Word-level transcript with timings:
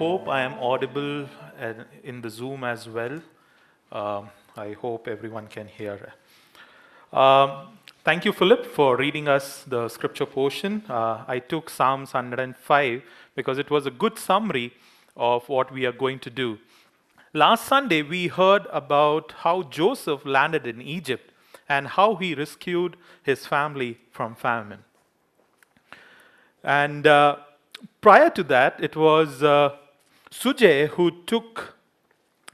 hope 0.00 0.28
I 0.28 0.40
am 0.40 0.54
audible 0.54 1.28
uh, 1.60 1.74
in 2.02 2.22
the 2.22 2.30
Zoom 2.30 2.64
as 2.64 2.88
well. 2.88 3.20
Uh, 3.92 4.22
I 4.56 4.72
hope 4.72 5.06
everyone 5.06 5.46
can 5.46 5.68
hear. 5.68 6.14
Um, 7.12 7.76
thank 8.02 8.24
you, 8.24 8.32
Philip, 8.32 8.64
for 8.64 8.96
reading 8.96 9.28
us 9.28 9.62
the 9.64 9.90
scripture 9.90 10.24
portion. 10.24 10.84
Uh, 10.88 11.24
I 11.28 11.38
took 11.38 11.68
Psalms 11.68 12.14
105 12.14 13.02
because 13.34 13.58
it 13.58 13.70
was 13.70 13.84
a 13.84 13.90
good 13.90 14.18
summary 14.18 14.72
of 15.18 15.46
what 15.50 15.70
we 15.70 15.84
are 15.84 15.92
going 15.92 16.18
to 16.20 16.30
do. 16.30 16.56
Last 17.34 17.66
Sunday, 17.66 18.00
we 18.00 18.28
heard 18.28 18.64
about 18.72 19.34
how 19.40 19.64
Joseph 19.64 20.24
landed 20.24 20.66
in 20.66 20.80
Egypt 20.80 21.30
and 21.68 21.86
how 21.88 22.14
he 22.14 22.34
rescued 22.34 22.96
his 23.22 23.44
family 23.46 23.98
from 24.12 24.34
famine. 24.34 24.82
And 26.64 27.06
uh, 27.06 27.36
prior 28.00 28.30
to 28.30 28.42
that, 28.44 28.82
it 28.82 28.96
was 28.96 29.42
uh, 29.42 29.76
Sujay 30.30 30.88
who 30.88 31.10
took 31.24 31.76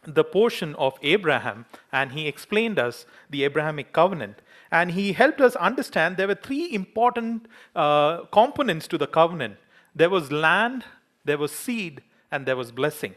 the 0.05 0.25
portion 0.25 0.75
of 0.77 0.99
Abraham 1.03 1.67
and 1.93 2.13
he 2.13 2.27
explained 2.27 2.79
us 2.79 3.07
the 3.29 3.45
Abrahamic 3.45 3.93
covenant. 3.93 4.41
And 4.71 4.93
he 4.93 5.13
helped 5.13 5.41
us 5.41 5.57
understand 5.57 6.17
there 6.17 6.29
were 6.29 6.35
three 6.35 6.73
important 6.73 7.47
uh, 7.75 8.25
components 8.27 8.89
to 8.89 8.99
the 8.99 9.07
covenant 9.07 9.57
there 9.97 10.11
was 10.11 10.31
land, 10.31 10.85
there 11.25 11.39
was 11.39 11.51
seed, 11.53 12.03
and 12.31 12.45
there 12.45 12.57
was 12.57 12.71
blessing. 12.71 13.15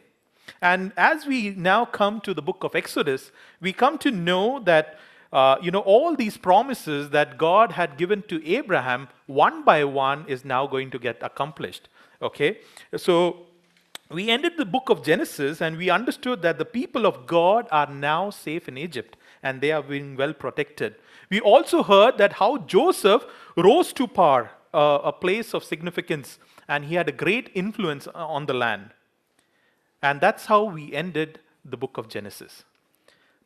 And 0.61 0.93
as 0.95 1.25
we 1.25 1.49
now 1.49 1.83
come 1.83 2.21
to 2.21 2.33
the 2.33 2.41
book 2.41 2.63
of 2.63 2.73
Exodus, 2.73 3.31
we 3.59 3.73
come 3.73 3.97
to 3.97 4.11
know 4.11 4.61
that 4.61 4.97
uh, 5.31 5.57
you 5.61 5.69
know 5.69 5.81
all 5.81 6.15
these 6.15 6.37
promises 6.37 7.09
that 7.09 7.37
God 7.37 7.73
had 7.73 7.97
given 7.97 8.23
to 8.30 8.43
Abraham 8.47 9.09
one 9.27 9.63
by 9.63 9.83
one 9.83 10.25
is 10.27 10.43
now 10.45 10.65
going 10.65 10.89
to 10.91 10.97
get 10.97 11.17
accomplished. 11.21 11.89
Okay, 12.21 12.59
so 12.95 13.45
we 14.11 14.29
ended 14.29 14.53
the 14.57 14.65
book 14.65 14.89
of 14.89 15.03
Genesis 15.03 15.61
and 15.61 15.77
we 15.77 15.89
understood 15.89 16.41
that 16.41 16.57
the 16.57 16.65
people 16.65 17.05
of 17.05 17.27
God 17.27 17.67
are 17.71 17.91
now 17.91 18.31
safe 18.31 18.67
in 18.67 18.77
Egypt 18.77 19.15
and 19.43 19.61
they 19.61 19.71
are 19.71 19.83
being 19.83 20.15
well 20.15 20.33
protected. 20.33 20.95
We 21.29 21.39
also 21.39 21.83
heard 21.83 22.17
that 22.17 22.33
how 22.33 22.57
Joseph 22.57 23.23
rose 23.55 23.93
to 23.93 24.07
power, 24.07 24.49
uh, 24.73 24.99
a 25.03 25.13
place 25.13 25.53
of 25.53 25.63
significance, 25.63 26.39
and 26.67 26.85
he 26.85 26.95
had 26.95 27.07
a 27.07 27.13
great 27.13 27.52
influence 27.53 28.07
on 28.07 28.47
the 28.47 28.53
land. 28.53 28.91
And 30.02 30.19
that's 30.19 30.45
how 30.47 30.63
we 30.63 30.93
ended 30.93 31.39
the 31.63 31.77
book 31.77 31.97
of 31.97 32.07
Genesis. 32.07 32.63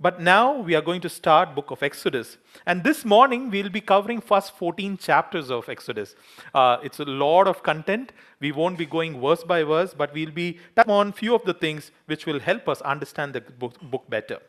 But 0.04 0.20
now 0.20 0.60
we 0.60 0.76
are 0.76 0.82
going 0.82 1.00
to 1.00 1.08
start 1.08 1.56
book 1.56 1.72
of 1.72 1.82
Exodus. 1.82 2.38
And 2.66 2.84
this 2.84 3.06
morning 3.06 3.50
we'll 3.50 3.70
be 3.70 3.80
covering 3.80 4.20
first 4.20 4.52
14 4.58 4.98
chapters 4.98 5.50
of 5.50 5.70
Exodus. 5.70 6.16
Uh, 6.54 6.76
it's 6.84 7.00
a 7.00 7.06
lot 7.06 7.48
of 7.48 7.64
content. 7.64 8.12
We 8.42 8.52
won't 8.52 8.78
be 8.78 8.86
going 8.86 9.22
verse 9.22 9.46
by 9.46 9.64
verse, 9.64 9.94
but 9.94 10.14
we'll 10.14 10.32
be 10.32 10.60
touching 10.76 10.92
on 10.92 11.14
few 11.14 11.34
of 11.34 11.46
the 11.46 11.54
things 11.54 11.92
which 12.08 12.26
will 12.26 12.42
help 12.42 12.68
us 12.68 12.82
understand 12.82 13.32
the 13.32 13.40
book, 13.40 13.80
book 13.80 14.10
better. 14.10 14.40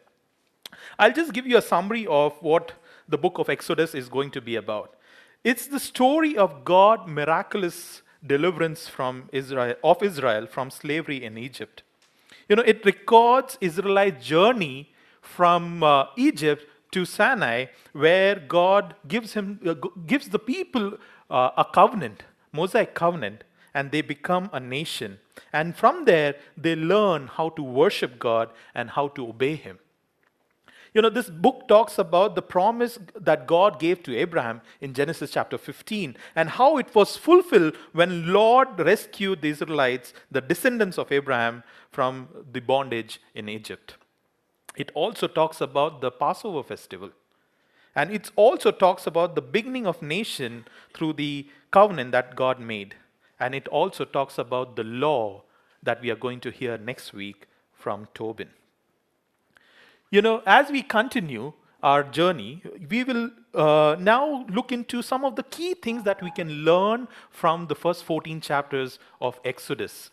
I'll 0.99 1.13
just 1.13 1.33
give 1.33 1.47
you 1.47 1.57
a 1.59 1.63
summary 1.63 2.05
of 2.09 2.33
what 2.41 2.73
the 3.09 3.17
book 3.17 3.39
of 3.39 3.49
Exodus 3.49 3.95
is 3.95 4.09
going 4.09 4.33
to 4.33 4.41
be 4.41 4.57
about. 4.57 4.97
It's 5.45 5.69
the 5.69 5.79
story 5.79 6.37
of 6.37 6.65
God 6.65 7.07
miraculous 7.07 8.03
deliverance 8.27 8.89
from 8.89 9.29
Israel 9.33 9.77
of 9.85 10.03
Israel 10.03 10.49
from 10.49 10.73
slavery 10.73 11.23
in 11.23 11.39
Egypt. 11.39 11.85
You 12.49 12.57
know, 12.57 12.65
it 12.67 12.85
records 12.85 13.57
Israelite 13.61 14.21
journey 14.21 14.91
from 15.25 15.83
uh, 15.83 16.07
Egypt 16.17 16.67
to 16.93 17.05
Sinai, 17.05 17.67
where 17.93 18.37
God 18.37 18.95
gives 19.09 19.33
him 19.33 19.61
uh, 19.67 19.75
gives 20.07 20.29
the 20.29 20.39
people 20.39 20.99
uh, 21.31 21.51
a 21.57 21.65
covenant, 21.65 22.23
Mosaic 22.53 22.95
covenant, 22.95 23.45
and 23.75 23.91
they 23.91 24.01
become 24.01 24.49
a 24.53 24.61
nation. 24.61 25.19
And 25.53 25.77
from 25.77 26.05
there, 26.05 26.37
they 26.57 26.77
learn 26.77 27.27
how 27.27 27.49
to 27.51 27.63
worship 27.63 28.19
God 28.19 28.51
and 28.75 28.91
how 28.91 29.09
to 29.09 29.29
obey 29.29 29.57
Him. 29.57 29.81
You 30.95 31.03
know, 31.03 31.11
this 31.11 31.29
book 31.29 31.67
talks 31.67 31.99
about 31.99 32.37
the 32.37 32.43
promise 32.43 33.01
that 33.19 33.49
God 33.49 33.81
gave 33.81 34.05
to 34.05 34.17
Abraham 34.17 34.61
in 34.81 34.95
Genesis 34.95 35.33
chapter 35.33 35.59
15 35.59 36.17
and 36.37 36.51
how 36.51 36.79
it 36.79 36.95
was 36.95 37.17
fulfilled 37.17 37.77
when 37.93 38.33
Lord 38.33 38.79
rescued 38.79 39.43
the 39.43 39.49
Israelites, 39.49 40.15
the 40.31 40.41
descendants 40.41 40.97
of 40.97 41.11
Abraham, 41.11 41.65
from 41.91 42.29
the 42.53 42.61
bondage 42.61 43.21
in 43.35 43.49
Egypt. 43.49 43.97
It 44.77 44.91
also 44.95 45.27
talks 45.27 45.61
about 45.61 46.01
the 46.01 46.11
Passover 46.11 46.63
festival. 46.63 47.11
And 47.95 48.11
it 48.11 48.31
also 48.35 48.73
talks 48.73 49.07
about 49.07 49.35
the 49.35 49.43
beginning 49.43 49.87
of 49.87 50.03
nation 50.03 50.67
through 50.93 51.13
the 51.15 51.49
covenant 51.71 52.13
that 52.13 52.35
God 52.35 52.59
made. 52.59 52.97
And 53.39 53.55
it 53.55 53.69
also 53.69 54.05
talks 54.05 54.39
about 54.39 54.75
the 54.75 54.85
law 54.85 55.43
that 55.83 56.01
we 56.01 56.11
are 56.11 56.17
going 56.17 56.41
to 56.41 56.51
hear 56.51 56.77
next 56.77 57.13
week 57.13 57.47
from 57.73 58.09
Tobin. 58.15 58.49
You 60.11 60.23
know, 60.23 60.43
as 60.47 60.71
we 60.71 60.83
continue 60.83 61.53
our 61.83 62.03
journey, 62.03 62.63
we 62.89 63.05
will 63.05 63.31
uh, 63.55 63.97
now 64.01 64.47
look 64.49 64.73
into 64.73 65.03
some 65.03 65.25
of 65.25 65.37
the 65.37 65.43
key 65.45 65.75
things 65.75 66.03
that 66.05 66.23
we 66.23 66.31
can 66.31 66.49
learn 66.65 67.07
from 67.31 67.67
the 67.67 67.75
first 67.75 68.05
14 68.05 68.41
chapters 68.41 68.99
of 69.21 69.39
Exodus. 69.45 70.11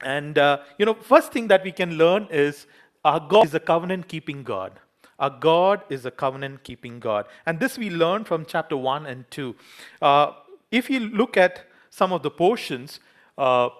And, 0.00 0.38
uh, 0.38 0.60
you 0.78 0.86
know, 0.86 0.94
first 0.94 1.32
thing 1.32 1.48
that 1.48 1.62
we 1.62 1.72
can 1.72 1.98
learn 1.98 2.28
is 2.30 2.66
our 3.04 3.20
God 3.20 3.46
is 3.46 3.54
a 3.54 3.60
covenant 3.60 4.08
keeping 4.08 4.42
God. 4.42 4.80
Our 5.18 5.30
God 5.30 5.82
is 5.88 6.06
a 6.06 6.10
covenant 6.10 6.62
keeping 6.62 7.00
God. 7.00 7.26
And 7.44 7.58
this 7.58 7.76
we 7.76 7.90
learn 7.90 8.24
from 8.24 8.44
chapter 8.44 8.76
1 8.76 9.06
and 9.06 9.28
2. 9.30 9.54
Uh, 10.00 10.32
if 10.70 10.88
you 10.88 11.00
look 11.00 11.36
at 11.36 11.66
some 11.90 12.12
of 12.12 12.22
the 12.22 12.30
portions, 12.30 13.00
uh, 13.36 13.70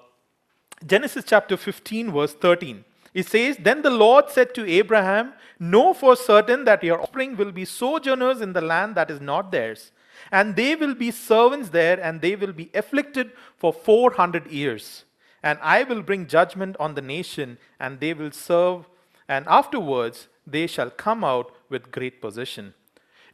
Genesis 0.87 1.25
chapter 1.27 1.57
15, 1.57 2.12
verse 2.12 2.34
13. 2.34 2.84
It 3.15 3.27
says, 3.27 3.57
Then 3.59 3.83
the 3.83 3.91
Lord 3.91 4.31
said 4.31 4.55
to 4.55 4.69
Abraham, 4.69 5.33
Know 5.59 5.93
for 5.93 6.15
certain 6.15 6.65
that 6.65 6.84
your 6.84 7.01
offspring 7.01 7.37
will 7.37 7.53
be 7.53 7.65
sojourners 7.65 8.41
in 8.41 8.53
the 8.53 8.61
land 8.61 8.95
that 8.95 9.11
is 9.11 9.21
not 9.21 9.51
theirs, 9.51 9.91
and 10.31 10.55
they 10.55 10.77
will 10.77 10.95
be 10.95 11.11
servants 11.11 11.71
there, 11.71 12.01
and 12.01 12.21
they 12.21 12.37
will 12.37 12.53
be 12.53 12.71
afflicted 12.75 13.33
for 13.57 13.73
400 13.73 14.51
years. 14.51 15.05
And 15.43 15.59
I 15.62 15.83
will 15.84 16.03
bring 16.03 16.27
judgment 16.27 16.77
on 16.78 16.95
the 16.95 17.03
nation, 17.03 17.59
and 17.81 17.99
they 17.99 18.15
will 18.15 18.31
serve, 18.31 18.89
and 19.28 19.47
afterwards 19.47 20.28
they 20.47 20.66
shall 20.66 20.91
come 20.91 21.22
out 21.22 21.55
with 21.69 21.93
great 21.93 22.21
possession. 22.21 22.75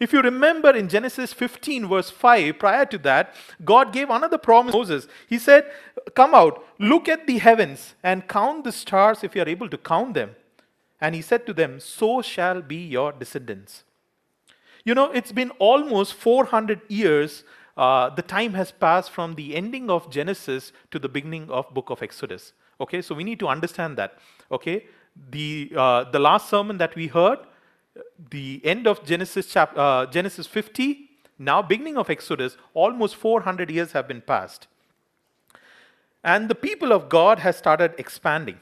If 0.00 0.12
you 0.12 0.21
remember 0.22 0.71
in 0.71 0.88
Genesis 0.88 1.32
15, 1.32 1.87
verse 1.87 2.10
5, 2.10 2.59
prior 2.59 2.84
to 2.87 2.99
that, 2.99 3.34
God 3.65 3.93
gave 3.93 4.10
another 4.10 4.38
promise 4.38 4.72
to 4.72 4.78
Moses. 4.78 5.06
He 5.28 5.38
said, 5.38 5.71
Come 6.15 6.34
out, 6.34 6.65
look 6.78 7.09
at 7.09 7.27
the 7.27 7.38
heavens, 7.38 7.94
and 8.03 8.27
count 8.27 8.65
the 8.65 8.72
stars 8.72 9.22
if 9.22 9.37
you 9.37 9.43
are 9.43 9.49
able 9.49 9.69
to 9.69 9.78
count 9.78 10.15
them. 10.15 10.34
And 11.00 11.15
he 11.15 11.22
said 11.22 11.47
to 11.47 11.53
them, 11.53 11.78
So 11.78 12.22
shall 12.22 12.61
be 12.61 12.76
your 12.76 13.12
descendants. 13.12 13.84
You 14.84 14.94
know, 14.94 15.11
it's 15.12 15.32
been 15.32 15.50
almost 15.53 16.15
400 16.15 16.81
years. 16.88 17.44
Uh, 17.76 18.11
the 18.11 18.23
time 18.23 18.55
has 18.55 18.73
passed 18.73 19.11
from 19.11 19.35
the 19.35 19.55
ending 19.55 19.91
of 19.91 20.11
Genesis 20.11 20.73
to 20.91 20.99
the 20.99 21.08
beginning 21.08 21.50
of 21.50 21.73
book 21.73 21.91
of 21.91 22.02
Exodus. 22.02 22.52
Okay, 22.81 23.00
so 23.00 23.14
we 23.14 23.25
need 23.25 23.38
to 23.38 23.49
understand 23.49 23.96
that. 23.96 24.19
Okay, 24.50 24.87
the, 25.31 25.72
uh, 25.76 26.05
the 26.11 26.19
last 26.19 26.49
sermon 26.49 26.78
that 26.78 26.94
we 26.94 27.06
heard, 27.06 27.38
the 28.31 28.61
end 28.64 28.87
of 28.87 29.05
Genesis, 29.05 29.46
chap- 29.46 29.76
uh, 29.76 30.06
Genesis 30.06 30.46
50, 30.46 31.11
now 31.38 31.62
beginning 31.62 31.96
of 31.96 32.11
Exodus, 32.11 32.56
almost 32.72 33.16
400 33.16 33.70
years 33.70 33.93
have 33.93 34.08
been 34.08 34.20
passed. 34.20 34.66
And 36.22 36.49
the 36.49 36.55
people 36.55 36.93
of 36.93 37.08
God 37.08 37.40
has 37.40 37.56
started 37.56 37.94
expanding. 37.99 38.58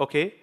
Okay? 0.00 0.34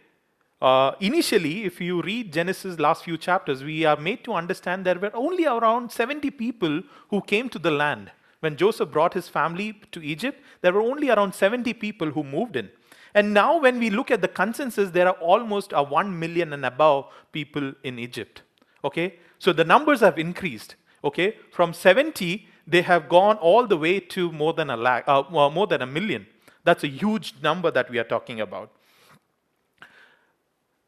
Uh, 0.62 0.94
initially, 1.00 1.66
if 1.66 1.82
you 1.82 2.02
read 2.02 2.32
Genesis 2.32 2.80
last 2.80 3.04
few 3.04 3.18
chapters, 3.18 3.64
we 3.64 3.84
are 3.86 3.98
made 3.98 4.24
to 4.24 4.34
understand 4.34 4.86
there 4.86 5.00
were 5.00 5.16
only 5.16 5.46
around 5.46 5.92
70 5.92 6.30
people 6.32 6.82
who 7.10 7.22
came 7.22 7.50
to 7.50 7.60
the 7.60 7.72
land. 7.72 8.12
When 8.40 8.56
Joseph 8.56 8.92
brought 8.92 9.14
his 9.14 9.28
family 9.28 9.74
to 9.92 10.04
Egypt, 10.04 10.42
there 10.62 10.72
were 10.72 10.82
only 10.82 11.10
around 11.10 11.34
70 11.34 11.74
people 11.74 12.12
who 12.12 12.24
moved 12.24 12.56
in. 12.56 12.70
And 13.16 13.34
now, 13.34 13.60
when 13.62 13.80
we 13.80 13.90
look 13.90 14.12
at 14.12 14.22
the 14.22 14.28
consensus, 14.28 14.92
there 14.92 15.08
are 15.08 15.16
almost 15.22 15.72
a 15.74 15.82
1 15.82 16.20
million 16.20 16.52
and 16.52 16.66
above 16.66 17.06
people 17.32 17.74
in 17.82 17.98
Egypt. 17.98 18.42
Okay? 18.84 19.16
So 19.40 19.54
the 19.54 19.64
numbers 19.64 20.02
have 20.02 20.20
increased. 20.20 20.76
Okay? 21.02 21.38
From 21.50 21.74
70, 21.74 22.46
they 22.68 22.82
have 22.82 23.08
gone 23.08 23.38
all 23.38 23.68
the 23.68 23.78
way 23.78 24.02
to 24.02 24.34
more 24.34 24.54
than 24.54 24.70
a 24.70 24.76
lakh, 24.76 25.06
uh, 25.08 25.24
more 25.32 25.66
than 25.66 25.82
a 25.82 25.86
million. 25.86 26.28
That's 26.66 26.84
a 26.84 26.90
huge 26.90 27.36
number 27.42 27.72
that 27.72 27.90
we 27.90 28.00
are 28.00 28.04
talking 28.04 28.42
about. 28.42 28.70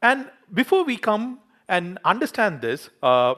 And 0.02 0.30
before 0.52 0.84
we 0.84 0.98
come 0.98 1.38
and 1.66 1.98
understand 2.04 2.60
this, 2.60 2.90
uh, 3.02 3.36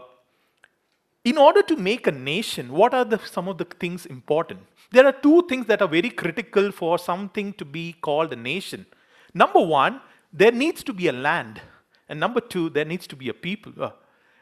in 1.24 1.38
order 1.38 1.62
to 1.62 1.76
make 1.76 2.08
a 2.08 2.12
nation, 2.12 2.72
what 2.72 2.92
are 2.92 3.04
the, 3.04 3.18
some 3.18 3.46
of 3.46 3.58
the 3.58 3.66
things 3.66 4.04
important? 4.06 4.60
There 4.90 5.06
are 5.06 5.12
two 5.12 5.46
things 5.48 5.66
that 5.66 5.82
are 5.82 5.88
very 5.88 6.10
critical 6.10 6.72
for 6.72 6.98
something 6.98 7.52
to 7.54 7.64
be 7.64 7.94
called 8.00 8.32
a 8.32 8.36
nation. 8.36 8.86
Number 9.32 9.60
one, 9.60 10.00
there 10.32 10.52
needs 10.52 10.82
to 10.84 10.92
be 10.92 11.08
a 11.08 11.12
land. 11.12 11.60
And 12.08 12.18
number 12.18 12.40
two, 12.40 12.70
there 12.70 12.84
needs 12.84 13.06
to 13.08 13.16
be 13.16 13.28
a 13.28 13.34
people, 13.34 13.72
uh, 13.80 13.90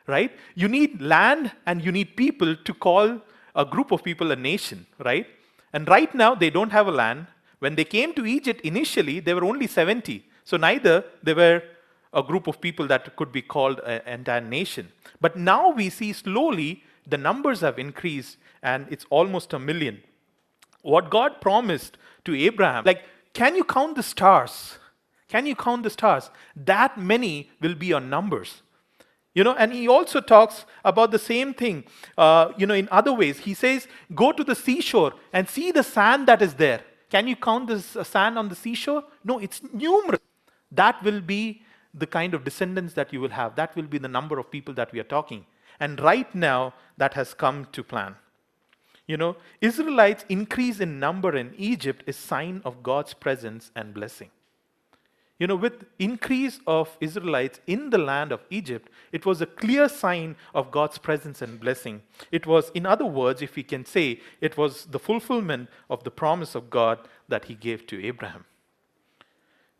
right? 0.06 0.32
You 0.54 0.68
need 0.68 1.02
land 1.02 1.52
and 1.66 1.84
you 1.84 1.92
need 1.92 2.16
people 2.16 2.56
to 2.56 2.74
call 2.74 3.20
a 3.54 3.64
group 3.64 3.92
of 3.92 4.02
people 4.02 4.32
a 4.32 4.36
nation, 4.36 4.86
right? 5.04 5.26
And 5.72 5.86
right 5.86 6.14
now, 6.14 6.34
they 6.34 6.48
don't 6.48 6.72
have 6.72 6.86
a 6.86 6.92
land, 6.92 7.26
When 7.58 7.74
they 7.74 7.84
came 7.84 8.14
to 8.14 8.24
Egypt 8.26 8.60
initially, 8.62 9.20
they 9.20 9.34
were 9.34 9.44
only 9.44 9.66
70. 9.66 10.24
So 10.44 10.56
neither 10.56 11.04
they 11.22 11.34
were 11.34 11.62
a 12.12 12.22
group 12.22 12.46
of 12.46 12.60
people 12.60 12.86
that 12.86 13.16
could 13.16 13.32
be 13.32 13.42
called 13.42 13.80
an 13.80 14.00
entire 14.06 14.40
nation. 14.40 14.92
But 15.20 15.36
now 15.36 15.70
we 15.70 15.90
see 15.90 16.12
slowly 16.12 16.84
the 17.06 17.18
numbers 17.18 17.60
have 17.60 17.78
increased 17.78 18.36
and 18.62 18.86
it's 18.90 19.06
almost 19.10 19.52
a 19.52 19.58
million. 19.58 20.02
What 20.82 21.10
God 21.10 21.40
promised 21.40 21.98
to 22.24 22.34
Abraham, 22.34 22.84
like, 22.84 23.02
can 23.32 23.54
you 23.54 23.64
count 23.64 23.96
the 23.96 24.02
stars? 24.02 24.78
Can 25.28 25.46
you 25.46 25.54
count 25.54 25.82
the 25.82 25.90
stars? 25.90 26.30
That 26.56 26.98
many 26.98 27.50
will 27.60 27.74
be 27.74 27.86
your 27.86 28.00
numbers. 28.00 28.62
You 29.34 29.44
know, 29.44 29.54
and 29.54 29.72
he 29.72 29.86
also 29.86 30.20
talks 30.20 30.64
about 30.84 31.10
the 31.10 31.18
same 31.18 31.54
thing, 31.54 31.84
uh, 32.16 32.52
you 32.56 32.66
know, 32.66 32.74
in 32.74 32.88
other 32.90 33.12
ways. 33.12 33.38
He 33.38 33.54
says, 33.54 33.86
go 34.14 34.32
to 34.32 34.42
the 34.42 34.54
seashore 34.54 35.12
and 35.32 35.48
see 35.48 35.70
the 35.70 35.82
sand 35.82 36.26
that 36.26 36.42
is 36.42 36.54
there. 36.54 36.80
Can 37.10 37.28
you 37.28 37.36
count 37.36 37.68
the 37.68 37.80
sand 38.04 38.38
on 38.38 38.48
the 38.48 38.56
seashore? 38.56 39.04
No, 39.22 39.38
it's 39.38 39.62
numerous. 39.72 40.20
That 40.72 41.02
will 41.02 41.20
be 41.20 41.62
the 41.94 42.06
kind 42.06 42.34
of 42.34 42.44
descendants 42.44 42.94
that 42.94 43.12
you 43.12 43.20
will 43.20 43.30
have. 43.30 43.54
That 43.54 43.76
will 43.76 43.84
be 43.84 43.98
the 43.98 44.08
number 44.08 44.38
of 44.38 44.50
people 44.50 44.74
that 44.74 44.92
we 44.92 45.00
are 45.00 45.04
talking. 45.04 45.46
And 45.78 46.00
right 46.00 46.32
now, 46.34 46.74
that 46.96 47.14
has 47.14 47.32
come 47.34 47.68
to 47.72 47.84
plan. 47.84 48.16
You 49.08 49.16
know, 49.16 49.36
Israelites' 49.62 50.26
increase 50.28 50.80
in 50.80 51.00
number 51.00 51.34
in 51.34 51.54
Egypt 51.56 52.04
is 52.06 52.16
sign 52.16 52.60
of 52.64 52.82
God's 52.82 53.14
presence 53.14 53.72
and 53.74 53.94
blessing. 53.94 54.30
You 55.38 55.46
know, 55.46 55.56
with 55.56 55.86
increase 55.98 56.60
of 56.66 56.96
Israelites 57.00 57.60
in 57.66 57.90
the 57.90 57.98
land 57.98 58.32
of 58.32 58.44
Egypt, 58.50 58.90
it 59.12 59.24
was 59.24 59.40
a 59.40 59.46
clear 59.46 59.88
sign 59.88 60.36
of 60.52 60.70
God's 60.70 60.98
presence 60.98 61.40
and 61.40 61.58
blessing. 61.58 62.02
It 62.30 62.44
was, 62.44 62.70
in 62.74 62.84
other 62.84 63.06
words, 63.06 63.40
if 63.40 63.56
we 63.56 63.62
can 63.62 63.86
say, 63.86 64.20
it 64.40 64.58
was 64.58 64.84
the 64.86 64.98
fulfillment 64.98 65.70
of 65.88 66.04
the 66.04 66.10
promise 66.10 66.54
of 66.54 66.70
God 66.70 66.98
that 67.28 67.46
he 67.46 67.54
gave 67.54 67.86
to 67.86 68.04
Abraham. 68.04 68.44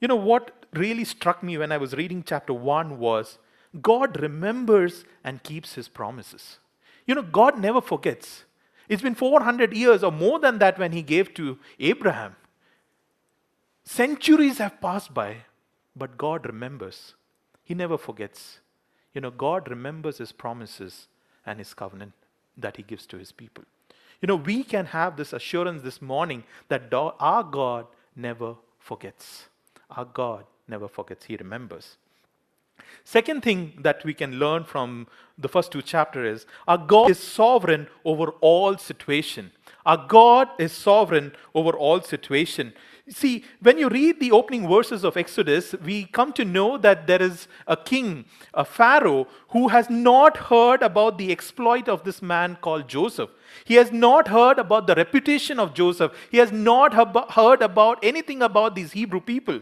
You 0.01 0.09
know, 0.09 0.17
what 0.17 0.65
really 0.73 1.05
struck 1.05 1.43
me 1.43 1.59
when 1.59 1.73
I 1.73 1.77
was 1.77 1.93
reading 1.95 2.23
chapter 2.25 2.55
1 2.55 2.99
was 2.99 3.39
God 3.83 4.21
remembers 4.21 5.05
and 5.25 5.43
keeps 5.43 5.75
his 5.75 5.89
promises. 5.89 6.59
You 7.05 7.17
know, 7.17 7.23
God 7.23 7.59
never 7.59 7.81
forgets. 7.81 8.45
It's 8.89 9.03
been 9.03 9.15
400 9.15 9.75
years 9.75 10.03
or 10.03 10.11
more 10.11 10.39
than 10.39 10.59
that 10.59 10.79
when 10.79 10.93
he 10.93 11.03
gave 11.03 11.35
to 11.35 11.59
Abraham. 11.79 12.37
Centuries 13.85 14.59
have 14.59 14.81
passed 14.81 15.15
by, 15.15 15.39
but 15.97 16.19
God 16.19 16.47
remembers. 16.47 17.15
He 17.65 17.75
never 17.75 17.99
forgets. 17.99 18.61
You 19.15 19.21
know, 19.21 19.31
God 19.31 19.69
remembers 19.69 20.19
His 20.19 20.33
promises 20.33 21.09
and 21.45 21.59
His 21.59 21.75
covenant 21.75 22.13
that 22.57 22.77
He 22.77 22.83
gives 22.83 23.07
to 23.07 23.19
His 23.19 23.33
people. 23.33 23.65
You 24.21 24.27
know, 24.27 24.37
we 24.37 24.63
can 24.65 24.87
have 24.87 25.17
this 25.17 25.33
assurance 25.33 25.83
this 25.83 26.03
morning 26.03 26.45
that 26.69 26.93
our 26.93 27.43
God 27.43 27.87
never 28.17 28.57
forgets. 28.79 29.49
Our 29.91 30.05
God 30.05 30.45
never 30.67 30.89
forgets, 30.89 31.27
He 31.27 31.37
remembers. 31.37 31.97
Second 33.05 33.43
thing 33.43 33.79
that 33.81 34.05
we 34.05 34.15
can 34.15 34.39
learn 34.39 34.65
from 34.65 35.07
the 35.37 35.49
first 35.49 35.73
two 35.73 35.83
chapters 35.83 36.41
is 36.41 36.47
our 36.67 36.79
God 36.79 37.11
is 37.11 37.19
sovereign 37.19 37.87
over 38.05 38.31
all 38.41 38.77
situation. 38.77 39.53
Our 39.87 40.07
God 40.07 40.49
is 40.59 40.73
sovereign 40.73 41.33
over 41.55 41.71
all 41.71 42.03
situation. 42.03 42.75
See, 43.09 43.45
when 43.63 43.79
you 43.79 43.89
read 43.89 44.21
the 44.21 44.33
opening 44.33 44.69
verses 44.69 45.03
of 45.03 45.17
Exodus, 45.17 45.75
we 45.83 46.05
come 46.05 46.33
to 46.35 46.45
know 46.45 46.77
that 46.77 47.07
there 47.07 47.23
is 47.23 47.49
a 47.67 47.75
king, 47.75 48.27
a 48.53 48.67
Pharaoh, 48.67 49.27
who 49.51 49.69
has 49.69 49.89
not 49.89 50.37
heard 50.37 50.83
about 50.83 51.17
the 51.17 51.33
exploit 51.33 51.89
of 51.89 52.05
this 52.05 52.21
man 52.21 52.59
called 52.61 52.87
Joseph. 52.87 53.31
He 53.65 53.77
has 53.77 53.91
not 53.91 54.29
heard 54.29 54.59
about 54.59 54.87
the 54.87 54.95
reputation 54.95 55.59
of 55.59 55.73
Joseph. 55.73 56.13
He 56.31 56.37
has 56.37 56.53
not 56.53 56.93
heard 57.33 57.63
about 57.63 57.99
anything 58.03 58.43
about 58.43 58.75
these 58.75 58.93
Hebrew 58.93 59.21
people. 59.21 59.61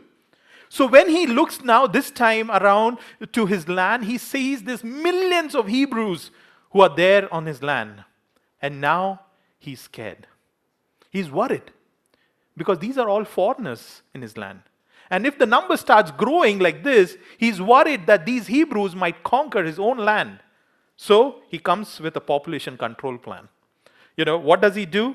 So 0.69 0.87
when 0.87 1.09
he 1.09 1.27
looks 1.27 1.63
now, 1.63 1.87
this 1.87 2.11
time 2.11 2.51
around 2.51 2.99
to 3.33 3.47
his 3.47 3.69
land, 3.69 4.05
he 4.05 4.19
sees 4.19 4.65
these 4.65 4.83
millions 4.83 5.55
of 5.55 5.69
Hebrews 5.69 6.31
who 6.71 6.81
are 6.81 6.95
there 6.95 7.33
on 7.33 7.47
his 7.47 7.63
land. 7.63 8.05
And 8.61 8.81
now 8.81 9.21
he's 9.59 9.81
scared. 9.81 10.27
He's 11.11 11.31
worried 11.31 11.71
because 12.57 12.79
these 12.79 12.99
are 12.99 13.09
all 13.09 13.25
foreigners 13.25 14.03
in 14.15 14.23
his 14.23 14.37
land. 14.37 14.63
And 15.11 15.27
if 15.27 15.39
the 15.39 15.47
number 15.47 15.77
starts 15.77 16.11
growing 16.11 16.59
like 16.59 16.83
this, 16.83 17.17
he's 17.39 17.61
worried 17.61 18.07
that 18.07 18.27
these 18.27 18.49
Hebrews 18.49 18.97
might 18.97 19.23
conquer 19.23 19.63
his 19.63 19.79
own 19.79 19.99
land. 19.99 20.41
So 20.97 21.43
he 21.49 21.59
comes 21.59 22.01
with 22.01 22.17
a 22.17 22.21
population 22.21 22.77
control 22.77 23.19
plan. 23.19 23.49
You 24.17 24.25
know, 24.25 24.39
what 24.39 24.61
does 24.61 24.75
he 24.75 24.87
do? 24.87 25.15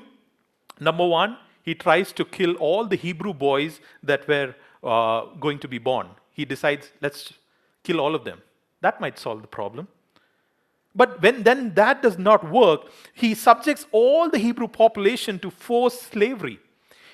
Number 0.80 1.06
one, 1.06 1.36
he 1.62 1.74
tries 1.74 2.12
to 2.12 2.24
kill 2.24 2.54
all 2.54 2.86
the 2.86 2.96
Hebrew 2.96 3.34
boys 3.34 3.80
that 4.02 4.26
were 4.26 4.54
uh, 4.82 5.26
going 5.40 5.58
to 5.60 5.68
be 5.68 5.78
born. 5.78 6.08
He 6.30 6.44
decides, 6.44 6.90
let's 7.00 7.32
kill 7.82 8.00
all 8.00 8.14
of 8.14 8.24
them. 8.24 8.40
That 8.80 9.00
might 9.00 9.18
solve 9.18 9.42
the 9.42 9.48
problem. 9.48 9.88
But 10.94 11.22
when 11.22 11.42
then 11.42 11.74
that 11.74 12.02
does 12.02 12.18
not 12.18 12.50
work, 12.50 12.90
he 13.14 13.34
subjects 13.34 13.86
all 13.92 14.28
the 14.28 14.38
Hebrew 14.38 14.68
population 14.68 15.38
to 15.38 15.50
forced 15.50 16.02
slavery. 16.02 16.58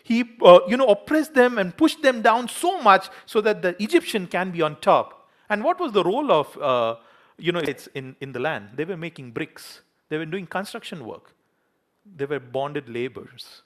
He 0.02 0.24
uh, 0.42 0.60
you 0.66 0.76
know 0.76 0.86
oppressed 0.86 1.34
them 1.34 1.58
and 1.58 1.76
pushed 1.76 2.02
them 2.02 2.22
down 2.22 2.48
so 2.48 2.80
much 2.80 3.08
so 3.26 3.40
that 3.42 3.62
the 3.62 3.80
egyptian 3.82 4.26
can 4.26 4.50
be 4.50 4.62
on 4.62 4.80
top. 4.80 5.28
And 5.48 5.62
what 5.62 5.78
was 5.78 5.92
the 5.92 6.02
role 6.02 6.32
of 6.32 6.58
uh, 6.58 6.96
you 7.38 7.52
know 7.52 7.60
it's 7.60 7.86
in, 7.88 8.16
in 8.20 8.32
the 8.32 8.40
land? 8.40 8.70
They 8.74 8.84
were 8.84 8.96
making 8.96 9.30
bricks. 9.30 9.82
They 10.08 10.18
were 10.18 10.26
doing 10.26 10.46
construction 10.46 11.04
work. 11.04 11.34
They 12.16 12.24
were 12.24 12.40
bonded 12.40 12.88
laborers. 12.88 13.62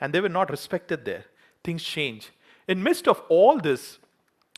And 0.00 0.12
they 0.12 0.20
were 0.20 0.28
not 0.28 0.50
respected 0.50 1.04
there. 1.04 1.24
Things 1.64 1.82
change 1.82 2.30
in 2.68 2.82
midst 2.82 3.06
of 3.08 3.22
all 3.28 3.58
this 3.58 3.98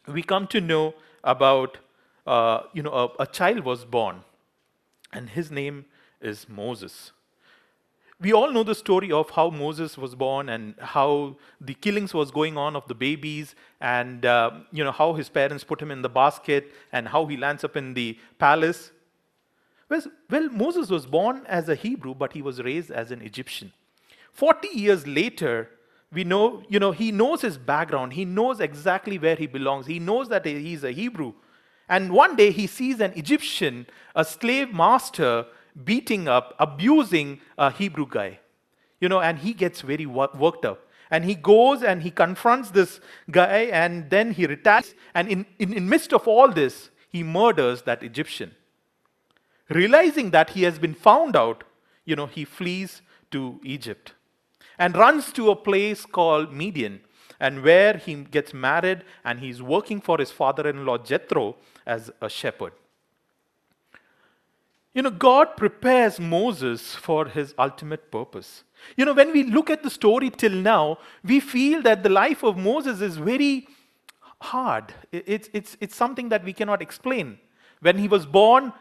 we 0.06 0.22
come 0.22 0.46
to 0.46 0.60
know 0.60 0.94
about 1.24 1.78
uh, 2.26 2.62
you 2.72 2.82
know 2.82 2.92
a, 2.92 3.22
a 3.22 3.26
child 3.26 3.64
was 3.64 3.84
born 3.84 4.22
and 5.12 5.30
his 5.30 5.50
name 5.50 5.84
is 6.20 6.48
moses 6.48 7.12
we 8.20 8.32
all 8.32 8.50
know 8.50 8.64
the 8.64 8.74
story 8.74 9.12
of 9.12 9.30
how 9.30 9.48
Moses 9.48 9.96
was 9.96 10.16
born 10.16 10.48
and 10.48 10.74
how 10.80 11.36
the 11.60 11.74
killings 11.74 12.12
was 12.12 12.32
going 12.32 12.58
on 12.58 12.74
of 12.74 12.86
the 12.88 12.94
babies 12.94 13.54
and 13.80 14.26
uh, 14.26 14.50
you 14.72 14.82
know 14.82 14.90
how 14.90 15.12
his 15.14 15.28
parents 15.28 15.62
put 15.62 15.80
him 15.80 15.92
in 15.92 16.02
the 16.02 16.08
basket 16.08 16.72
and 16.92 17.06
how 17.06 17.26
he 17.26 17.36
lands 17.36 17.62
up 17.62 17.76
in 17.76 17.94
the 17.94 18.18
palace. 18.38 18.90
Well, 19.88 20.02
well, 20.28 20.48
Moses 20.50 20.90
was 20.90 21.06
born 21.06 21.46
as 21.46 21.68
a 21.68 21.76
Hebrew, 21.76 22.14
but 22.14 22.32
he 22.32 22.42
was 22.42 22.60
raised 22.60 22.90
as 22.90 23.12
an 23.12 23.22
Egyptian. 23.22 23.72
40 24.32 24.68
years 24.68 25.06
later, 25.06 25.70
we 26.12 26.24
know, 26.24 26.62
you 26.68 26.78
know, 26.78 26.92
he 26.92 27.12
knows 27.12 27.42
his 27.42 27.58
background. 27.58 28.14
He 28.14 28.24
knows 28.24 28.60
exactly 28.60 29.18
where 29.18 29.36
he 29.36 29.46
belongs. 29.46 29.86
He 29.86 29.98
knows 29.98 30.28
that 30.30 30.46
he's 30.46 30.84
a 30.84 30.90
Hebrew. 30.90 31.34
And 31.88 32.12
one 32.12 32.36
day 32.36 32.50
he 32.50 32.66
sees 32.66 33.00
an 33.00 33.12
Egyptian, 33.14 33.86
a 34.14 34.24
slave 34.24 34.72
master, 34.72 35.46
beating 35.84 36.26
up, 36.26 36.54
abusing 36.58 37.40
a 37.58 37.70
Hebrew 37.70 38.06
guy. 38.08 38.40
You 39.00 39.08
know, 39.08 39.20
and 39.20 39.38
he 39.38 39.52
gets 39.52 39.82
very 39.82 40.06
worked 40.06 40.64
up. 40.64 40.86
And 41.10 41.24
he 41.24 41.34
goes 41.34 41.82
and 41.82 42.02
he 42.02 42.10
confronts 42.10 42.70
this 42.70 43.00
guy 43.30 43.68
and 43.72 44.10
then 44.10 44.32
he 44.32 44.46
retaliates. 44.46 44.94
And 45.14 45.28
in, 45.28 45.46
in, 45.58 45.72
in 45.72 45.88
midst 45.88 46.12
of 46.12 46.26
all 46.26 46.50
this, 46.50 46.90
he 47.10 47.22
murders 47.22 47.82
that 47.82 48.02
Egyptian. 48.02 48.54
Realizing 49.70 50.30
that 50.30 50.50
he 50.50 50.62
has 50.62 50.78
been 50.78 50.94
found 50.94 51.36
out, 51.36 51.64
you 52.04 52.16
know, 52.16 52.26
he 52.26 52.44
flees 52.44 53.02
to 53.30 53.60
Egypt 53.62 54.14
and 54.78 54.96
runs 54.96 55.32
to 55.32 55.50
a 55.50 55.56
place 55.56 56.06
called 56.06 56.52
Midian 56.52 57.00
and 57.40 57.62
where 57.62 57.96
he 57.96 58.14
gets 58.14 58.52
married 58.52 59.04
and 59.24 59.40
he's 59.40 59.62
working 59.62 60.00
for 60.00 60.18
his 60.18 60.30
father-in-law 60.30 60.98
Jethro 60.98 61.56
as 61.86 62.10
a 62.20 62.28
shepherd. 62.28 62.72
You 64.94 65.02
know, 65.02 65.10
God 65.10 65.56
prepares 65.56 66.18
Moses 66.18 66.94
for 66.94 67.26
his 67.26 67.54
ultimate 67.58 68.10
purpose. 68.10 68.64
You 68.96 69.04
know, 69.04 69.12
when 69.12 69.32
we 69.32 69.44
look 69.44 69.70
at 69.70 69.82
the 69.82 69.90
story 69.90 70.30
till 70.30 70.52
now, 70.52 70.98
we 71.22 71.40
feel 71.40 71.82
that 71.82 72.02
the 72.02 72.08
life 72.08 72.42
of 72.42 72.56
Moses 72.56 73.00
is 73.00 73.16
very 73.16 73.68
hard. 74.40 74.92
It's, 75.12 75.48
it's, 75.52 75.76
it's 75.80 75.94
something 75.94 76.30
that 76.30 76.44
we 76.44 76.52
cannot 76.52 76.82
explain. 76.82 77.38
When 77.80 77.98
he 77.98 78.08
was 78.08 78.26
born, 78.26 78.72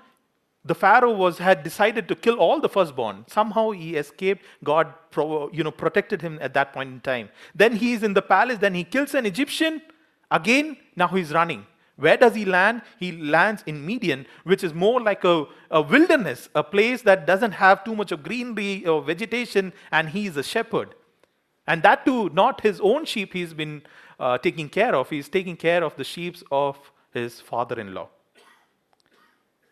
the 0.67 0.75
Pharaoh 0.75 1.13
was, 1.13 1.37
had 1.37 1.63
decided 1.63 2.07
to 2.09 2.15
kill 2.15 2.35
all 2.35 2.59
the 2.59 2.69
firstborn. 2.69 3.25
Somehow 3.27 3.71
he 3.71 3.95
escaped. 3.95 4.43
God 4.63 4.93
pro, 5.11 5.49
you 5.51 5.63
know, 5.63 5.71
protected 5.71 6.21
him 6.21 6.37
at 6.41 6.53
that 6.53 6.73
point 6.73 6.89
in 6.91 6.99
time. 6.99 7.29
Then 7.55 7.75
he 7.75 7.93
is 7.93 8.03
in 8.03 8.13
the 8.13 8.21
palace. 8.21 8.59
Then 8.59 8.73
he 8.73 8.83
kills 8.83 9.13
an 9.15 9.25
Egyptian. 9.25 9.81
Again, 10.29 10.77
now 10.95 11.07
he's 11.07 11.31
running. 11.31 11.65
Where 11.95 12.17
does 12.17 12.35
he 12.35 12.45
land? 12.45 12.83
He 12.99 13.11
lands 13.11 13.63
in 13.65 13.83
Midian, 13.85 14.27
which 14.43 14.63
is 14.63 14.73
more 14.73 15.01
like 15.01 15.23
a, 15.23 15.45
a 15.71 15.81
wilderness, 15.81 16.47
a 16.53 16.63
place 16.63 17.01
that 17.03 17.25
doesn't 17.25 17.53
have 17.53 17.83
too 17.83 17.95
much 17.95 18.11
of 18.11 18.21
greenery 18.21 18.85
or 18.85 19.01
vegetation, 19.01 19.73
and 19.91 20.09
he 20.09 20.27
is 20.27 20.37
a 20.37 20.43
shepherd. 20.43 20.93
And 21.65 21.81
that 21.83 22.05
too, 22.05 22.29
not 22.29 22.61
his 22.61 22.79
own 22.81 23.05
sheep 23.05 23.33
he's 23.33 23.53
been 23.53 23.81
uh, 24.19 24.37
taking 24.37 24.69
care 24.69 24.95
of, 24.95 25.09
he's 25.09 25.27
taking 25.27 25.57
care 25.57 25.83
of 25.83 25.95
the 25.95 26.03
sheep 26.03 26.37
of 26.51 26.77
his 27.13 27.41
father 27.41 27.79
in 27.79 27.93
law. 27.93 28.09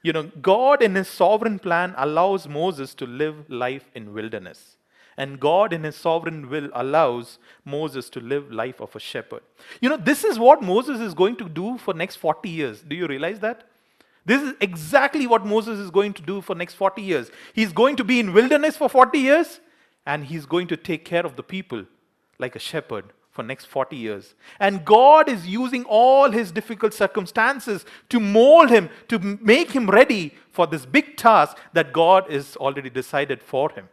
You 0.05 0.13
know, 0.13 0.25
God 0.39 0.83
in 0.83 0.93
his 0.93 1.07
sovereign 1.07 1.57
plan 1.57 1.95
allows 1.97 2.47
Moses 2.47 2.93
to 2.93 3.07
live 3.07 3.49
life 3.49 3.89
in 3.95 4.13
wilderness. 4.13 4.77
And 5.17 5.39
God, 5.39 5.73
in 5.73 5.83
his 5.83 5.95
sovereign 5.95 6.47
will, 6.47 6.69
allows 6.73 7.39
Moses 7.63 8.07
to 8.11 8.19
live 8.19 8.51
life 8.51 8.79
of 8.79 8.95
a 8.95 8.99
shepherd. 8.99 9.41
You 9.81 9.89
know, 9.89 9.97
this 9.97 10.23
is 10.23 10.37
what 10.37 10.61
Moses 10.61 10.99
is 10.99 11.15
going 11.15 11.37
to 11.37 11.49
do 11.49 11.79
for 11.79 11.95
next 11.95 12.17
40 12.17 12.47
years. 12.47 12.83
Do 12.83 12.95
you 12.95 13.07
realize 13.07 13.39
that? 13.39 13.63
This 14.25 14.43
is 14.43 14.53
exactly 14.61 15.25
what 15.25 15.43
Moses 15.43 15.79
is 15.79 15.89
going 15.89 16.13
to 16.13 16.21
do 16.21 16.39
for 16.39 16.53
next 16.53 16.75
40 16.75 17.01
years. 17.01 17.31
He's 17.53 17.73
going 17.73 17.95
to 17.95 18.03
be 18.03 18.19
in 18.19 18.31
wilderness 18.31 18.77
for 18.77 18.87
40 18.87 19.17
years 19.17 19.59
and 20.05 20.25
he's 20.25 20.45
going 20.45 20.67
to 20.67 20.77
take 20.77 21.03
care 21.03 21.25
of 21.25 21.35
the 21.35 21.41
people 21.41 21.83
like 22.37 22.55
a 22.55 22.59
shepherd 22.59 23.05
for 23.35 23.43
next 23.43 23.65
40 23.65 23.97
years. 23.97 24.33
And 24.61 24.85
god 24.85 25.27
is 25.27 25.45
using 25.45 25.83
all 25.83 26.31
his 26.31 26.53
difficult 26.53 26.93
circumstances 26.93 27.85
to 28.07 28.19
mold 28.21 28.69
him 28.69 28.89
to 29.09 29.19
make 29.19 29.71
him 29.71 29.89
ready 29.89 30.33
for 30.51 30.65
this 30.65 30.85
big 30.85 31.17
task 31.17 31.57
that 31.73 31.91
god 31.91 32.31
is 32.31 32.55
already 32.55 32.89
decided 32.89 33.43
for 33.43 33.69
him. 33.71 33.89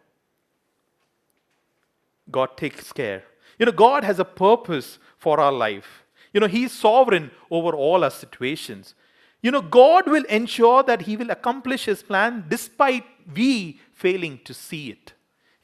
God 2.30 2.56
takes 2.56 2.92
care. 2.92 3.24
You 3.58 3.66
know 3.66 3.72
god 3.72 4.04
has 4.04 4.20
a 4.20 4.24
purpose 4.24 5.00
for 5.18 5.40
our 5.40 5.52
life. 5.52 6.04
You 6.32 6.38
know 6.40 6.46
he's 6.46 6.70
sovereign 6.70 7.32
over 7.50 7.74
all 7.74 8.04
our 8.04 8.12
situations. 8.12 8.94
You 9.42 9.50
know 9.50 9.62
god 9.80 10.06
will 10.06 10.24
ensure 10.38 10.84
that 10.84 11.02
he 11.02 11.16
will 11.16 11.32
accomplish 11.32 11.86
his 11.86 12.04
plan 12.04 12.44
despite 12.48 13.04
we 13.34 13.80
failing 13.92 14.38
to 14.44 14.54
see 14.54 14.90
it. 14.90 15.14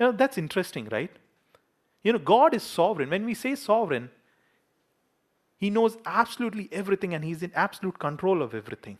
You 0.00 0.06
know 0.06 0.12
that's 0.24 0.36
interesting 0.36 0.88
right 0.90 1.16
you 2.02 2.12
know, 2.12 2.18
God 2.18 2.54
is 2.54 2.62
sovereign. 2.62 3.10
When 3.10 3.24
we 3.24 3.34
say 3.34 3.54
sovereign, 3.54 4.10
He 5.56 5.70
knows 5.70 5.96
absolutely 6.06 6.68
everything 6.70 7.14
and 7.14 7.24
He's 7.24 7.42
in 7.42 7.52
absolute 7.54 7.98
control 7.98 8.42
of 8.42 8.54
everything. 8.54 8.98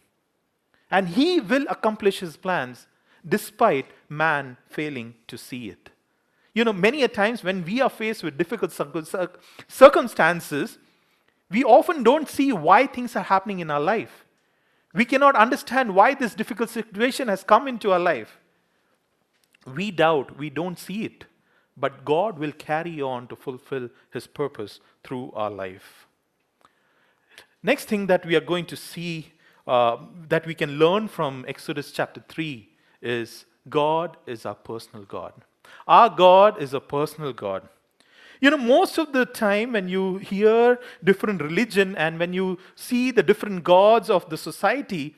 And 0.91 1.09
He 1.09 1.41
will 1.41 1.67
accomplish 1.69 2.21
His 2.21 2.37
plans 2.37 2.87
despite 3.27 3.87
man 4.09 4.57
failing 4.69 5.15
to 5.27 5.37
see 5.37 5.69
it. 5.69 5.91
You 6.55 6.65
know, 6.65 6.73
many 6.73 7.03
a 7.03 7.09
times 7.09 7.45
when 7.45 7.65
we 7.65 7.81
are 7.81 7.91
faced 7.91 8.25
with 8.25 8.39
difficult 8.39 8.73
circumstances, 9.69 10.79
we 11.51 11.63
often 11.63 12.03
don't 12.03 12.29
see 12.29 12.53
why 12.53 12.87
things 12.87 13.15
are 13.15 13.23
happening 13.23 13.61
in 13.61 13.71
our 13.71 13.81
life. 13.81 14.25
We 14.93 15.05
cannot 15.05 15.37
understand 15.37 15.95
why 15.95 16.15
this 16.15 16.35
difficult 16.35 16.71
situation 16.71 17.29
has 17.29 17.45
come 17.45 17.69
into 17.69 17.93
our 17.93 17.99
life. 17.99 18.39
We 19.67 19.91
doubt, 19.91 20.37
we 20.37 20.51
don't 20.51 20.79
see 20.79 21.05
it 21.05 21.27
but 21.79 22.05
God 22.05 22.39
will 22.39 22.53
carry 22.53 23.01
on 23.01 23.27
to 23.29 23.37
fulfill 23.37 23.89
His 24.13 24.27
purpose 24.27 24.81
through 25.05 25.33
our 25.33 25.51
life. 25.51 26.07
Next 27.63 27.87
thing 27.87 28.07
that 28.07 28.25
we 28.25 28.37
are 28.37 28.41
going 28.41 28.67
to 28.67 28.77
see 28.77 29.33
uh, 29.67 29.99
that 30.29 30.47
we 30.47 30.55
can 30.55 30.79
learn 30.79 31.09
from 31.09 31.45
Exodus 31.47 31.93
chapter 31.93 32.23
3 32.29 32.69
is 33.03 33.45
God 33.69 34.17
is 34.27 34.47
our 34.47 34.55
personal 34.55 35.05
God. 35.05 35.33
Our 35.87 36.09
God 36.09 36.63
is 36.63 36.73
a 36.73 36.81
personal 36.81 37.33
God. 37.33 37.69
You 38.41 38.51
know, 38.51 38.57
most 38.57 38.99
of 38.99 39.13
the 39.13 39.27
time 39.27 39.73
when 39.73 39.89
you 39.89 40.19
hear 40.19 40.79
different 41.03 41.43
religion 41.43 41.97
and 41.97 42.19
when 42.19 42.33
you 42.33 42.59
see 42.77 43.11
the 43.11 43.23
different 43.23 43.65
gods 43.65 44.09
of 44.09 44.31
the 44.31 44.37
society, 44.37 45.17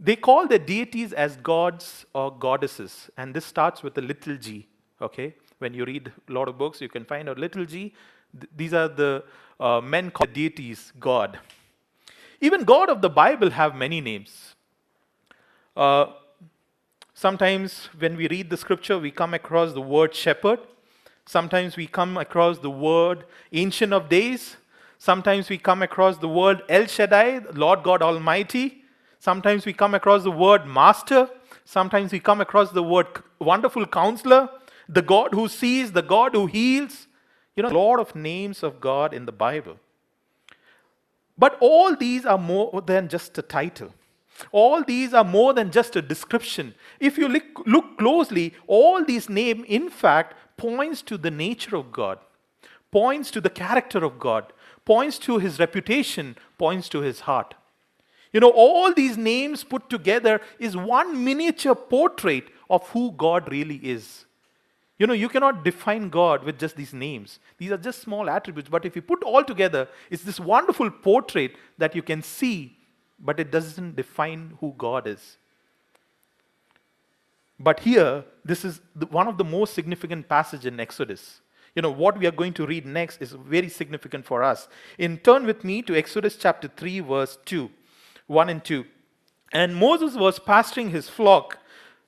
they 0.00 0.16
call 0.16 0.46
their 0.46 0.58
deities 0.58 1.12
as 1.12 1.36
gods 1.36 2.06
or 2.14 2.36
goddesses. 2.36 3.10
And 3.16 3.34
this 3.34 3.44
starts 3.44 3.82
with 3.82 3.98
a 3.98 4.00
little 4.00 4.36
g, 4.36 4.66
okay? 5.00 5.34
When 5.58 5.74
you 5.74 5.84
read 5.84 6.12
a 6.28 6.32
lot 6.32 6.48
of 6.48 6.56
books, 6.56 6.80
you 6.80 6.88
can 6.88 7.04
find 7.04 7.28
out 7.28 7.38
little 7.38 7.64
g. 7.64 7.94
Th- 8.32 8.50
these 8.56 8.72
are 8.72 8.88
the 8.88 9.24
uh, 9.58 9.80
men 9.80 10.10
called 10.10 10.32
deities, 10.32 10.92
God. 11.00 11.38
Even 12.40 12.64
God 12.64 12.88
of 12.88 13.00
the 13.00 13.10
Bible 13.10 13.50
have 13.50 13.74
many 13.74 14.00
names. 14.00 14.54
Uh, 15.76 16.06
sometimes 17.12 17.88
when 17.98 18.16
we 18.16 18.28
read 18.28 18.50
the 18.50 18.56
scripture, 18.56 18.98
we 18.98 19.10
come 19.10 19.34
across 19.34 19.72
the 19.72 19.80
word 19.80 20.14
shepherd. 20.14 20.60
Sometimes 21.26 21.76
we 21.76 21.86
come 21.86 22.16
across 22.16 22.58
the 22.58 22.70
word 22.70 23.24
ancient 23.52 23.92
of 23.92 24.08
days. 24.08 24.56
Sometimes 24.98 25.48
we 25.48 25.58
come 25.58 25.82
across 25.82 26.18
the 26.18 26.28
word 26.28 26.62
El 26.68 26.86
Shaddai, 26.86 27.40
Lord 27.52 27.82
God 27.82 28.02
Almighty. 28.02 28.84
Sometimes 29.18 29.66
we 29.66 29.72
come 29.72 29.94
across 29.94 30.22
the 30.22 30.30
word 30.30 30.66
master. 30.66 31.28
Sometimes 31.64 32.12
we 32.12 32.20
come 32.20 32.40
across 32.40 32.70
the 32.70 32.82
word 32.82 33.06
wonderful 33.40 33.84
counselor 33.86 34.48
the 34.88 35.02
God 35.02 35.34
who 35.34 35.48
sees, 35.48 35.92
the 35.92 36.02
God 36.02 36.34
who 36.34 36.46
heals. 36.46 37.06
You 37.54 37.62
know, 37.62 37.70
a 37.70 37.78
lot 37.78 37.98
of 37.98 38.14
names 38.14 38.62
of 38.62 38.80
God 38.80 39.12
in 39.12 39.26
the 39.26 39.32
Bible. 39.32 39.78
But 41.36 41.56
all 41.60 41.96
these 41.96 42.24
are 42.24 42.38
more 42.38 42.80
than 42.80 43.08
just 43.08 43.36
a 43.38 43.42
title. 43.42 43.92
All 44.52 44.84
these 44.84 45.12
are 45.14 45.24
more 45.24 45.52
than 45.52 45.70
just 45.70 45.96
a 45.96 46.02
description. 46.02 46.74
If 47.00 47.18
you 47.18 47.28
look, 47.28 47.66
look 47.66 47.98
closely, 47.98 48.54
all 48.66 49.04
these 49.04 49.28
names, 49.28 49.64
in 49.66 49.90
fact, 49.90 50.34
points 50.56 51.02
to 51.02 51.18
the 51.18 51.30
nature 51.30 51.76
of 51.76 51.90
God, 51.92 52.18
points 52.90 53.30
to 53.32 53.40
the 53.40 53.50
character 53.50 54.04
of 54.04 54.18
God, 54.18 54.52
points 54.84 55.18
to 55.20 55.38
his 55.38 55.58
reputation, 55.58 56.36
points 56.56 56.88
to 56.90 57.00
his 57.00 57.20
heart. 57.20 57.54
You 58.32 58.40
know, 58.40 58.50
all 58.50 58.92
these 58.92 59.16
names 59.16 59.64
put 59.64 59.88
together 59.90 60.40
is 60.58 60.76
one 60.76 61.24
miniature 61.24 61.74
portrait 61.74 62.44
of 62.70 62.88
who 62.90 63.12
God 63.12 63.50
really 63.50 63.76
is. 63.76 64.26
You 64.98 65.06
know, 65.06 65.14
you 65.14 65.28
cannot 65.28 65.64
define 65.64 66.08
God 66.08 66.42
with 66.42 66.58
just 66.58 66.76
these 66.76 66.92
names. 66.92 67.38
These 67.56 67.70
are 67.70 67.76
just 67.76 68.02
small 68.02 68.28
attributes, 68.28 68.68
but 68.68 68.84
if 68.84 68.96
you 68.96 69.02
put 69.02 69.22
all 69.22 69.44
together, 69.44 69.88
it's 70.10 70.24
this 70.24 70.40
wonderful 70.40 70.90
portrait 70.90 71.52
that 71.78 71.94
you 71.94 72.02
can 72.02 72.20
see, 72.20 72.76
but 73.20 73.38
it 73.38 73.52
doesn't 73.52 73.94
define 73.94 74.54
who 74.60 74.74
God 74.76 75.06
is. 75.06 75.36
But 77.60 77.80
here, 77.80 78.24
this 78.44 78.64
is 78.64 78.80
the, 78.94 79.06
one 79.06 79.28
of 79.28 79.38
the 79.38 79.44
most 79.44 79.74
significant 79.74 80.28
passages 80.28 80.66
in 80.66 80.80
Exodus. 80.80 81.40
You 81.74 81.82
know, 81.82 81.90
what 81.90 82.18
we 82.18 82.26
are 82.26 82.32
going 82.32 82.54
to 82.54 82.66
read 82.66 82.86
next 82.86 83.22
is 83.22 83.32
very 83.32 83.68
significant 83.68 84.24
for 84.24 84.42
us. 84.42 84.68
In 84.98 85.18
turn 85.18 85.44
with 85.44 85.62
me 85.62 85.82
to 85.82 85.96
Exodus 85.96 86.36
chapter 86.36 86.68
3 86.68 87.00
verse 87.00 87.38
2, 87.44 87.70
1 88.26 88.48
and 88.48 88.64
2. 88.64 88.84
And 89.52 89.76
Moses 89.76 90.16
was 90.16 90.38
pasturing 90.38 90.90
his 90.90 91.08
flock 91.08 91.58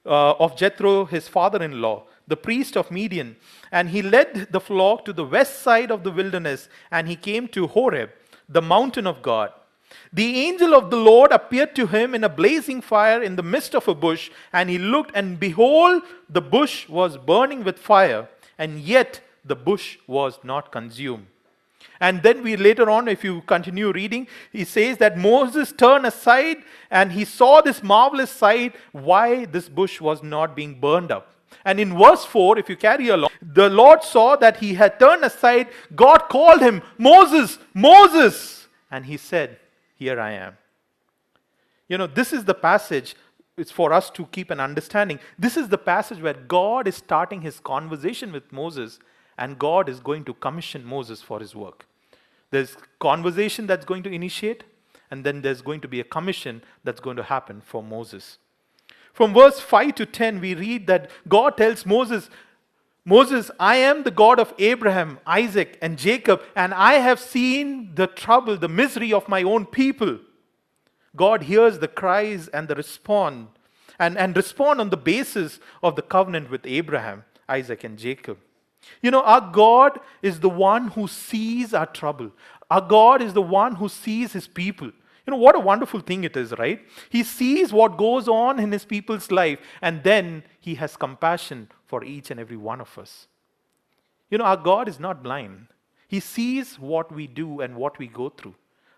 uh, 0.04 0.32
of 0.32 0.56
Jethro, 0.56 1.04
his 1.04 1.28
father-in-law, 1.28 2.04
the 2.30 2.36
priest 2.36 2.76
of 2.76 2.90
Midian. 2.90 3.36
And 3.70 3.90
he 3.90 4.00
led 4.00 4.48
the 4.50 4.60
flock 4.60 5.04
to 5.04 5.12
the 5.12 5.24
west 5.24 5.60
side 5.60 5.90
of 5.90 6.02
the 6.02 6.10
wilderness, 6.10 6.68
and 6.90 7.06
he 7.06 7.16
came 7.16 7.46
to 7.48 7.66
Horeb, 7.66 8.10
the 8.48 8.62
mountain 8.62 9.06
of 9.06 9.20
God. 9.20 9.52
The 10.12 10.40
angel 10.46 10.74
of 10.74 10.90
the 10.90 10.96
Lord 10.96 11.32
appeared 11.32 11.74
to 11.76 11.86
him 11.86 12.14
in 12.14 12.24
a 12.24 12.28
blazing 12.28 12.80
fire 12.80 13.22
in 13.22 13.36
the 13.36 13.42
midst 13.42 13.74
of 13.74 13.88
a 13.88 13.94
bush, 13.94 14.30
and 14.52 14.70
he 14.70 14.78
looked, 14.78 15.10
and 15.14 15.38
behold, 15.38 16.02
the 16.28 16.40
bush 16.40 16.88
was 16.88 17.18
burning 17.18 17.64
with 17.64 17.78
fire, 17.78 18.28
and 18.56 18.80
yet 18.80 19.20
the 19.44 19.56
bush 19.56 19.98
was 20.06 20.38
not 20.44 20.70
consumed. 20.70 21.26
And 21.98 22.22
then 22.22 22.42
we 22.42 22.56
later 22.56 22.88
on, 22.88 23.08
if 23.08 23.24
you 23.24 23.42
continue 23.42 23.92
reading, 23.92 24.26
he 24.52 24.64
says 24.64 24.96
that 24.98 25.18
Moses 25.18 25.72
turned 25.72 26.06
aside 26.06 26.58
and 26.90 27.12
he 27.12 27.24
saw 27.24 27.60
this 27.60 27.82
marvelous 27.82 28.30
sight, 28.30 28.74
why 28.92 29.44
this 29.44 29.68
bush 29.68 30.00
was 30.00 30.22
not 30.22 30.56
being 30.56 30.80
burned 30.80 31.12
up. 31.12 31.34
And 31.64 31.78
in 31.78 31.96
verse 31.96 32.24
4, 32.24 32.58
if 32.58 32.68
you 32.68 32.76
carry 32.76 33.08
along, 33.08 33.30
the 33.42 33.68
Lord 33.68 34.02
saw 34.02 34.36
that 34.36 34.58
he 34.58 34.74
had 34.74 34.98
turned 34.98 35.24
aside. 35.24 35.68
God 35.94 36.28
called 36.28 36.60
him, 36.60 36.82
Moses, 36.96 37.58
Moses. 37.74 38.68
And 38.90 39.04
he 39.04 39.16
said, 39.16 39.58
Here 39.96 40.20
I 40.20 40.32
am. 40.32 40.56
You 41.88 41.98
know, 41.98 42.06
this 42.06 42.32
is 42.32 42.44
the 42.44 42.54
passage, 42.54 43.16
it's 43.56 43.72
for 43.72 43.92
us 43.92 44.10
to 44.10 44.26
keep 44.26 44.50
an 44.50 44.60
understanding. 44.60 45.18
This 45.38 45.56
is 45.56 45.68
the 45.68 45.78
passage 45.78 46.22
where 46.22 46.34
God 46.34 46.86
is 46.86 46.96
starting 46.96 47.42
his 47.42 47.58
conversation 47.60 48.32
with 48.32 48.52
Moses, 48.52 49.00
and 49.36 49.58
God 49.58 49.88
is 49.88 49.98
going 50.00 50.24
to 50.26 50.34
commission 50.34 50.84
Moses 50.84 51.20
for 51.20 51.40
his 51.40 51.54
work. 51.54 51.84
There's 52.50 52.76
conversation 53.00 53.66
that's 53.66 53.84
going 53.84 54.02
to 54.04 54.10
initiate, 54.10 54.64
and 55.10 55.24
then 55.24 55.42
there's 55.42 55.62
going 55.62 55.80
to 55.80 55.88
be 55.88 56.00
a 56.00 56.04
commission 56.04 56.62
that's 56.84 57.00
going 57.00 57.16
to 57.16 57.22
happen 57.24 57.60
for 57.60 57.82
Moses. 57.82 58.38
From 59.12 59.34
verse 59.34 59.60
5 59.60 59.94
to 59.96 60.06
10, 60.06 60.40
we 60.40 60.54
read 60.54 60.86
that 60.86 61.10
God 61.28 61.56
tells 61.56 61.84
Moses, 61.84 62.30
Moses, 63.04 63.50
I 63.58 63.76
am 63.76 64.02
the 64.02 64.10
God 64.10 64.38
of 64.38 64.54
Abraham, 64.58 65.18
Isaac, 65.26 65.78
and 65.80 65.98
Jacob, 65.98 66.42
and 66.54 66.72
I 66.74 66.94
have 66.94 67.18
seen 67.18 67.94
the 67.94 68.06
trouble, 68.06 68.56
the 68.56 68.68
misery 68.68 69.12
of 69.12 69.28
my 69.28 69.42
own 69.42 69.66
people. 69.66 70.18
God 71.16 71.42
hears 71.44 71.78
the 71.78 71.88
cries 71.88 72.48
and 72.48 72.68
the 72.68 72.74
respond, 72.74 73.48
and, 73.98 74.16
and 74.16 74.36
respond 74.36 74.80
on 74.80 74.90
the 74.90 74.96
basis 74.96 75.58
of 75.82 75.96
the 75.96 76.02
covenant 76.02 76.50
with 76.50 76.66
Abraham, 76.66 77.24
Isaac, 77.48 77.84
and 77.84 77.98
Jacob. 77.98 78.38
You 79.02 79.10
know, 79.10 79.22
our 79.22 79.40
God 79.40 79.98
is 80.22 80.40
the 80.40 80.48
one 80.48 80.88
who 80.88 81.08
sees 81.08 81.74
our 81.74 81.86
trouble. 81.86 82.32
Our 82.70 82.80
God 82.80 83.22
is 83.22 83.32
the 83.32 83.42
one 83.42 83.76
who 83.76 83.88
sees 83.88 84.32
his 84.32 84.46
people. 84.46 84.92
You 85.26 85.32
know, 85.32 85.36
what 85.36 85.56
a 85.56 85.60
wonderful 85.60 86.00
thing 86.00 86.24
it 86.24 86.36
is, 86.36 86.52
right? 86.58 86.80
He 87.08 87.22
sees 87.22 87.72
what 87.72 87.98
goes 87.98 88.28
on 88.28 88.58
in 88.58 88.72
his 88.72 88.84
people's 88.84 89.30
life, 89.30 89.58
and 89.82 90.02
then 90.02 90.44
he 90.60 90.74
has 90.76 90.96
compassion 90.96 91.70
for 91.86 92.04
each 92.04 92.30
and 92.30 92.40
every 92.40 92.56
one 92.56 92.80
of 92.80 92.96
us. 92.98 93.26
You 94.30 94.38
know, 94.38 94.44
our 94.44 94.56
God 94.56 94.88
is 94.88 95.00
not 95.00 95.22
blind. 95.22 95.66
He 96.08 96.20
sees 96.20 96.78
what 96.78 97.12
we 97.12 97.26
do 97.26 97.60
and 97.60 97.76
what 97.76 97.98
we 97.98 98.06
go 98.06 98.30
through. 98.30 98.54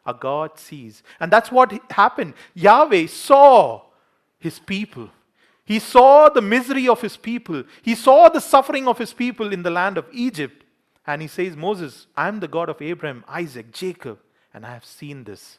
Our 0.07 0.15
God 0.15 0.59
sees. 0.59 1.03
And 1.21 1.33
that's 1.33 1.51
what 1.51 1.79
happened. 1.91 2.35
Yahweh 2.55 3.07
saw 3.07 3.83
his 4.39 4.59
people. 4.59 5.11
He 5.65 5.79
saw 5.79 6.29
the 6.29 6.43
misery 6.43 6.89
of 6.89 7.01
his 7.01 7.17
people. 7.17 7.65
He 7.83 7.95
saw 7.95 8.29
the 8.29 8.41
suffering 8.41 8.89
of 8.89 8.99
his 8.99 9.13
people 9.13 9.53
in 9.53 9.63
the 9.63 9.71
land 9.71 9.97
of 9.97 10.07
Egypt. 10.13 10.65
And 11.07 11.23
he 11.23 11.29
says, 11.29 11.57
Moses, 11.57 12.07
I 12.17 12.29
am 12.29 12.41
the 12.41 12.49
God 12.49 12.69
of 12.69 12.83
Abraham, 12.83 13.25
Isaac, 13.29 13.73
Jacob, 13.73 14.19
and 14.53 14.67
I 14.67 14.73
have 14.73 14.85
seen 14.85 15.25
this. 15.25 15.59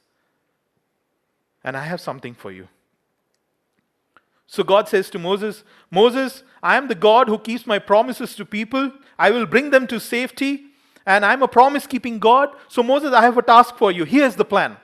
And 1.64 1.78
I 1.78 1.86
have 1.86 2.02
something 2.02 2.34
for 2.34 2.52
you. 2.52 2.68
So 4.48 4.64
God 4.64 4.88
says 4.88 5.10
to 5.12 5.20
Moses, 5.20 5.64
Moses, 5.90 6.44
I 6.62 6.78
am 6.78 6.88
the 6.88 6.96
God 6.96 7.28
who 7.28 7.40
keeps 7.40 7.66
my 7.66 7.80
promises 7.80 8.36
to 8.36 8.46
people. 8.46 8.92
I 9.18 9.32
will 9.32 9.46
bring 9.46 9.72
them 9.72 9.88
to 9.88 10.00
safety. 10.00 10.66
And 11.06 11.26
I'm 11.26 11.42
a 11.42 11.48
promise 11.48 11.88
keeping 11.88 12.20
God. 12.20 12.50
So, 12.68 12.82
Moses, 12.82 13.14
I 13.14 13.22
have 13.24 13.38
a 13.38 13.42
task 13.42 13.76
for 13.78 13.92
you. 13.92 14.06
Here's 14.06 14.36
the 14.36 14.46
plan 14.46 14.78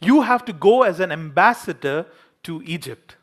you 0.00 0.22
have 0.22 0.44
to 0.46 0.52
go 0.52 0.82
as 0.82 1.00
an 1.00 1.12
ambassador 1.12 2.06
to 2.44 2.62
Egypt. 2.64 3.16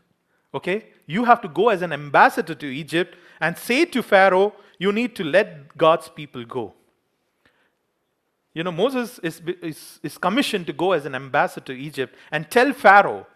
Okay? 0.54 0.86
You 1.06 1.26
have 1.26 1.42
to 1.42 1.48
go 1.48 1.70
as 1.70 1.82
an 1.82 1.92
ambassador 1.92 2.56
to 2.56 2.68
Egypt 2.68 3.18
and 3.42 3.58
say 3.58 3.86
to 3.86 4.04
Pharaoh, 4.04 4.54
you 4.78 4.92
need 4.92 5.16
to 5.16 5.24
let 5.24 5.78
God's 5.78 6.10
people 6.10 6.46
go. 6.46 6.74
You 8.58 8.64
know, 8.64 8.72
Moses 8.72 9.20
is, 9.20 9.40
is, 9.62 10.00
is 10.02 10.18
commissioned 10.18 10.66
to 10.66 10.74
go 10.74 10.94
as 10.94 11.06
an 11.06 11.14
ambassador 11.14 11.68
to 11.68 11.74
Egypt 11.74 12.16
and 12.32 12.50
tell 12.50 12.74
Pharaoh, 12.74 13.28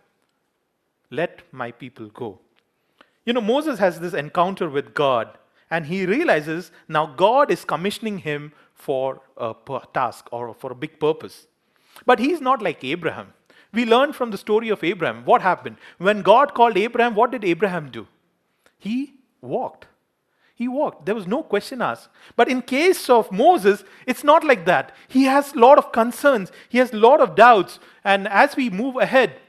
let 1.12 1.42
my 1.52 1.70
people 1.70 2.08
go. 2.08 2.40
You 3.24 3.34
know, 3.34 3.42
Moses 3.42 3.78
has 3.78 4.00
this 4.00 4.16
encounter 4.16 4.68
with 4.68 4.96
God 4.96 5.38
and 5.70 5.86
he 5.86 6.08
realizes 6.08 6.72
now 6.88 7.06
God 7.06 7.52
is 7.52 7.64
commissioning 7.64 8.18
him 8.18 8.52
for 8.74 9.22
a 9.38 9.54
task 9.94 10.28
or 10.32 10.56
for 10.56 10.72
a 10.72 10.76
big 10.84 11.00
purpose. 11.00 11.46
But 12.04 12.18
he's 12.18 12.42
not 12.42 12.64
like 12.64 12.84
Abraham. 12.84 13.32
We 13.72 13.86
learn 13.86 14.14
from 14.14 14.32
the 14.32 14.40
story 14.40 14.70
of 14.70 14.84
Abraham 14.84 15.24
what 15.24 15.44
happened. 15.44 15.78
When 16.00 16.24
God 16.24 16.56
called 16.56 16.78
Abraham, 16.78 17.14
what 17.14 17.30
did 17.30 17.46
Abraham 17.46 17.92
do? 17.92 18.08
He 18.80 19.14
walked. 19.40 19.86
He 20.62 20.68
walked. 20.68 21.08
There 21.08 21.16
was 21.16 21.26
no 21.26 21.42
question 21.42 21.82
asked. 21.82 22.10
But 22.36 22.48
in 22.48 22.62
case 22.62 23.10
of 23.10 23.32
Moses, 23.32 23.84
it's 24.06 24.24
not 24.24 24.44
like 24.44 24.66
that. 24.66 24.96
He 25.08 25.24
has 25.24 25.54
a 25.54 25.58
lot 25.58 25.80
of 25.80 25.92
concerns. 25.92 26.52
He 26.70 26.78
has 26.78 26.94
a 26.94 26.98
lot 26.98 27.20
of 27.20 27.34
doubts. 27.34 27.80
And 28.04 28.28
as 28.28 28.56
we 28.56 28.70
move 28.70 28.96
ahead, 28.98 29.40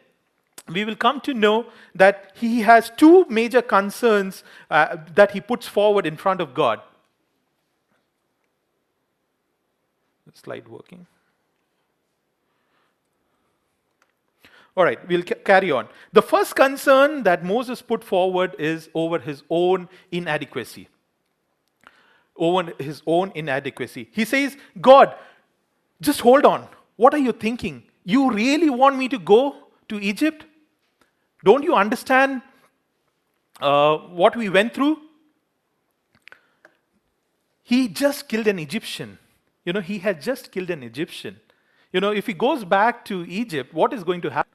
we 0.68 0.86
will 0.86 0.96
come 0.96 1.20
to 1.20 1.34
know 1.34 1.66
that 1.94 2.32
he 2.34 2.62
has 2.62 2.90
two 2.96 3.26
major 3.28 3.60
concerns 3.60 4.42
uh, 4.70 4.96
that 5.14 5.32
he 5.32 5.42
puts 5.42 5.68
forward 5.68 6.06
in 6.06 6.16
front 6.16 6.40
of 6.40 6.54
God. 6.54 6.80
Slide 10.32 10.66
working. 10.66 11.06
All 14.74 14.84
right, 14.84 15.06
we'll 15.06 15.24
carry 15.24 15.70
on. 15.70 15.88
The 16.14 16.22
first 16.22 16.56
concern 16.56 17.24
that 17.24 17.44
Moses 17.44 17.82
put 17.82 18.02
forward 18.02 18.56
is 18.58 18.88
over 18.94 19.18
his 19.18 19.42
own 19.50 19.90
inadequacy. 20.10 20.88
Over 22.36 22.72
his 22.78 23.02
own 23.06 23.30
inadequacy. 23.34 24.08
He 24.12 24.24
says, 24.24 24.56
God, 24.80 25.14
just 26.00 26.20
hold 26.20 26.44
on. 26.46 26.66
What 26.96 27.14
are 27.14 27.18
you 27.18 27.32
thinking? 27.32 27.82
You 28.04 28.30
really 28.32 28.70
want 28.70 28.96
me 28.96 29.08
to 29.08 29.18
go 29.18 29.56
to 29.88 30.00
Egypt? 30.00 30.46
Don't 31.44 31.62
you 31.62 31.74
understand 31.74 32.42
uh, 33.60 33.96
what 33.96 34.36
we 34.36 34.48
went 34.48 34.74
through? 34.74 34.98
He 37.62 37.88
just 37.88 38.28
killed 38.28 38.46
an 38.46 38.58
Egyptian. 38.58 39.18
You 39.64 39.72
know, 39.72 39.80
he 39.80 39.98
had 39.98 40.20
just 40.20 40.50
killed 40.50 40.70
an 40.70 40.82
Egyptian. 40.82 41.38
You 41.92 42.00
know, 42.00 42.10
if 42.10 42.26
he 42.26 42.32
goes 42.32 42.64
back 42.64 43.04
to 43.06 43.24
Egypt, 43.28 43.72
what 43.72 43.92
is 43.92 44.02
going 44.02 44.22
to 44.22 44.30
happen? 44.30 44.52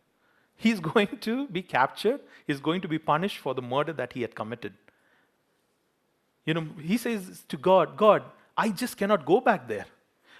He's 0.56 0.80
going 0.92 1.18
to 1.22 1.48
be 1.48 1.62
captured. 1.62 2.20
He's 2.46 2.60
going 2.60 2.82
to 2.82 2.88
be 2.88 3.00
punished 3.00 3.38
for 3.38 3.54
the 3.54 3.62
murder 3.62 3.94
that 3.94 4.14
he 4.14 4.22
had 4.22 4.36
committed. 4.36 4.74
You 6.48 6.54
know, 6.54 6.68
he 6.82 6.98
says 6.98 7.44
to 7.50 7.58
God, 7.58 7.98
God, 7.98 8.24
I 8.58 8.70
just 8.70 8.98
cannot 8.98 9.26
go 9.26 9.42
back 9.42 9.68
there. 9.68 9.86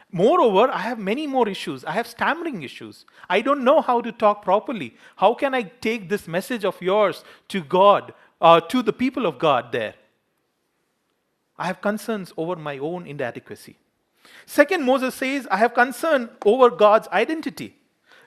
Moreover, 0.10 0.72
I 0.72 0.80
have 0.80 0.98
many 0.98 1.28
more 1.28 1.50
issues. 1.50 1.84
I 1.84 1.92
have 1.92 2.08
stammering 2.08 2.64
issues. 2.64 3.06
I 3.30 3.42
don't 3.42 3.66
know 3.66 3.82
how 3.82 4.00
to 4.00 4.14
talk 4.14 4.42
properly. 4.42 4.96
How 5.18 5.34
can 5.34 5.54
I 5.54 5.64
take 5.64 6.08
this 6.08 6.26
message 6.28 6.64
of 6.64 6.82
yours 6.82 7.26
to 7.50 7.62
God, 7.62 8.14
uh, 8.40 8.62
to 8.62 8.82
the 8.82 8.94
people 8.94 9.26
of 9.26 9.38
God 9.38 9.74
there? 9.74 9.96
I 11.60 11.68
have 11.68 11.82
concerns 11.82 12.32
over 12.38 12.56
my 12.56 12.78
own 12.78 13.06
inadequacy. 13.06 13.76
Second, 14.46 14.84
Moses 14.84 15.14
says, 15.14 15.46
I 15.52 15.58
have 15.58 15.74
concern 15.74 16.30
over 16.46 16.70
God's 16.70 17.10
identity. 17.10 17.76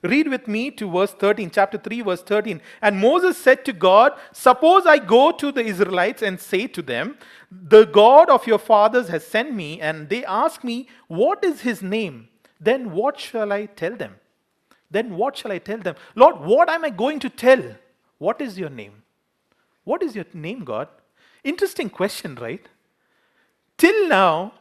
Read 0.03 0.29
with 0.29 0.49
me 0.49 0.71
to 0.73 0.91
verse 0.91 1.13
13, 1.13 1.51
chapter 1.51 1.77
3, 1.77 2.01
verse 2.03 2.23
13. 2.23 2.61
And 2.81 2.99
Moses 2.99 3.37
said 3.37 3.65
to 3.67 3.73
God, 3.73 4.13
Suppose 4.33 4.87
I 4.87 4.99
go 4.99 5.31
to 5.33 5.53
the 5.53 5.63
Israelites 5.63 6.23
and 6.23 6.41
say 6.41 6.67
to 6.69 6.81
them, 6.81 7.19
The 7.51 7.85
God 7.85 8.31
of 8.31 8.47
your 8.47 8.59
fathers 8.59 9.09
has 9.09 9.27
sent 9.27 9.55
me, 9.55 9.81
and 9.81 10.09
they 10.09 10.25
ask 10.25 10.65
me, 10.65 10.89
What 11.09 11.45
is 11.45 11.61
his 11.61 11.83
name? 11.83 12.29
Then 12.59 12.93
what 12.93 13.21
shall 13.21 13.53
I 13.53 13.67
tell 13.67 13.95
them? 13.95 14.17
Then 14.91 15.17
what 15.17 15.37
shall 15.37 15.53
I 15.53 15.59
tell 15.59 15.79
them? 15.79 15.97
Lord, 16.15 16.41
what 16.41 16.69
am 16.69 16.85
I 16.85 16.91
going 16.91 17.21
to 17.21 17.31
tell? 17.31 17.63
What 18.19 18.41
is 18.41 18.59
your 18.59 18.71
name? 18.71 19.03
What 19.85 20.03
is 20.03 20.15
your 20.15 20.27
name, 20.35 20.65
God? 20.65 20.89
Interesting 21.45 21.89
question, 21.89 22.35
right? 22.35 22.67
Till 23.79 24.09
now, 24.09 24.53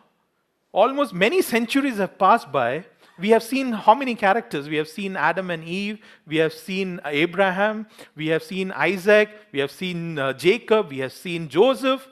almost 0.71 1.13
many 1.13 1.41
centuries 1.41 1.97
have 1.97 2.17
passed 2.17 2.51
by, 2.51 2.85
we 3.19 3.29
have 3.29 3.43
seen 3.43 3.71
how 3.71 3.93
many 3.93 4.15
characters? 4.15 4.69
We 4.69 4.77
have 4.77 4.87
seen 4.87 5.15
Adam 5.15 5.49
and 5.51 5.63
Eve, 5.63 5.99
we 6.25 6.37
have 6.37 6.53
seen 6.53 6.99
Abraham, 7.05 7.87
we 8.15 8.27
have 8.27 8.43
seen 8.43 8.71
Isaac, 8.71 9.29
we 9.51 9.59
have 9.59 9.71
seen 9.71 10.17
uh, 10.17 10.33
Jacob, 10.33 10.89
we 10.89 10.99
have 10.99 11.13
seen 11.13 11.49
Joseph. 11.49 12.07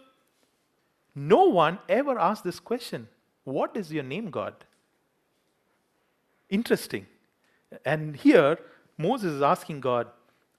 No 1.16 1.46
one 1.46 1.80
ever 1.90 2.20
asked 2.20 2.44
this 2.44 2.60
question 2.60 3.08
What 3.44 3.76
is 3.76 3.92
your 3.92 4.04
name, 4.04 4.30
God? 4.30 4.54
Interesting. 6.50 7.08
And 7.86 8.16
here, 8.16 8.58
Moses 8.98 9.34
is 9.34 9.42
asking 9.42 9.82
God, 9.82 10.08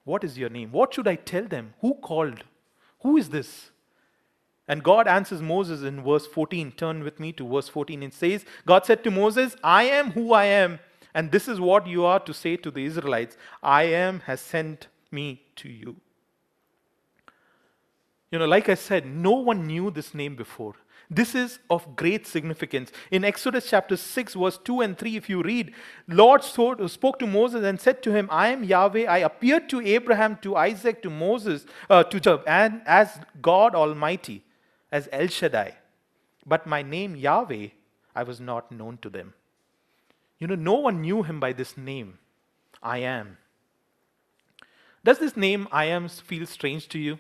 What 0.05 0.25
is 0.25 0.37
your 0.37 0.51
name? 0.51 0.73
What 0.73 0.95
should 0.95 1.09
I 1.09 1.17
tell 1.17 1.45
them? 1.45 1.75
Who 1.81 1.95
called? 1.95 2.45
Who 3.01 3.17
is 3.17 3.29
this? 3.29 3.71
And 4.69 4.85
God 4.85 5.09
answers 5.09 5.41
Moses 5.41 5.83
in 5.83 6.03
verse 6.03 6.27
14. 6.27 6.73
Turn 6.73 7.03
with 7.03 7.19
me 7.19 7.33
to 7.33 7.49
verse 7.49 7.69
14. 7.69 8.03
It 8.03 8.15
says, 8.15 8.45
God 8.67 8.85
said 8.85 9.03
to 9.05 9.11
Moses, 9.11 9.57
I 9.65 9.85
am 9.85 10.13
who 10.13 10.35
I 10.35 10.45
am, 10.45 10.79
and 11.15 11.33
this 11.33 11.49
is 11.49 11.59
what 11.59 11.87
you 11.87 12.05
are 12.05 12.21
to 12.21 12.35
say 12.35 12.57
to 12.59 12.71
the 12.71 12.85
Israelites 12.85 13.37
I 13.63 13.85
am 13.85 14.21
has 14.21 14.41
sent 14.41 14.89
me 15.11 15.43
to 15.57 15.71
you. 15.71 15.97
You 18.31 18.39
know, 18.39 18.47
like 18.47 18.69
I 18.69 18.75
said, 18.75 19.07
no 19.07 19.33
one 19.33 19.67
knew 19.67 19.91
this 19.91 20.13
name 20.15 20.37
before. 20.37 20.75
This 21.11 21.35
is 21.35 21.59
of 21.71 21.97
great 21.97 22.27
significance. 22.27 22.93
In 23.11 23.25
Exodus 23.25 23.71
chapter 23.71 23.97
6, 23.97 24.35
verse 24.35 24.59
2 24.63 24.83
and 24.83 24.99
3, 24.99 25.17
if 25.17 25.31
you 25.31 25.43
read, 25.43 25.73
Lord 26.07 26.45
spoke 26.45 27.19
to 27.19 27.27
Moses 27.27 27.65
and 27.65 27.81
said 27.81 28.03
to 28.03 28.13
him, 28.13 28.29
I 28.31 28.49
am 28.49 28.63
Yahweh. 28.63 29.07
I 29.07 29.19
appeared 29.19 29.71
to 29.71 29.81
Abraham, 29.81 30.37
to 30.43 30.57
Isaac, 30.57 31.03
to 31.05 31.09
Moses, 31.09 31.65
uh, 31.89 32.03
to 32.05 32.21
Job, 32.21 32.43
and 32.47 32.83
as 32.85 33.19
God 33.41 33.75
Almighty 33.75 34.43
as 34.91 35.09
El 35.13 35.29
Shaddai, 35.29 35.75
but 36.47 36.67
my 36.67 36.83
name 36.83 37.17
Yahweh, 37.17 37.69
I 38.15 38.23
was 38.23 38.41
not 38.41 38.73
known 38.73 38.99
to 38.99 39.11
them. 39.11 39.35
You 40.39 40.47
know, 40.47 40.55
no 40.55 40.75
one 40.75 41.01
knew 41.01 41.23
him 41.23 41.41
by 41.41 41.53
this 41.53 41.77
name, 41.77 42.19
I 42.83 42.99
am. 42.99 43.39
Does 45.05 45.19
this 45.19 45.37
name 45.37 45.69
I 45.73 45.87
am 45.87 46.09
feel 46.09 46.47
strange 46.47 46.89
to 46.89 46.99
you? 46.99 47.19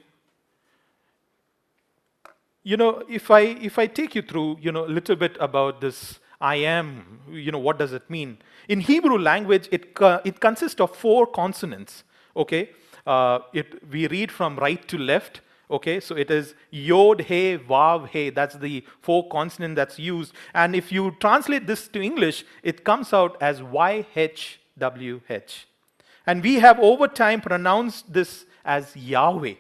You 2.63 2.77
know, 2.77 3.03
if 3.09 3.31
I 3.31 3.41
if 3.41 3.79
I 3.79 3.87
take 3.87 4.15
you 4.15 4.23
through, 4.23 4.59
you 4.61 4.73
know, 4.73 4.85
a 4.85 4.93
little 4.99 5.17
bit 5.17 5.37
about 5.41 5.81
this 5.81 6.19
I 6.41 6.57
am, 6.57 7.21
you 7.31 7.51
know, 7.51 7.59
what 7.59 7.79
does 7.79 7.93
it 7.93 8.09
mean? 8.09 8.39
In 8.69 8.81
Hebrew 8.81 9.19
language, 9.19 9.69
it, 9.73 9.97
it 10.25 10.41
consists 10.41 10.81
of 10.81 10.95
four 10.95 11.27
consonants, 11.27 12.05
okay? 12.37 12.71
Uh, 13.07 13.41
it, 13.53 13.83
we 13.91 14.07
read 14.07 14.31
from 14.31 14.57
right 14.57 14.87
to 14.89 14.99
left, 14.99 15.41
Okay, 15.71 16.01
so 16.01 16.17
it 16.17 16.31
is 16.31 16.55
yod, 16.71 17.21
he, 17.23 17.59
vav, 17.59 18.09
he. 18.09 18.31
That's 18.31 18.55
the 18.57 18.85
four 19.01 19.29
consonant 19.29 19.77
that's 19.77 19.99
used. 19.99 20.33
And 20.55 20.75
if 20.75 20.91
you 20.91 21.15
translate 21.21 21.67
this 21.67 21.89
to 21.89 22.01
English, 22.01 22.47
it 22.63 22.85
comes 22.85 23.13
out 23.13 23.37
as 23.43 23.61
YHWH. 23.61 24.05
And 26.27 26.43
we 26.43 26.55
have 26.55 26.79
over 26.79 27.07
time 27.07 27.43
pronounced 27.43 28.13
this 28.13 28.47
as 28.65 28.97
Yahweh. 28.97 29.55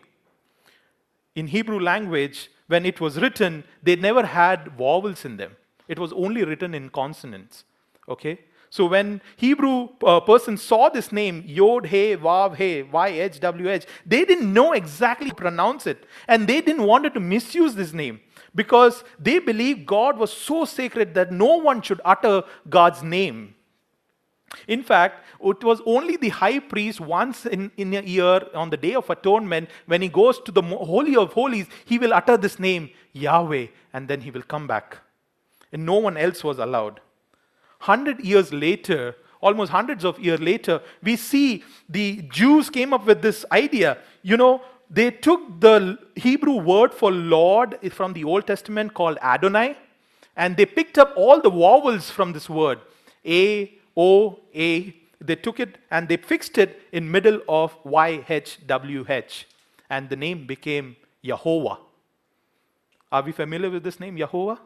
In 1.34 1.46
Hebrew 1.48 1.78
language, 1.78 2.50
when 2.68 2.86
it 2.86 3.00
was 3.00 3.18
written, 3.18 3.64
they 3.82 3.96
never 3.96 4.24
had 4.24 4.72
vowels 4.78 5.24
in 5.24 5.36
them. 5.36 5.56
It 5.88 5.98
was 5.98 6.12
only 6.12 6.44
written 6.44 6.74
in 6.74 6.88
consonants. 6.90 7.64
Okay? 8.08 8.38
So 8.70 8.86
when 8.86 9.22
Hebrew 9.36 9.88
uh, 10.04 10.20
person 10.20 10.56
saw 10.56 10.88
this 10.88 11.10
name, 11.10 11.42
Yod 11.46 11.86
He 11.86 12.16
Vav 12.16 12.56
He 12.56 12.82
YHWH, 12.82 13.86
they 14.04 14.24
didn't 14.24 14.52
know 14.52 14.72
exactly 14.72 15.30
pronounce 15.30 15.86
it, 15.86 16.04
and 16.26 16.46
they 16.46 16.60
didn't 16.60 16.84
want 16.84 17.12
to 17.12 17.20
misuse 17.20 17.74
this 17.74 17.92
name 17.92 18.20
because 18.54 19.04
they 19.18 19.38
believed 19.38 19.86
God 19.86 20.18
was 20.18 20.32
so 20.32 20.64
sacred 20.64 21.14
that 21.14 21.32
no 21.32 21.56
one 21.56 21.80
should 21.80 22.00
utter 22.04 22.42
God's 22.68 23.02
name. 23.02 23.54
In 24.66 24.82
fact, 24.82 25.24
it 25.44 25.62
was 25.62 25.80
only 25.84 26.16
the 26.16 26.30
high 26.30 26.58
priest 26.58 27.00
once 27.00 27.44
in, 27.46 27.70
in 27.76 27.94
a 27.94 28.00
year 28.00 28.40
on 28.54 28.70
the 28.70 28.76
Day 28.76 28.94
of 28.94 29.08
Atonement, 29.10 29.68
when 29.86 30.02
he 30.02 30.08
goes 30.08 30.40
to 30.40 30.52
the 30.52 30.62
Holy 30.62 31.16
of 31.16 31.32
Holies, 31.34 31.66
he 31.84 31.98
will 31.98 32.14
utter 32.14 32.36
this 32.36 32.58
name, 32.58 32.90
Yahweh, 33.12 33.66
and 33.92 34.08
then 34.08 34.22
he 34.22 34.30
will 34.30 34.42
come 34.42 34.66
back. 34.66 34.98
And 35.70 35.84
no 35.84 35.98
one 35.98 36.16
else 36.16 36.42
was 36.42 36.58
allowed. 36.58 37.00
Hundred 37.78 38.20
years 38.20 38.52
later, 38.52 39.14
almost 39.40 39.70
hundreds 39.70 40.04
of 40.04 40.18
years 40.18 40.40
later, 40.40 40.80
we 41.02 41.16
see 41.16 41.64
the 41.88 42.22
Jews 42.30 42.70
came 42.70 42.92
up 42.92 43.06
with 43.06 43.22
this 43.22 43.44
idea. 43.52 43.98
You 44.22 44.36
know, 44.36 44.62
they 44.90 45.10
took 45.10 45.60
the 45.60 45.98
Hebrew 46.16 46.56
word 46.56 46.92
for 46.92 47.12
Lord 47.12 47.78
from 47.92 48.12
the 48.14 48.24
Old 48.24 48.46
Testament 48.46 48.94
called 48.94 49.18
Adonai, 49.22 49.76
and 50.36 50.56
they 50.56 50.66
picked 50.66 50.98
up 50.98 51.12
all 51.16 51.40
the 51.40 51.50
vowels 51.50 52.10
from 52.10 52.32
this 52.32 52.48
word 52.48 52.80
A, 53.24 53.74
O, 53.96 54.38
A. 54.54 54.94
They 55.20 55.34
took 55.34 55.58
it 55.58 55.78
and 55.90 56.08
they 56.08 56.16
fixed 56.16 56.58
it 56.58 56.82
in 56.92 57.10
middle 57.10 57.40
of 57.48 57.76
Y, 57.84 58.24
H, 58.28 58.58
W, 58.66 59.04
H, 59.08 59.48
and 59.90 60.08
the 60.08 60.16
name 60.16 60.46
became 60.46 60.96
Yehovah. 61.24 61.78
Are 63.10 63.22
we 63.22 63.32
familiar 63.32 63.70
with 63.70 63.82
this 63.82 63.98
name, 63.98 64.16
Yehovah? 64.16 64.58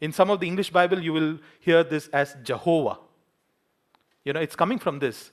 In 0.00 0.12
some 0.12 0.30
of 0.30 0.40
the 0.40 0.46
English 0.46 0.70
Bible, 0.70 1.00
you 1.00 1.12
will 1.12 1.38
hear 1.60 1.82
this 1.82 2.08
as 2.08 2.36
Jehovah. 2.42 2.98
You 4.24 4.32
know, 4.32 4.40
it's 4.40 4.56
coming 4.56 4.78
from 4.78 4.98
this. 4.98 5.32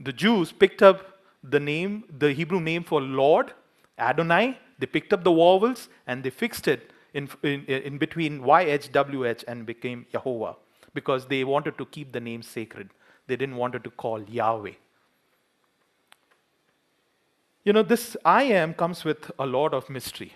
The 0.00 0.12
Jews 0.12 0.52
picked 0.52 0.82
up 0.82 1.18
the 1.42 1.60
name, 1.60 2.04
the 2.18 2.32
Hebrew 2.32 2.60
name 2.60 2.84
for 2.84 3.00
Lord, 3.00 3.52
Adonai. 3.98 4.58
They 4.78 4.86
picked 4.86 5.12
up 5.12 5.24
the 5.24 5.32
vowels 5.32 5.88
and 6.06 6.22
they 6.22 6.30
fixed 6.30 6.68
it 6.68 6.92
in, 7.14 7.28
in, 7.42 7.64
in 7.64 7.98
between 7.98 8.40
YHWH 8.40 9.44
and 9.48 9.66
became 9.66 10.06
Yehovah 10.12 10.56
because 10.94 11.26
they 11.26 11.44
wanted 11.44 11.76
to 11.78 11.86
keep 11.86 12.12
the 12.12 12.20
name 12.20 12.42
sacred. 12.42 12.90
They 13.26 13.36
didn't 13.36 13.56
want 13.56 13.74
it 13.74 13.84
to 13.84 13.90
call 13.90 14.22
Yahweh. 14.22 14.72
You 17.64 17.72
know, 17.72 17.82
this 17.82 18.16
I 18.24 18.44
am 18.44 18.72
comes 18.72 19.04
with 19.04 19.30
a 19.38 19.46
lot 19.46 19.74
of 19.74 19.90
mystery. 19.90 20.34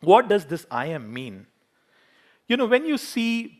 What 0.00 0.28
does 0.28 0.46
this 0.46 0.66
I 0.70 0.86
am 0.86 1.12
mean? 1.12 1.46
You 2.48 2.56
know, 2.56 2.66
when 2.66 2.84
you 2.86 2.98
see, 2.98 3.58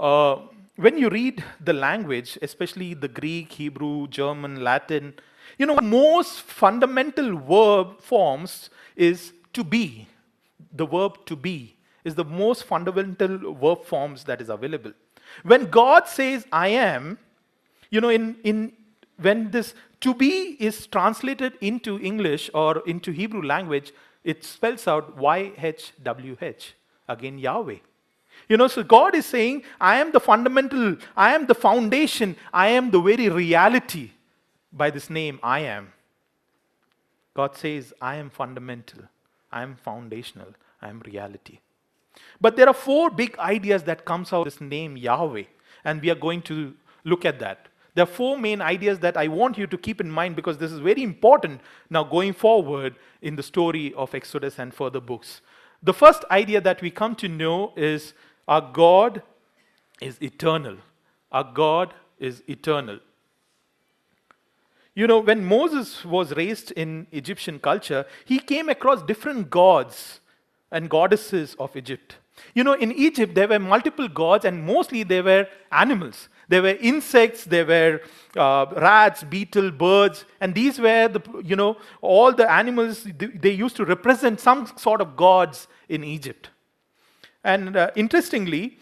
uh, 0.00 0.36
when 0.76 0.98
you 0.98 1.08
read 1.08 1.44
the 1.60 1.72
language, 1.72 2.38
especially 2.42 2.94
the 2.94 3.08
Greek, 3.08 3.52
Hebrew, 3.52 4.08
German, 4.08 4.62
Latin, 4.62 5.14
you 5.56 5.66
know, 5.66 5.76
most 5.80 6.40
fundamental 6.42 7.38
verb 7.38 8.00
forms 8.00 8.70
is 8.96 9.32
to 9.52 9.64
be. 9.64 10.06
The 10.72 10.86
verb 10.86 11.24
to 11.26 11.36
be 11.36 11.76
is 12.04 12.14
the 12.14 12.24
most 12.24 12.64
fundamental 12.64 13.54
verb 13.54 13.84
forms 13.84 14.24
that 14.24 14.40
is 14.40 14.48
available. 14.48 14.92
When 15.42 15.70
God 15.70 16.08
says 16.08 16.46
I 16.52 16.68
am, 16.68 17.18
you 17.90 18.00
know, 18.00 18.08
in, 18.08 18.36
in 18.44 18.72
when 19.16 19.50
this 19.50 19.74
to 20.00 20.14
be 20.14 20.56
is 20.60 20.86
translated 20.86 21.54
into 21.60 21.98
English 22.00 22.50
or 22.54 22.82
into 22.86 23.10
Hebrew 23.10 23.42
language, 23.42 23.92
it 24.22 24.44
spells 24.44 24.86
out 24.86 25.16
YHWH, 25.18 26.72
again 27.08 27.38
Yahweh. 27.38 27.78
You 28.48 28.56
know, 28.56 28.68
so 28.68 28.82
God 28.82 29.14
is 29.14 29.26
saying, 29.26 29.62
I 29.80 29.98
am 29.98 30.12
the 30.12 30.20
fundamental, 30.20 30.96
I 31.16 31.34
am 31.34 31.46
the 31.46 31.54
foundation, 31.54 32.36
I 32.52 32.68
am 32.68 32.90
the 32.90 33.00
very 33.00 33.28
reality 33.28 34.12
by 34.72 34.90
this 34.90 35.10
name, 35.10 35.40
I 35.42 35.60
am. 35.60 35.92
God 37.34 37.56
says, 37.56 37.92
I 38.00 38.16
am 38.16 38.30
fundamental, 38.30 39.02
I 39.50 39.62
am 39.62 39.76
foundational, 39.76 40.54
I 40.80 40.88
am 40.88 41.00
reality. 41.00 41.58
But 42.40 42.56
there 42.56 42.68
are 42.68 42.74
four 42.74 43.10
big 43.10 43.38
ideas 43.38 43.82
that 43.84 44.04
comes 44.04 44.32
out 44.32 44.46
of 44.46 44.52
this 44.52 44.60
name 44.60 44.96
Yahweh, 44.96 45.44
and 45.84 46.00
we 46.00 46.10
are 46.10 46.14
going 46.14 46.42
to 46.42 46.74
look 47.04 47.24
at 47.24 47.38
that. 47.40 47.68
There 47.94 48.04
are 48.04 48.06
four 48.06 48.38
main 48.38 48.62
ideas 48.62 49.00
that 49.00 49.16
I 49.16 49.26
want 49.28 49.58
you 49.58 49.66
to 49.66 49.76
keep 49.76 50.00
in 50.00 50.10
mind 50.10 50.36
because 50.36 50.58
this 50.58 50.70
is 50.70 50.78
very 50.78 51.02
important 51.02 51.60
now 51.90 52.04
going 52.04 52.32
forward 52.32 52.94
in 53.22 53.34
the 53.34 53.42
story 53.42 53.92
of 53.94 54.14
Exodus 54.14 54.58
and 54.58 54.72
further 54.72 55.00
books. 55.00 55.40
The 55.82 55.94
first 55.94 56.24
idea 56.30 56.60
that 56.60 56.82
we 56.82 56.90
come 56.90 57.14
to 57.16 57.28
know 57.28 57.72
is 57.76 58.14
our 58.46 58.60
God 58.60 59.22
is 60.00 60.20
eternal. 60.20 60.76
Our 61.30 61.44
God 61.44 61.94
is 62.18 62.42
eternal. 62.48 62.98
You 64.94 65.06
know, 65.06 65.20
when 65.20 65.44
Moses 65.44 66.04
was 66.04 66.32
raised 66.32 66.72
in 66.72 67.06
Egyptian 67.12 67.60
culture, 67.60 68.04
he 68.24 68.40
came 68.40 68.68
across 68.68 69.02
different 69.02 69.48
gods 69.50 70.20
and 70.72 70.90
goddesses 70.90 71.54
of 71.60 71.76
Egypt. 71.76 72.16
You 72.54 72.64
know, 72.64 72.72
in 72.72 72.90
Egypt, 72.92 73.34
there 73.34 73.46
were 73.46 73.58
multiple 73.58 74.08
gods, 74.08 74.44
and 74.44 74.64
mostly 74.64 75.02
they 75.04 75.22
were 75.22 75.46
animals. 75.70 76.28
There 76.48 76.62
were 76.62 76.76
insects, 76.80 77.44
there 77.44 77.66
were 77.66 78.00
uh, 78.36 78.66
rats, 78.76 79.22
beetle, 79.22 79.70
birds, 79.70 80.24
and 80.40 80.54
these 80.54 80.78
were 80.78 81.08
the, 81.08 81.22
you 81.44 81.56
know, 81.56 81.76
all 82.00 82.32
the 82.32 82.50
animals 82.50 83.06
they 83.16 83.50
used 83.50 83.76
to 83.76 83.84
represent 83.84 84.40
some 84.40 84.66
sort 84.76 85.00
of 85.00 85.16
gods 85.16 85.68
in 85.88 86.02
Egypt. 86.04 86.48
And 87.44 87.76
uh, 87.76 87.90
interestingly, 87.94 88.78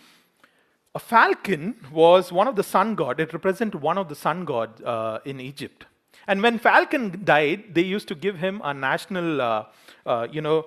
a 0.94 0.98
falcon 0.98 1.74
was 1.92 2.32
one 2.32 2.48
of 2.48 2.56
the 2.56 2.62
sun 2.62 2.94
god. 2.94 3.20
It 3.20 3.32
represented 3.32 3.82
one 3.82 3.98
of 3.98 4.08
the 4.08 4.14
sun 4.14 4.44
god 4.44 4.82
uh, 4.82 5.18
in 5.24 5.40
Egypt. 5.40 5.86
And 6.26 6.42
when 6.42 6.58
Falcon 6.58 7.24
died, 7.24 7.74
they 7.74 7.82
used 7.82 8.08
to 8.08 8.14
give 8.14 8.36
him 8.38 8.60
a 8.64 8.74
national, 8.74 9.40
uh, 9.40 9.64
uh, 10.04 10.26
you 10.30 10.40
know, 10.40 10.66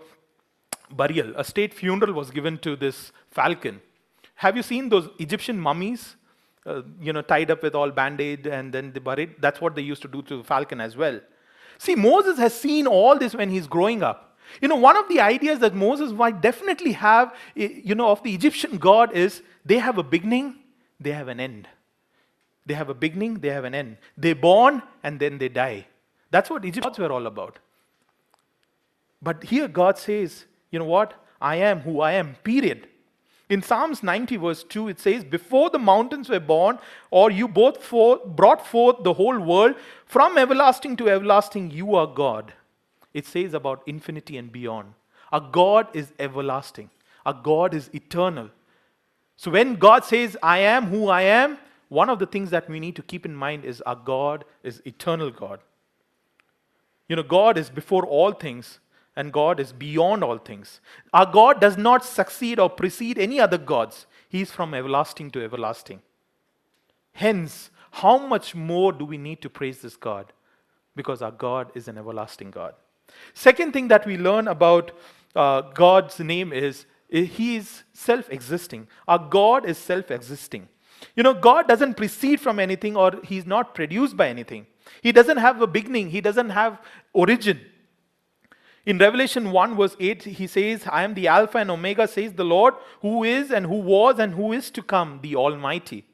burial. 0.92 1.34
A 1.36 1.44
state 1.44 1.74
funeral 1.74 2.14
was 2.14 2.32
given 2.32 2.58
to 2.60 2.76
this 2.76 3.12
falcon. 3.30 3.82
Have 4.36 4.56
you 4.56 4.64
seen 4.64 4.88
those 4.90 5.10
Egyptian 5.20 5.60
mummies? 5.60 6.16
Uh, 6.66 6.82
you 7.02 7.14
know, 7.14 7.22
tied 7.22 7.50
up 7.50 7.64
with 7.64 7.74
all 7.74 7.90
band-aid 7.90 8.46
and 8.46 8.74
then 8.74 8.92
they 8.92 9.00
buried. 9.00 9.36
That's 9.40 9.62
what 9.62 9.76
they 9.76 9.82
used 9.82 10.02
to 10.02 10.08
do 10.10 10.22
to 10.24 10.38
the 10.38 10.44
falcon 10.44 10.82
as 10.82 10.98
well. 10.98 11.20
See, 11.78 11.96
Moses 11.96 12.38
has 12.38 12.54
seen 12.54 12.86
all 12.86 13.18
this 13.18 13.34
when 13.34 13.50
he's 13.50 13.66
growing 13.66 14.04
up. 14.04 14.38
You 14.62 14.68
know, 14.68 14.76
one 14.76 14.98
of 14.98 15.08
the 15.08 15.22
ideas 15.22 15.60
that 15.60 15.74
Moses 15.74 16.12
might 16.12 16.42
definitely 16.42 16.92
have, 16.92 17.34
you 17.56 17.96
know, 17.96 18.10
of 18.10 18.22
the 18.24 18.34
Egyptian 18.36 18.78
God 18.78 19.14
is 19.14 19.42
they 19.64 19.78
have 19.78 19.98
a 19.98 20.04
beginning, 20.04 20.56
they 21.00 21.14
have 21.14 21.30
an 21.30 21.40
end. 21.40 21.68
They 22.66 22.74
have 22.74 22.90
a 22.90 22.94
beginning, 22.94 23.36
they 23.36 23.50
have 23.50 23.64
an 23.64 23.74
end. 23.74 23.98
They're 24.18 24.36
born 24.36 24.84
and 25.02 25.20
then 25.20 25.38
they 25.38 25.50
die. 25.50 25.88
That's 26.30 26.50
what 26.50 26.66
Egyptians 26.66 27.00
were 27.00 27.12
all 27.12 27.26
about. 27.26 27.58
But 29.22 29.44
here 29.44 29.68
God 29.68 29.98
says, 29.98 30.46
you 30.72 30.80
know 30.80 30.86
what? 30.86 31.14
I 31.40 31.56
am 31.56 31.80
who 31.80 32.02
I 32.02 32.12
am, 32.14 32.36
period. 32.44 32.88
In 33.50 33.64
Psalms 33.64 34.04
90, 34.04 34.38
verse 34.38 34.64
2, 34.64 34.90
it 34.90 35.00
says, 35.00 35.24
Before 35.24 35.72
the 35.72 35.80
mountains 35.80 36.30
were 36.30 36.40
born, 36.40 36.78
or 37.10 37.32
you 37.32 37.48
both 37.48 37.84
for, 37.84 38.18
brought 38.18 38.66
forth 38.66 39.04
the 39.04 39.14
whole 39.14 39.40
world, 39.40 39.76
from 40.06 40.38
everlasting 40.38 40.96
to 40.98 41.10
everlasting, 41.10 41.72
you 41.72 41.96
are 41.96 42.06
God. 42.06 42.54
It 43.12 43.26
says 43.26 43.56
about 43.56 43.82
infinity 43.88 44.38
and 44.38 44.52
beyond. 44.52 44.94
Our 45.32 45.42
God 45.42 45.88
is 45.94 46.14
everlasting, 46.20 46.92
our 47.26 47.34
God 47.34 47.74
is 47.74 47.90
eternal. 47.94 48.50
So 49.36 49.52
when 49.52 49.76
God 49.76 50.04
says, 50.04 50.38
I 50.44 50.60
am 50.60 50.88
who 50.88 51.08
I 51.08 51.24
am, 51.24 51.58
one 51.88 52.10
of 52.10 52.20
the 52.20 52.28
things 52.28 52.52
that 52.52 52.70
we 52.70 52.80
need 52.80 52.96
to 52.98 53.02
keep 53.02 53.26
in 53.26 53.34
mind 53.34 53.66
is 53.66 53.82
our 53.82 53.96
God 53.96 54.46
is 54.64 54.82
eternal 54.86 55.32
God. 55.32 55.60
You 57.08 57.16
know, 57.16 57.24
God 57.24 57.58
is 57.58 57.70
before 57.70 58.06
all 58.06 58.32
things 58.32 58.80
and 59.20 59.34
God 59.34 59.60
is 59.60 59.74
beyond 59.74 60.24
all 60.24 60.38
things. 60.38 60.80
Our 61.14 61.26
God 61.26 61.60
does 61.60 61.78
not 61.78 62.06
succeed 62.06 62.58
or 62.58 62.70
precede 62.70 63.18
any 63.18 63.38
other 63.38 63.58
gods, 63.58 64.06
He 64.30 64.42
is 64.42 64.52
from 64.52 64.74
everlasting 64.74 65.32
to 65.32 65.44
everlasting. 65.44 66.02
Hence, 67.12 67.70
how 67.92 68.18
much 68.18 68.56
more 68.56 68.94
do 68.94 69.04
we 69.04 69.18
need 69.18 69.42
to 69.42 69.50
praise 69.50 69.82
this 69.82 69.98
God? 69.98 70.32
Because 70.96 71.22
our 71.22 71.32
God 71.32 71.70
is 71.76 71.90
an 71.90 71.98
everlasting 71.98 72.52
God. 72.52 72.76
Second 73.34 73.74
thing 73.74 73.90
that 73.90 74.06
we 74.06 74.18
learn 74.18 74.48
about 74.48 74.92
uh, 75.36 75.62
God's 75.62 76.18
name 76.20 76.54
is 76.54 76.86
He 77.10 77.58
is 77.58 77.84
self 77.92 78.30
existing. 78.30 78.88
Our 79.06 79.20
God 79.20 79.66
is 79.66 79.78
self 79.78 80.12
existing. 80.12 80.70
You 81.18 81.24
know, 81.24 81.34
God 81.34 81.68
doesn't 81.68 81.96
proceed 81.96 82.40
from 82.40 82.58
anything 82.58 82.96
or 82.96 83.20
He's 83.24 83.46
not 83.46 83.76
produced 83.76 84.16
by 84.16 84.30
anything. 84.30 84.66
He 85.02 85.12
doesn't 85.12 85.38
have 85.38 85.62
a 85.62 85.68
beginning, 85.68 86.12
He 86.12 86.22
doesn't 86.22 86.52
have 86.52 86.82
origin. 87.12 87.60
In 88.86 88.98
Revelation 88.98 89.52
1, 89.52 89.76
verse 89.76 89.96
8, 90.00 90.24
he 90.24 90.48
says, 90.48 90.84
I 90.90 91.04
am 91.04 91.14
the 91.14 91.28
Alpha 91.28 91.58
and 91.58 91.70
Omega, 91.70 92.08
says 92.08 92.34
the 92.34 92.46
Lord, 92.46 92.74
who 93.02 93.24
is 93.24 93.52
and 93.52 93.66
who 93.66 93.76
was 93.76 94.20
and 94.20 94.34
who 94.34 94.54
is 94.54 94.72
to 94.72 94.82
come, 94.82 95.20
the 95.22 95.36
Almighty. 95.36 96.06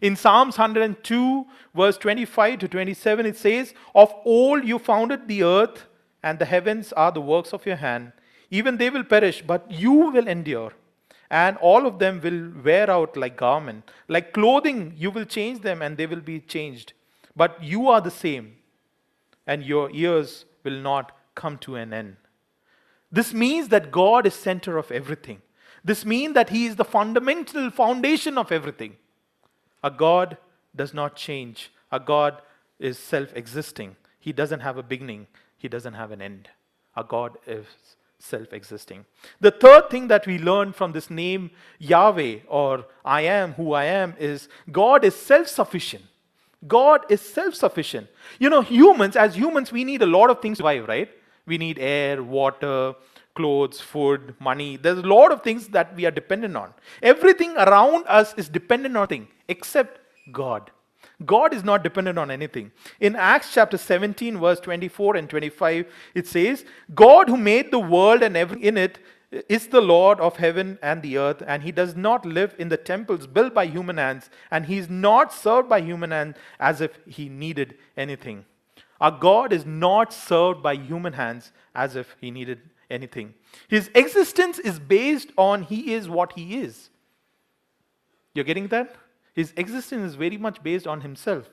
In 0.00 0.14
Psalms 0.14 0.56
102, 0.56 1.46
verse 1.74 1.98
25 1.98 2.60
to 2.60 2.68
27, 2.68 3.26
it 3.26 3.36
says, 3.36 3.74
Of 3.94 4.14
old 4.24 4.64
you 4.64 4.78
founded 4.78 5.26
the 5.26 5.42
earth, 5.42 5.86
and 6.22 6.38
the 6.38 6.44
heavens 6.44 6.92
are 6.92 7.12
the 7.12 7.20
works 7.20 7.52
of 7.52 7.66
your 7.66 7.76
hand. 7.76 8.12
Even 8.50 8.76
they 8.76 8.90
will 8.90 9.04
perish, 9.04 9.42
but 9.46 9.70
you 9.70 9.92
will 9.92 10.28
endure 10.28 10.72
and 11.30 11.56
all 11.58 11.86
of 11.86 11.98
them 11.98 12.20
will 12.22 12.50
wear 12.64 12.90
out 12.90 13.16
like 13.16 13.36
garment 13.36 13.90
like 14.08 14.32
clothing 14.32 14.94
you 14.96 15.10
will 15.10 15.24
change 15.24 15.60
them 15.60 15.82
and 15.82 15.96
they 15.96 16.06
will 16.06 16.20
be 16.20 16.40
changed 16.40 16.92
but 17.36 17.62
you 17.62 17.88
are 17.88 18.00
the 18.00 18.10
same 18.10 18.56
and 19.46 19.62
your 19.62 19.90
years 19.90 20.44
will 20.64 20.80
not 20.80 21.12
come 21.42 21.58
to 21.66 21.76
an 21.82 21.92
end 22.00 22.16
this 23.20 23.32
means 23.44 23.68
that 23.74 23.90
god 23.98 24.30
is 24.30 24.42
center 24.48 24.76
of 24.82 24.92
everything 25.00 25.40
this 25.90 26.04
means 26.12 26.34
that 26.40 26.50
he 26.56 26.66
is 26.66 26.76
the 26.76 26.90
fundamental 26.96 27.70
foundation 27.80 28.44
of 28.44 28.52
everything 28.60 28.96
a 29.90 29.90
god 30.04 30.36
does 30.78 30.94
not 30.94 31.16
change. 31.16 31.70
A 31.92 32.00
God 32.00 32.40
is 32.78 32.98
self 32.98 33.34
existing. 33.34 33.96
He 34.18 34.32
doesn't 34.32 34.60
have 34.60 34.78
a 34.78 34.82
beginning, 34.82 35.26
He 35.58 35.68
doesn't 35.68 35.94
have 35.94 36.10
an 36.10 36.22
end. 36.22 36.48
A 36.96 37.04
God 37.04 37.36
is 37.46 37.66
self 38.18 38.52
existing. 38.52 39.04
The 39.40 39.50
third 39.50 39.90
thing 39.90 40.08
that 40.08 40.26
we 40.26 40.38
learn 40.38 40.72
from 40.72 40.92
this 40.92 41.10
name 41.10 41.50
Yahweh 41.78 42.38
or 42.48 42.86
I 43.04 43.22
am 43.22 43.52
who 43.54 43.72
I 43.72 43.84
am 43.84 44.14
is 44.18 44.48
God 44.72 45.04
is 45.04 45.14
self 45.14 45.48
sufficient. 45.48 46.04
God 46.66 47.04
is 47.08 47.20
self 47.20 47.54
sufficient. 47.54 48.08
You 48.38 48.50
know, 48.50 48.62
humans, 48.62 49.16
as 49.16 49.36
humans, 49.36 49.70
we 49.70 49.84
need 49.84 50.02
a 50.02 50.06
lot 50.06 50.30
of 50.30 50.40
things 50.40 50.58
to 50.58 50.62
survive, 50.62 50.88
right? 50.88 51.10
We 51.48 51.58
need 51.58 51.78
air, 51.78 52.22
water, 52.22 52.94
clothes, 53.34 53.80
food, 53.80 54.34
money. 54.38 54.76
There's 54.76 54.98
a 54.98 55.02
lot 55.16 55.32
of 55.32 55.42
things 55.42 55.68
that 55.68 55.94
we 55.96 56.06
are 56.06 56.10
dependent 56.10 56.56
on. 56.56 56.74
Everything 57.02 57.56
around 57.56 58.04
us 58.06 58.34
is 58.36 58.48
dependent 58.48 58.96
on 58.96 59.06
thing 59.08 59.28
except 59.48 60.00
God. 60.32 60.70
God 61.24 61.54
is 61.54 61.64
not 61.64 61.82
dependent 61.82 62.18
on 62.18 62.30
anything. 62.30 62.70
In 63.00 63.16
Acts 63.16 63.52
chapter 63.52 63.76
17, 63.76 64.38
verse 64.38 64.60
24 64.60 65.16
and 65.16 65.28
25, 65.28 65.86
it 66.14 66.26
says, 66.26 66.64
God 66.94 67.28
who 67.28 67.36
made 67.36 67.70
the 67.70 67.78
world 67.78 68.22
and 68.22 68.36
everything 68.36 68.64
in 68.64 68.76
it 68.76 68.98
is 69.48 69.68
the 69.68 69.80
Lord 69.80 70.20
of 70.20 70.36
heaven 70.36 70.78
and 70.82 71.02
the 71.02 71.18
earth, 71.18 71.42
and 71.46 71.62
he 71.62 71.72
does 71.72 71.94
not 71.94 72.24
live 72.24 72.54
in 72.58 72.68
the 72.68 72.76
temples 72.76 73.26
built 73.26 73.52
by 73.52 73.66
human 73.66 73.98
hands, 73.98 74.30
and 74.50 74.66
he 74.66 74.78
is 74.78 74.88
not 74.88 75.32
served 75.32 75.68
by 75.68 75.80
human 75.80 76.12
hands 76.12 76.36
as 76.58 76.80
if 76.80 76.98
he 77.06 77.28
needed 77.28 77.76
anything. 77.96 78.44
Our 79.00 79.12
God 79.12 79.52
is 79.52 79.64
not 79.64 80.12
served 80.12 80.62
by 80.62 80.74
human 80.74 81.12
hands 81.12 81.52
as 81.74 81.96
if 81.96 82.16
he 82.20 82.30
needed 82.30 82.60
anything. 82.90 83.34
His 83.68 83.90
existence 83.94 84.58
is 84.58 84.78
based 84.78 85.30
on 85.36 85.62
he 85.62 85.94
is 85.94 86.08
what 86.08 86.32
he 86.32 86.60
is. 86.60 86.90
You're 88.34 88.44
getting 88.44 88.68
that? 88.68 88.94
His 89.34 89.52
existence 89.56 90.02
is 90.02 90.14
very 90.16 90.36
much 90.36 90.62
based 90.62 90.86
on 90.86 91.02
himself. 91.02 91.48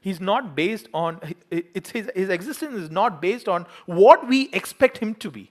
He's 0.00 0.20
not 0.20 0.54
based 0.54 0.88
on, 0.94 1.20
it's 1.50 1.90
his, 1.90 2.10
his 2.14 2.28
existence 2.28 2.74
is 2.74 2.90
not 2.90 3.20
based 3.20 3.48
on 3.48 3.66
what 3.86 4.28
we 4.28 4.50
expect 4.52 4.98
him 4.98 5.14
to 5.16 5.30
be. 5.30 5.50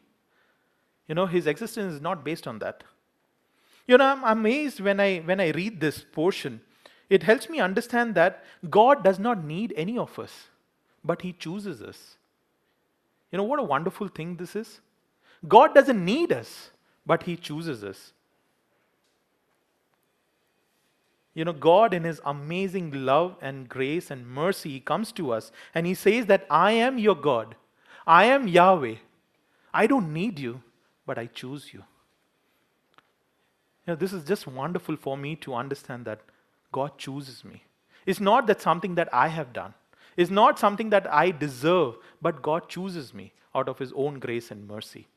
You 1.07 1.15
know, 1.15 1.25
his 1.25 1.47
existence 1.47 1.93
is 1.93 2.01
not 2.01 2.23
based 2.23 2.47
on 2.47 2.59
that. 2.59 2.83
You 3.87 3.97
know, 3.97 4.05
I'm 4.05 4.23
amazed 4.23 4.79
when 4.79 4.99
I, 4.99 5.17
when 5.17 5.39
I 5.39 5.49
read 5.49 5.79
this 5.79 6.05
portion. 6.11 6.61
It 7.09 7.23
helps 7.23 7.49
me 7.49 7.59
understand 7.59 8.13
that 8.15 8.43
God 8.69 9.03
does 9.03 9.17
not 9.17 9.43
need 9.43 9.73
any 9.75 9.97
of 9.97 10.19
us, 10.19 10.48
but 11.03 11.21
he 11.21 11.33
chooses 11.33 11.81
us. 11.81 12.17
You 13.31 13.37
know, 13.37 13.43
what 13.43 13.59
a 13.59 13.63
wonderful 13.63 14.07
thing 14.07 14.35
this 14.35 14.55
is. 14.55 14.79
God 15.47 15.73
doesn't 15.73 16.03
need 16.03 16.31
us, 16.31 16.71
but 17.05 17.23
he 17.23 17.35
chooses 17.35 17.83
us. 17.83 18.13
You 21.39 21.45
know, 21.45 21.53
God, 21.53 21.93
in 21.93 22.03
His 22.03 22.19
amazing 22.25 22.91
love 22.91 23.35
and 23.41 23.69
grace 23.69 24.11
and 24.11 24.27
mercy, 24.27 24.71
He 24.71 24.79
comes 24.79 25.11
to 25.13 25.31
us 25.31 25.53
and 25.73 25.85
He 25.85 25.93
says 25.93 26.25
that 26.25 26.45
I 26.49 26.73
am 26.73 26.97
your 26.97 27.15
God. 27.15 27.55
I 28.05 28.25
am 28.25 28.47
Yahweh. 28.47 28.95
I 29.73 29.87
don't 29.87 30.11
need 30.11 30.37
you, 30.37 30.61
but 31.05 31.17
I 31.17 31.27
choose 31.27 31.73
you. 31.73 31.83
You 33.85 33.93
know, 33.93 33.95
this 33.95 34.11
is 34.11 34.23
just 34.25 34.47
wonderful 34.47 34.97
for 34.97 35.15
me 35.15 35.35
to 35.37 35.53
understand 35.53 36.03
that 36.05 36.19
God 36.71 36.97
chooses 36.97 37.45
me. 37.45 37.63
It's 38.05 38.19
not 38.19 38.47
that 38.47 38.61
something 38.61 38.95
that 38.95 39.07
I 39.13 39.27
have 39.27 39.53
done, 39.53 39.73
it's 40.17 40.31
not 40.31 40.59
something 40.59 40.89
that 40.89 41.11
I 41.11 41.31
deserve, 41.31 41.95
but 42.21 42.41
God 42.41 42.67
chooses 42.67 43.13
me 43.13 43.33
out 43.55 43.69
of 43.69 43.79
His 43.79 43.93
own 43.95 44.19
grace 44.19 44.51
and 44.51 44.67
mercy. 44.67 45.07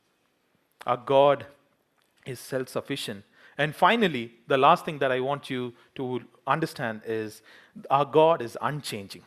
Our 0.86 0.96
God 0.96 1.46
is 2.26 2.40
self 2.40 2.68
sufficient. 2.68 3.24
And 3.58 3.74
finally, 3.74 4.32
the 4.46 4.56
last 4.56 4.84
thing 4.84 4.98
that 4.98 5.12
I 5.12 5.20
want 5.20 5.50
you 5.50 5.74
to 5.96 6.22
understand 6.46 7.02
is 7.06 7.42
our 7.90 8.04
God 8.04 8.40
is 8.40 8.56
unchanging. 8.60 9.22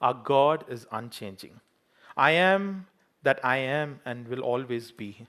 Our 0.00 0.14
God 0.14 0.64
is 0.68 0.86
unchanging. 0.92 1.60
I 2.16 2.32
am 2.32 2.86
that 3.22 3.40
I 3.44 3.56
am 3.56 4.00
and 4.04 4.28
will 4.28 4.40
always 4.40 4.92
be. 4.92 5.26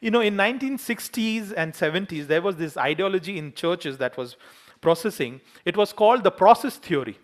You 0.00 0.10
know, 0.10 0.20
in 0.20 0.36
1960s 0.36 1.52
and 1.56 1.72
70s, 1.72 2.26
there 2.26 2.42
was 2.42 2.56
this 2.56 2.76
ideology 2.76 3.38
in 3.38 3.54
churches 3.54 3.98
that 3.98 4.16
was 4.16 4.36
processing. 4.80 5.40
It 5.64 5.76
was 5.76 5.92
called 5.92 6.22
the 6.22 6.30
process 6.30 6.76
theory. 6.76 7.18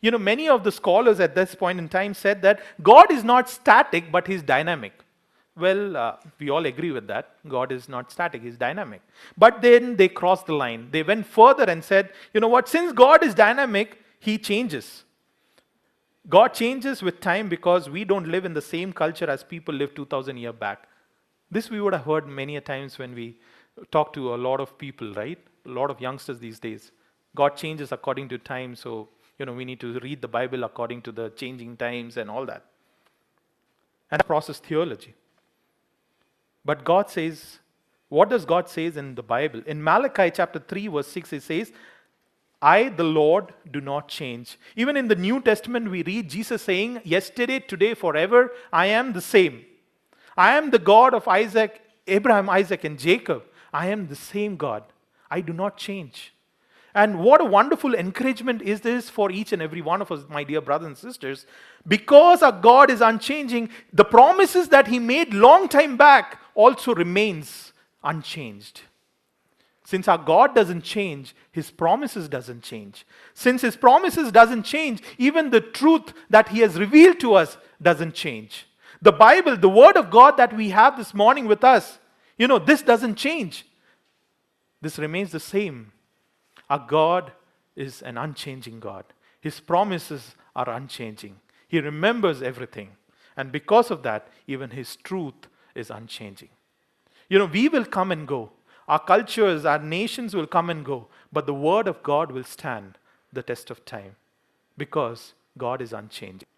You 0.00 0.10
know, 0.10 0.18
many 0.18 0.48
of 0.48 0.64
the 0.64 0.72
scholars 0.72 1.18
at 1.20 1.34
this 1.34 1.54
point 1.54 1.78
in 1.78 1.88
time 1.88 2.14
said 2.14 2.42
that 2.42 2.60
God 2.82 3.10
is 3.10 3.24
not 3.24 3.50
static, 3.50 4.12
but 4.12 4.26
he's 4.26 4.42
dynamic. 4.42 4.92
Well, 5.58 5.96
uh, 5.96 6.16
we 6.38 6.50
all 6.50 6.66
agree 6.66 6.92
with 6.92 7.08
that. 7.08 7.34
God 7.48 7.72
is 7.72 7.88
not 7.88 8.12
static, 8.12 8.42
He's 8.42 8.56
dynamic. 8.56 9.02
But 9.36 9.60
then 9.60 9.96
they 9.96 10.08
crossed 10.08 10.46
the 10.46 10.54
line. 10.54 10.88
They 10.92 11.02
went 11.02 11.26
further 11.26 11.64
and 11.64 11.82
said, 11.82 12.10
you 12.32 12.40
know 12.40 12.48
what, 12.48 12.68
since 12.68 12.92
God 12.92 13.24
is 13.24 13.34
dynamic, 13.34 13.98
He 14.20 14.38
changes. 14.38 15.04
God 16.28 16.54
changes 16.54 17.02
with 17.02 17.20
time 17.20 17.48
because 17.48 17.90
we 17.90 18.04
don't 18.04 18.28
live 18.28 18.44
in 18.44 18.54
the 18.54 18.62
same 18.62 18.92
culture 18.92 19.28
as 19.28 19.42
people 19.42 19.74
lived 19.74 19.96
2,000 19.96 20.36
years 20.36 20.54
back. 20.54 20.86
This 21.50 21.70
we 21.70 21.80
would 21.80 21.94
have 21.94 22.04
heard 22.04 22.26
many 22.28 22.56
a 22.56 22.60
times 22.60 22.98
when 22.98 23.14
we 23.14 23.38
talk 23.90 24.12
to 24.12 24.34
a 24.34 24.36
lot 24.36 24.60
of 24.60 24.76
people, 24.78 25.12
right? 25.14 25.38
A 25.66 25.70
lot 25.70 25.90
of 25.90 26.00
youngsters 26.00 26.38
these 26.38 26.60
days. 26.60 26.92
God 27.34 27.56
changes 27.56 27.90
according 27.90 28.28
to 28.28 28.38
time, 28.38 28.76
so 28.76 29.08
you 29.38 29.46
know 29.46 29.52
we 29.52 29.64
need 29.64 29.80
to 29.80 29.98
read 30.00 30.20
the 30.20 30.28
Bible 30.28 30.64
according 30.64 31.02
to 31.02 31.12
the 31.12 31.30
changing 31.30 31.76
times 31.76 32.16
and 32.16 32.30
all 32.30 32.44
that. 32.46 32.64
And 34.10 34.24
process 34.24 34.58
theology. 34.58 35.14
But 36.64 36.84
God 36.84 37.10
says, 37.10 37.58
what 38.08 38.30
does 38.30 38.44
God 38.44 38.68
says 38.68 38.96
in 38.96 39.14
the 39.14 39.22
Bible? 39.22 39.62
In 39.66 39.82
Malachi 39.82 40.30
chapter 40.30 40.58
3 40.58 40.88
verse 40.88 41.08
6 41.08 41.32
it 41.34 41.42
says, 41.42 41.72
I 42.60 42.88
the 42.88 43.04
Lord 43.04 43.54
do 43.70 43.80
not 43.80 44.08
change. 44.08 44.58
Even 44.74 44.96
in 44.96 45.08
the 45.08 45.14
New 45.14 45.40
Testament 45.40 45.90
we 45.90 46.02
read 46.02 46.28
Jesus 46.28 46.62
saying, 46.62 47.00
yesterday, 47.04 47.60
today, 47.60 47.94
forever, 47.94 48.52
I 48.72 48.86
am 48.86 49.12
the 49.12 49.20
same. 49.20 49.64
I 50.36 50.56
am 50.56 50.70
the 50.70 50.78
God 50.78 51.14
of 51.14 51.28
Isaac, 51.28 51.80
Abraham, 52.06 52.48
Isaac 52.48 52.84
and 52.84 52.98
Jacob. 52.98 53.44
I 53.72 53.88
am 53.88 54.08
the 54.08 54.16
same 54.16 54.56
God. 54.56 54.82
I 55.30 55.40
do 55.40 55.52
not 55.52 55.76
change. 55.76 56.32
And 56.98 57.20
what 57.20 57.40
a 57.40 57.44
wonderful 57.44 57.94
encouragement 57.94 58.60
is 58.60 58.80
this 58.80 59.08
for 59.08 59.30
each 59.30 59.52
and 59.52 59.62
every 59.62 59.80
one 59.80 60.02
of 60.02 60.10
us, 60.10 60.24
my 60.28 60.42
dear 60.42 60.60
brothers 60.60 60.88
and 60.88 60.98
sisters. 60.98 61.46
Because 61.86 62.42
our 62.42 62.50
God 62.50 62.90
is 62.90 63.00
unchanging, 63.00 63.70
the 63.92 64.04
promises 64.04 64.70
that 64.70 64.88
He 64.88 64.98
made 64.98 65.32
long 65.32 65.68
time 65.68 65.96
back 65.96 66.40
also 66.56 66.92
remains 66.96 67.72
unchanged. 68.02 68.80
Since 69.84 70.08
our 70.08 70.18
God 70.18 70.56
doesn't 70.56 70.82
change, 70.82 71.36
His 71.52 71.70
promises 71.70 72.28
doesn't 72.28 72.64
change. 72.64 73.06
Since 73.32 73.62
His 73.62 73.76
promises 73.76 74.32
doesn't 74.32 74.64
change, 74.64 75.00
even 75.18 75.50
the 75.50 75.60
truth 75.60 76.12
that 76.30 76.48
He 76.48 76.62
has 76.62 76.80
revealed 76.80 77.20
to 77.20 77.34
us 77.34 77.58
doesn't 77.80 78.14
change. 78.14 78.66
The 79.00 79.12
Bible, 79.12 79.56
the 79.56 79.68
Word 79.68 79.96
of 79.96 80.10
God 80.10 80.36
that 80.36 80.52
we 80.52 80.70
have 80.70 80.96
this 80.96 81.14
morning 81.14 81.46
with 81.46 81.62
us, 81.62 82.00
you 82.36 82.48
know, 82.48 82.58
this 82.58 82.82
doesn't 82.82 83.14
change. 83.14 83.66
This 84.82 84.98
remains 84.98 85.30
the 85.30 85.38
same. 85.38 85.92
Our 86.70 86.84
God 86.86 87.32
is 87.76 88.02
an 88.02 88.18
unchanging 88.18 88.80
God. 88.80 89.04
His 89.40 89.60
promises 89.60 90.34
are 90.54 90.68
unchanging. 90.68 91.36
He 91.68 91.80
remembers 91.80 92.42
everything. 92.42 92.90
And 93.36 93.52
because 93.52 93.90
of 93.90 94.02
that, 94.02 94.28
even 94.46 94.70
His 94.70 94.96
truth 94.96 95.48
is 95.74 95.90
unchanging. 95.90 96.48
You 97.28 97.38
know, 97.38 97.46
we 97.46 97.68
will 97.68 97.84
come 97.84 98.10
and 98.10 98.26
go. 98.26 98.50
Our 98.88 98.98
cultures, 98.98 99.64
our 99.64 99.78
nations 99.78 100.34
will 100.34 100.46
come 100.46 100.70
and 100.70 100.84
go. 100.84 101.08
But 101.32 101.46
the 101.46 101.54
Word 101.54 101.86
of 101.86 102.02
God 102.02 102.32
will 102.32 102.44
stand 102.44 102.98
the 103.32 103.42
test 103.42 103.70
of 103.70 103.84
time 103.84 104.16
because 104.76 105.34
God 105.56 105.82
is 105.82 105.92
unchanging. 105.92 106.48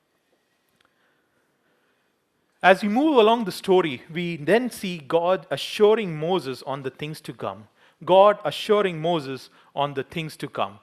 As 2.62 2.82
we 2.82 2.88
move 2.88 3.16
along 3.16 3.44
the 3.44 3.52
story, 3.52 4.02
we 4.12 4.36
then 4.36 4.70
see 4.70 4.98
God 4.98 5.46
assuring 5.50 6.18
Moses 6.18 6.62
on 6.64 6.82
the 6.82 6.90
things 6.90 7.20
to 7.22 7.32
come. 7.32 7.68
God 8.04 8.38
assuring 8.44 9.00
Moses 9.00 9.50
on 9.74 9.94
the 9.94 10.02
things 10.02 10.36
to 10.38 10.48
come. 10.48 10.78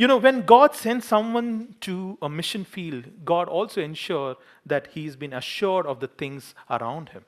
You 0.00 0.06
know, 0.06 0.16
when 0.16 0.46
God 0.46 0.74
sends 0.74 1.06
someone 1.06 1.74
to 1.82 2.16
a 2.22 2.28
mission 2.30 2.64
field, 2.64 3.04
God 3.22 3.48
also 3.48 3.82
ensures 3.82 4.38
that 4.64 4.88
he's 4.94 5.14
been 5.14 5.34
assured 5.34 5.84
of 5.84 6.00
the 6.00 6.06
things 6.06 6.54
around 6.70 7.10
him. 7.10 7.26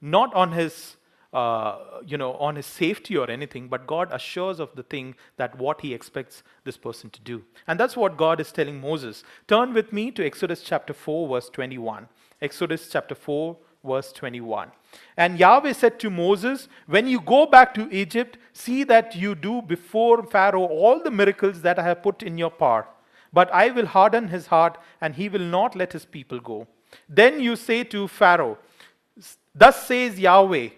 Not 0.00 0.32
on 0.32 0.52
his, 0.52 0.96
uh, 1.34 1.76
you 2.06 2.16
know, 2.16 2.32
on 2.36 2.56
his 2.56 2.64
safety 2.64 3.18
or 3.18 3.30
anything, 3.30 3.68
but 3.68 3.86
God 3.86 4.08
assures 4.10 4.60
of 4.60 4.74
the 4.76 4.82
thing 4.82 5.14
that 5.36 5.58
what 5.58 5.82
he 5.82 5.92
expects 5.92 6.42
this 6.64 6.78
person 6.78 7.10
to 7.10 7.20
do. 7.20 7.44
And 7.66 7.78
that's 7.78 7.98
what 7.98 8.16
God 8.16 8.40
is 8.40 8.50
telling 8.50 8.80
Moses. 8.80 9.22
Turn 9.46 9.74
with 9.74 9.92
me 9.92 10.10
to 10.12 10.24
Exodus 10.24 10.62
chapter 10.62 10.94
4, 10.94 11.28
verse 11.28 11.50
21. 11.50 12.08
Exodus 12.40 12.88
chapter 12.88 13.14
4, 13.14 13.58
verse 13.84 14.12
21. 14.12 14.70
And 15.16 15.38
Yahweh 15.38 15.72
said 15.72 15.98
to 16.00 16.10
Moses, 16.10 16.68
When 16.86 17.06
you 17.06 17.20
go 17.20 17.46
back 17.46 17.74
to 17.74 17.88
Egypt, 17.90 18.38
see 18.52 18.84
that 18.84 19.16
you 19.16 19.34
do 19.34 19.62
before 19.62 20.22
Pharaoh 20.24 20.66
all 20.66 21.02
the 21.02 21.10
miracles 21.10 21.62
that 21.62 21.78
I 21.78 21.82
have 21.82 22.02
put 22.02 22.22
in 22.22 22.38
your 22.38 22.50
power. 22.50 22.86
But 23.32 23.52
I 23.52 23.70
will 23.70 23.86
harden 23.86 24.28
his 24.28 24.46
heart, 24.46 24.78
and 25.00 25.14
he 25.14 25.28
will 25.28 25.40
not 25.40 25.74
let 25.74 25.92
his 25.92 26.04
people 26.04 26.40
go. 26.40 26.66
Then 27.08 27.40
you 27.40 27.56
say 27.56 27.84
to 27.84 28.06
Pharaoh, 28.08 28.58
Thus 29.54 29.86
says 29.86 30.18
Yahweh, 30.18 30.68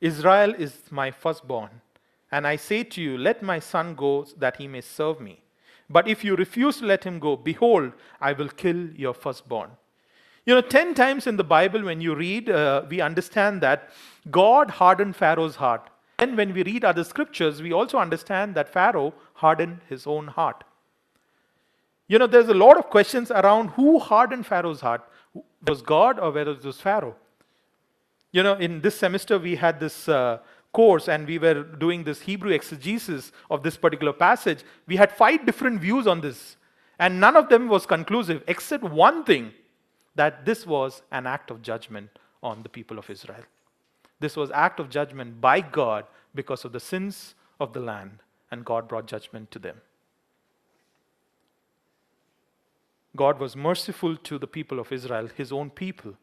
Israel 0.00 0.54
is 0.54 0.78
my 0.90 1.10
firstborn. 1.10 1.70
And 2.30 2.46
I 2.46 2.56
say 2.56 2.82
to 2.84 3.00
you, 3.00 3.16
Let 3.16 3.42
my 3.42 3.58
son 3.58 3.94
go 3.94 4.26
that 4.36 4.56
he 4.56 4.68
may 4.68 4.82
serve 4.82 5.20
me. 5.20 5.40
But 5.88 6.08
if 6.08 6.24
you 6.24 6.34
refuse 6.36 6.78
to 6.78 6.86
let 6.86 7.04
him 7.04 7.18
go, 7.18 7.36
behold, 7.36 7.92
I 8.20 8.32
will 8.32 8.48
kill 8.48 8.90
your 8.90 9.14
firstborn. 9.14 9.70
You 10.46 10.54
know, 10.54 10.60
10 10.60 10.94
times 10.94 11.26
in 11.26 11.36
the 11.36 11.44
Bible, 11.44 11.82
when 11.82 12.00
you 12.00 12.14
read, 12.14 12.48
uh, 12.48 12.84
we 12.88 13.00
understand 13.00 13.60
that 13.62 13.90
God 14.30 14.70
hardened 14.70 15.16
Pharaoh's 15.16 15.56
heart. 15.56 15.90
And 16.20 16.36
when 16.36 16.54
we 16.54 16.62
read 16.62 16.84
other 16.84 17.02
scriptures, 17.02 17.60
we 17.60 17.72
also 17.72 17.98
understand 17.98 18.54
that 18.54 18.68
Pharaoh 18.68 19.12
hardened 19.34 19.80
his 19.88 20.06
own 20.06 20.28
heart. 20.28 20.62
You 22.06 22.20
know, 22.20 22.28
there's 22.28 22.48
a 22.48 22.54
lot 22.54 22.78
of 22.78 22.90
questions 22.90 23.32
around 23.32 23.70
who 23.70 23.98
hardened 23.98 24.46
Pharaoh's 24.46 24.80
heart. 24.80 25.02
Was 25.66 25.82
God 25.82 26.20
or 26.20 26.30
whether 26.30 26.52
it 26.52 26.64
was 26.64 26.80
Pharaoh? 26.80 27.16
You 28.30 28.44
know, 28.44 28.54
in 28.54 28.80
this 28.80 28.96
semester, 28.96 29.40
we 29.40 29.56
had 29.56 29.80
this 29.80 30.08
uh, 30.08 30.38
course 30.72 31.08
and 31.08 31.26
we 31.26 31.38
were 31.38 31.64
doing 31.64 32.04
this 32.04 32.20
Hebrew 32.20 32.52
exegesis 32.52 33.32
of 33.50 33.64
this 33.64 33.76
particular 33.76 34.12
passage. 34.12 34.60
We 34.86 34.94
had 34.94 35.10
five 35.10 35.44
different 35.44 35.80
views 35.80 36.06
on 36.06 36.20
this, 36.20 36.56
and 37.00 37.18
none 37.18 37.34
of 37.34 37.48
them 37.48 37.66
was 37.68 37.84
conclusive, 37.84 38.44
except 38.46 38.84
one 38.84 39.24
thing 39.24 39.52
that 40.16 40.44
this 40.44 40.66
was 40.66 41.02
an 41.12 41.26
act 41.26 41.50
of 41.50 41.62
judgment 41.62 42.18
on 42.42 42.62
the 42.62 42.68
people 42.68 42.98
of 42.98 43.08
Israel. 43.08 43.44
This 44.18 44.36
was 44.36 44.50
act 44.50 44.80
of 44.80 44.90
judgment 44.90 45.40
by 45.40 45.60
God 45.60 46.04
because 46.34 46.64
of 46.64 46.72
the 46.72 46.80
sins 46.80 47.34
of 47.60 47.72
the 47.72 47.80
land, 47.80 48.18
and 48.50 48.64
God 48.64 48.88
brought 48.88 49.06
judgment 49.06 49.50
to 49.50 49.58
them. 49.58 49.80
God 53.14 53.38
was 53.38 53.56
merciful 53.56 54.16
to 54.16 54.38
the 54.38 54.46
people 54.46 54.78
of 54.78 54.92
Israel, 54.92 55.28
his 55.34 55.52
own 55.52 55.70
people. 55.70 56.14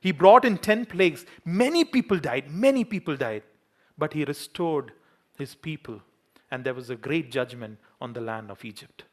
He 0.00 0.10
brought 0.10 0.44
in 0.44 0.58
10 0.58 0.86
plagues. 0.86 1.24
Many 1.44 1.84
people 1.84 2.18
died, 2.18 2.50
many 2.50 2.84
people 2.84 3.16
died, 3.16 3.42
but 3.96 4.12
he 4.12 4.24
restored 4.24 4.92
his 5.38 5.54
people, 5.54 6.00
and 6.50 6.64
there 6.64 6.74
was 6.74 6.90
a 6.90 6.96
great 6.96 7.30
judgment 7.30 7.78
on 8.00 8.12
the 8.12 8.20
land 8.20 8.50
of 8.50 8.64
Egypt 8.64 9.04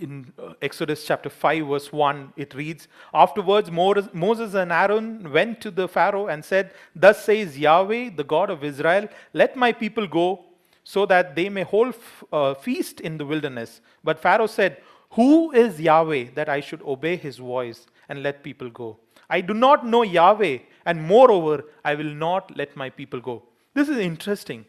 in 0.00 0.32
uh, 0.38 0.54
Exodus 0.62 1.04
chapter 1.04 1.28
5, 1.28 1.66
verse 1.66 1.92
1, 1.92 2.32
it 2.36 2.54
reads 2.54 2.88
Afterwards, 3.12 3.70
Moses 3.70 4.54
and 4.54 4.72
Aaron 4.72 5.30
went 5.32 5.60
to 5.60 5.70
the 5.70 5.86
Pharaoh 5.88 6.26
and 6.26 6.44
said, 6.44 6.72
Thus 6.94 7.24
says 7.24 7.58
Yahweh, 7.58 8.10
the 8.16 8.24
God 8.24 8.50
of 8.50 8.64
Israel, 8.64 9.08
let 9.32 9.56
my 9.56 9.72
people 9.72 10.06
go 10.06 10.44
so 10.84 11.06
that 11.06 11.36
they 11.36 11.48
may 11.48 11.62
hold 11.62 11.94
a 12.32 12.36
uh, 12.36 12.54
feast 12.54 13.00
in 13.00 13.18
the 13.18 13.26
wilderness. 13.26 13.80
But 14.02 14.18
Pharaoh 14.18 14.46
said, 14.46 14.78
Who 15.12 15.52
is 15.52 15.80
Yahweh 15.80 16.30
that 16.34 16.48
I 16.48 16.60
should 16.60 16.82
obey 16.82 17.16
his 17.16 17.38
voice 17.38 17.86
and 18.08 18.22
let 18.22 18.42
people 18.42 18.70
go? 18.70 18.98
I 19.28 19.40
do 19.40 19.54
not 19.54 19.86
know 19.86 20.02
Yahweh, 20.02 20.58
and 20.86 21.02
moreover, 21.02 21.64
I 21.84 21.94
will 21.94 22.12
not 22.26 22.56
let 22.56 22.76
my 22.76 22.90
people 22.90 23.20
go. 23.20 23.44
This 23.74 23.88
is 23.88 23.98
interesting. 23.98 24.66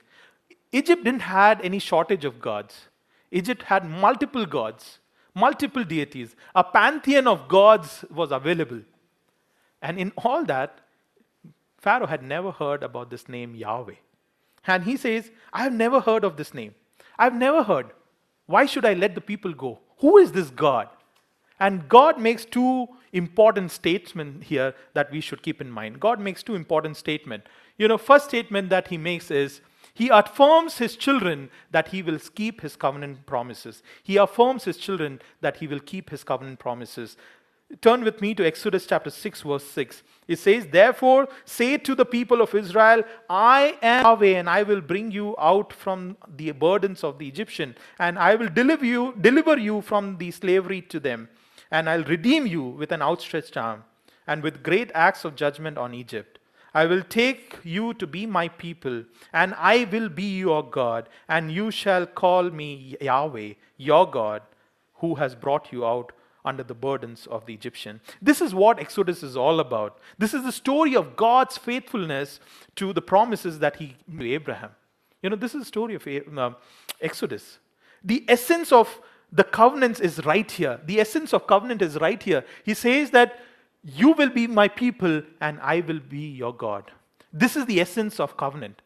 Egypt 0.71 1.03
didn't 1.03 1.21
have 1.23 1.59
any 1.61 1.79
shortage 1.79 2.25
of 2.25 2.39
gods. 2.39 2.87
Egypt 3.31 3.63
had 3.63 3.89
multiple 3.89 4.45
gods 4.45 4.99
multiple 5.33 5.83
deities, 5.83 6.35
a 6.55 6.63
pantheon 6.63 7.27
of 7.27 7.47
gods 7.47 8.05
was 8.13 8.31
available. 8.31 8.81
And 9.81 9.97
in 9.97 10.11
all 10.17 10.45
that, 10.45 10.79
Pharaoh 11.77 12.07
had 12.07 12.21
never 12.21 12.51
heard 12.51 12.83
about 12.83 13.09
this 13.09 13.27
name 13.27 13.55
Yahweh. 13.55 13.95
And 14.67 14.83
he 14.83 14.97
says, 14.97 15.31
I 15.51 15.63
have 15.63 15.73
never 15.73 15.99
heard 15.99 16.23
of 16.23 16.37
this 16.37 16.53
name. 16.53 16.75
I've 17.17 17.33
never 17.33 17.63
heard. 17.63 17.91
Why 18.45 18.65
should 18.65 18.85
I 18.85 18.93
let 18.93 19.15
the 19.15 19.21
people 19.21 19.53
go? 19.53 19.79
Who 19.97 20.17
is 20.17 20.31
this 20.31 20.49
God? 20.49 20.89
And 21.59 21.87
God 21.87 22.19
makes 22.19 22.45
two 22.45 22.87
important 23.13 23.71
statements 23.71 24.47
here 24.47 24.73
that 24.93 25.11
we 25.11 25.21
should 25.21 25.41
keep 25.41 25.61
in 25.61 25.69
mind. 25.69 25.99
God 25.99 26.19
makes 26.19 26.43
two 26.43 26.55
important 26.55 26.97
statements. 26.97 27.47
You 27.77 27.87
know, 27.87 27.97
first 27.97 28.25
statement 28.25 28.69
that 28.69 28.87
he 28.87 28.97
makes 28.97 29.31
is 29.31 29.61
he 29.93 30.09
affirms 30.09 30.77
his 30.77 30.95
children 30.95 31.49
that 31.71 31.89
he 31.89 32.01
will 32.01 32.19
keep 32.35 32.61
his 32.61 32.75
covenant 32.75 33.25
promises. 33.25 33.83
He 34.03 34.17
affirms 34.17 34.63
his 34.63 34.77
children 34.77 35.21
that 35.41 35.57
he 35.57 35.67
will 35.67 35.79
keep 35.79 36.09
his 36.09 36.23
covenant 36.23 36.59
promises. 36.59 37.17
Turn 37.79 38.03
with 38.03 38.21
me 38.21 38.35
to 38.35 38.45
Exodus 38.45 38.85
chapter 38.85 39.09
6, 39.09 39.41
verse 39.41 39.63
6. 39.63 40.03
It 40.27 40.39
says, 40.39 40.67
Therefore, 40.67 41.29
say 41.45 41.77
to 41.77 41.95
the 41.95 42.05
people 42.05 42.41
of 42.41 42.53
Israel, 42.53 43.03
I 43.29 43.77
am 43.81 44.03
Yahweh, 44.03 44.37
and 44.39 44.49
I 44.49 44.63
will 44.63 44.81
bring 44.81 45.11
you 45.11 45.35
out 45.37 45.71
from 45.71 46.17
the 46.27 46.51
burdens 46.51 47.03
of 47.03 47.17
the 47.17 47.27
Egyptian, 47.27 47.75
and 47.97 48.19
I 48.19 48.35
will 48.35 48.49
deliver 48.49 48.85
you, 48.85 49.15
deliver 49.21 49.57
you 49.57 49.81
from 49.81 50.17
the 50.17 50.31
slavery 50.31 50.81
to 50.83 50.99
them, 50.99 51.29
and 51.69 51.89
I'll 51.89 52.03
redeem 52.03 52.45
you 52.45 52.63
with 52.63 52.91
an 52.91 53.01
outstretched 53.01 53.55
arm, 53.55 53.85
and 54.27 54.43
with 54.43 54.63
great 54.63 54.91
acts 54.93 55.23
of 55.23 55.35
judgment 55.35 55.77
on 55.77 55.93
Egypt. 55.93 56.39
I 56.73 56.85
will 56.85 57.03
take 57.03 57.57
you 57.63 57.93
to 57.95 58.07
be 58.07 58.25
my 58.25 58.47
people, 58.47 59.03
and 59.33 59.53
I 59.57 59.87
will 59.91 60.07
be 60.07 60.37
your 60.37 60.63
God, 60.63 61.09
and 61.27 61.51
you 61.51 61.69
shall 61.69 62.05
call 62.05 62.49
me 62.49 62.95
Yahweh, 63.01 63.53
your 63.77 64.09
God, 64.09 64.41
who 64.95 65.15
has 65.15 65.35
brought 65.35 65.71
you 65.71 65.85
out 65.85 66.13
under 66.43 66.63
the 66.63 66.73
burdens 66.73 67.27
of 67.27 67.45
the 67.45 67.53
Egyptian. 67.53 67.99
This 68.21 68.41
is 68.41 68.55
what 68.55 68.79
Exodus 68.79 69.21
is 69.21 69.35
all 69.35 69.59
about. 69.59 69.99
This 70.17 70.33
is 70.33 70.43
the 70.43 70.51
story 70.51 70.95
of 70.95 71.15
God's 71.15 71.57
faithfulness 71.57 72.39
to 72.75 72.93
the 72.93 73.01
promises 73.01 73.59
that 73.59 73.75
He 73.75 73.95
gave 74.09 74.19
to 74.19 74.33
Abraham. 74.33 74.71
You 75.21 75.29
know, 75.29 75.35
this 75.35 75.53
is 75.53 75.61
the 75.61 75.65
story 75.65 75.95
of 75.95 76.07
uh, 76.37 76.51
Exodus. 76.99 77.59
The 78.03 78.25
essence 78.27 78.71
of 78.71 78.99
the 79.31 79.43
covenants 79.43 79.99
is 79.99 80.25
right 80.25 80.49
here. 80.49 80.79
The 80.85 80.99
essence 80.99 81.33
of 81.33 81.47
covenant 81.47 81.81
is 81.81 81.97
right 81.99 82.21
here. 82.21 82.43
He 82.63 82.73
says 82.73 83.11
that 83.11 83.39
you 83.83 84.11
will 84.11 84.29
be 84.29 84.47
my 84.47 84.67
people, 84.67 85.23
and 85.39 85.59
I 85.61 85.81
will 85.81 85.99
be 85.99 86.29
your 86.29 86.53
God. 86.53 86.91
This 87.33 87.55
is 87.55 87.65
the 87.65 87.79
essence 87.81 88.19
of 88.19 88.37
covenant. 88.37 88.81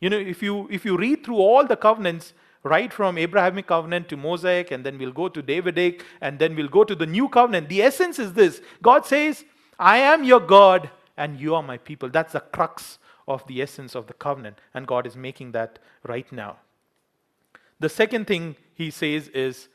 You 0.00 0.10
know, 0.10 0.18
if 0.18 0.42
you 0.42 0.68
if 0.70 0.84
you 0.84 0.96
read 0.96 1.24
through 1.24 1.36
all 1.36 1.66
the 1.66 1.76
covenants, 1.76 2.32
right 2.62 2.92
from 2.92 3.18
Abrahamic 3.18 3.66
covenant 3.66 4.08
to 4.08 4.16
Mosaic, 4.16 4.70
and 4.70 4.84
then 4.84 4.98
we'll 4.98 5.12
go 5.12 5.28
to 5.28 5.42
Davidic, 5.42 6.04
and 6.20 6.38
then 6.38 6.54
we'll 6.54 6.68
go 6.68 6.84
to 6.84 6.94
the 6.94 7.06
new 7.06 7.28
covenant. 7.28 7.68
The 7.68 7.82
essence 7.82 8.18
is 8.18 8.32
this 8.32 8.60
God 8.82 9.04
says, 9.06 9.44
I 9.78 9.98
am 9.98 10.24
your 10.24 10.40
God, 10.40 10.90
and 11.16 11.38
you 11.38 11.54
are 11.54 11.62
my 11.62 11.78
people. 11.78 12.08
That's 12.08 12.32
the 12.32 12.40
crux 12.40 12.98
of 13.26 13.46
the 13.46 13.60
essence 13.60 13.94
of 13.94 14.06
the 14.06 14.14
covenant, 14.14 14.58
and 14.72 14.86
God 14.86 15.06
is 15.06 15.16
making 15.16 15.52
that 15.52 15.78
right 16.04 16.30
now. 16.32 16.56
The 17.80 17.88
second 17.88 18.26
thing 18.26 18.56
he 18.74 18.90
says 18.90 19.28
is, 19.28 19.68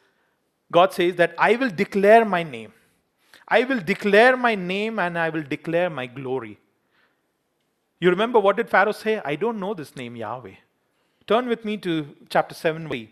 God 0.71 0.91
says 0.93 1.15
that 1.17 1.36
I 1.38 1.55
will 1.55 1.69
declare 1.69 2.25
my 2.25 2.43
name. 2.43 2.73
I 3.47 3.63
will 3.63 3.79
declare 3.79 4.36
my 4.38 4.56
name 4.56 4.99
and 4.99 5.17
I 5.17 5.29
will 5.29 5.43
declare 5.43 5.89
my 5.89 6.06
glory. 6.06 6.60
You 7.99 8.10
remember 8.10 8.39
what 8.39 8.58
did 8.58 8.69
Pharaoh 8.69 8.91
say? 8.91 9.21
I 9.23 9.36
don't 9.36 9.60
know 9.60 9.73
this 9.73 9.95
name, 9.95 10.15
Yahweh. 10.15 10.56
Turn 11.25 11.47
with 11.47 11.63
me 11.63 11.77
to 11.77 12.15
chapter 12.29 12.53
7. 12.53 13.10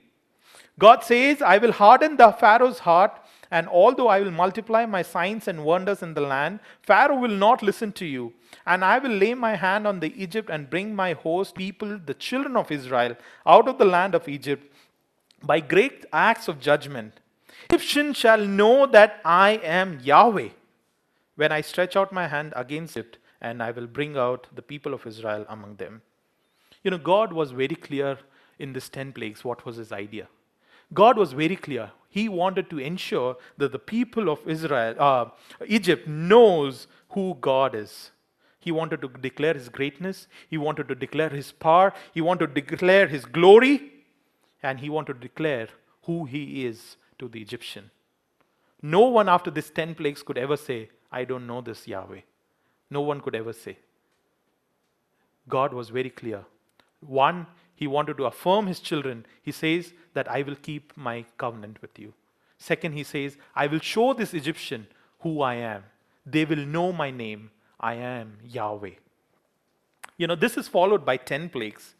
God 0.77 1.03
says, 1.03 1.41
I 1.41 1.57
will 1.59 1.71
harden 1.71 2.17
the 2.17 2.31
Pharaoh's 2.33 2.79
heart, 2.79 3.13
and 3.49 3.69
although 3.69 4.09
I 4.09 4.19
will 4.19 4.31
multiply 4.31 4.85
my 4.85 5.01
signs 5.01 5.47
and 5.47 5.63
wonders 5.63 6.01
in 6.01 6.13
the 6.13 6.21
land, 6.21 6.59
Pharaoh 6.81 7.19
will 7.19 7.29
not 7.29 7.63
listen 7.63 7.93
to 7.93 8.05
you. 8.05 8.33
And 8.65 8.83
I 8.83 8.97
will 8.97 9.11
lay 9.11 9.33
my 9.33 9.55
hand 9.55 9.87
on 9.87 10.01
the 10.01 10.13
Egypt 10.21 10.49
and 10.49 10.69
bring 10.69 10.93
my 10.93 11.13
host 11.13 11.55
people, 11.55 11.97
the 12.05 12.13
children 12.13 12.57
of 12.57 12.69
Israel, 12.71 13.15
out 13.45 13.69
of 13.69 13.77
the 13.77 13.85
land 13.85 14.13
of 14.13 14.27
Egypt 14.27 14.69
by 15.41 15.61
great 15.61 16.05
acts 16.11 16.49
of 16.49 16.59
judgment. 16.59 17.20
Egyptian 17.69 18.13
shall 18.13 18.45
know 18.45 18.85
that 18.85 19.21
I 19.23 19.51
am 19.63 19.99
Yahweh 20.01 20.49
when 21.35 21.51
I 21.51 21.61
stretch 21.61 21.95
out 21.95 22.11
my 22.11 22.27
hand 22.27 22.53
against 22.55 22.97
it, 22.97 23.17
and 23.41 23.63
I 23.63 23.71
will 23.71 23.87
bring 23.87 24.17
out 24.17 24.47
the 24.53 24.61
people 24.61 24.93
of 24.93 25.07
Israel 25.07 25.45
among 25.49 25.75
them. 25.75 26.01
You 26.83 26.91
know, 26.91 26.97
God 26.97 27.33
was 27.33 27.51
very 27.51 27.75
clear 27.75 28.17
in 28.59 28.73
this 28.73 28.89
10 28.89 29.13
plagues 29.13 29.43
what 29.43 29.65
was 29.65 29.77
his 29.77 29.91
idea. 29.91 30.27
God 30.93 31.17
was 31.17 31.33
very 31.33 31.55
clear. 31.55 31.91
He 32.09 32.27
wanted 32.27 32.69
to 32.69 32.79
ensure 32.79 33.37
that 33.57 33.71
the 33.71 33.79
people 33.79 34.29
of 34.29 34.39
Israel, 34.45 34.95
uh, 34.99 35.25
Egypt, 35.65 36.07
knows 36.07 36.87
who 37.09 37.37
God 37.39 37.73
is. 37.73 38.11
He 38.59 38.71
wanted 38.71 39.01
to 39.01 39.07
declare 39.07 39.53
his 39.53 39.69
greatness. 39.69 40.27
He 40.49 40.57
wanted 40.57 40.87
to 40.89 40.95
declare 40.95 41.29
his 41.29 41.51
power. 41.51 41.93
He 42.13 42.21
wanted 42.21 42.53
to 42.53 42.61
declare 42.61 43.07
his 43.07 43.25
glory. 43.25 43.91
And 44.61 44.79
he 44.79 44.89
wanted 44.89 45.13
to 45.13 45.19
declare 45.19 45.69
who 46.03 46.25
he 46.25 46.65
is 46.65 46.97
to 47.21 47.29
the 47.29 47.41
Egyptian. 47.41 47.89
No 48.81 49.01
one 49.19 49.29
after 49.29 49.51
these 49.51 49.69
10 49.69 49.95
plagues 49.95 50.23
could 50.23 50.37
ever 50.37 50.57
say, 50.57 50.89
I 51.11 51.23
don't 51.23 51.47
know 51.47 51.61
this 51.61 51.87
Yahweh. 51.87 52.21
No 52.89 53.01
one 53.01 53.21
could 53.21 53.35
ever 53.35 53.53
say. 53.53 53.77
God 55.47 55.73
was 55.73 55.89
very 55.89 56.09
clear. 56.09 56.43
One, 56.99 57.45
he 57.75 57.87
wanted 57.87 58.17
to 58.17 58.25
affirm 58.25 58.67
his 58.67 58.79
children. 58.79 59.25
He 59.41 59.51
says 59.51 59.93
that 60.13 60.29
I 60.29 60.41
will 60.41 60.55
keep 60.55 60.93
my 60.95 61.25
covenant 61.37 61.81
with 61.81 61.97
you. 61.97 62.13
Second, 62.57 62.93
he 62.93 63.03
says, 63.03 63.37
I 63.55 63.67
will 63.67 63.79
show 63.79 64.13
this 64.13 64.33
Egyptian 64.33 64.87
who 65.21 65.41
I 65.41 65.55
am. 65.55 65.83
They 66.25 66.45
will 66.45 66.65
know 66.65 66.91
my 66.91 67.11
name. 67.11 67.51
I 67.79 67.95
am 67.95 68.37
Yahweh. 68.43 68.95
You 70.17 70.27
know, 70.27 70.35
this 70.35 70.57
is 70.57 70.67
followed 70.67 71.05
by 71.05 71.17
10 71.17 71.49
plagues. 71.49 71.95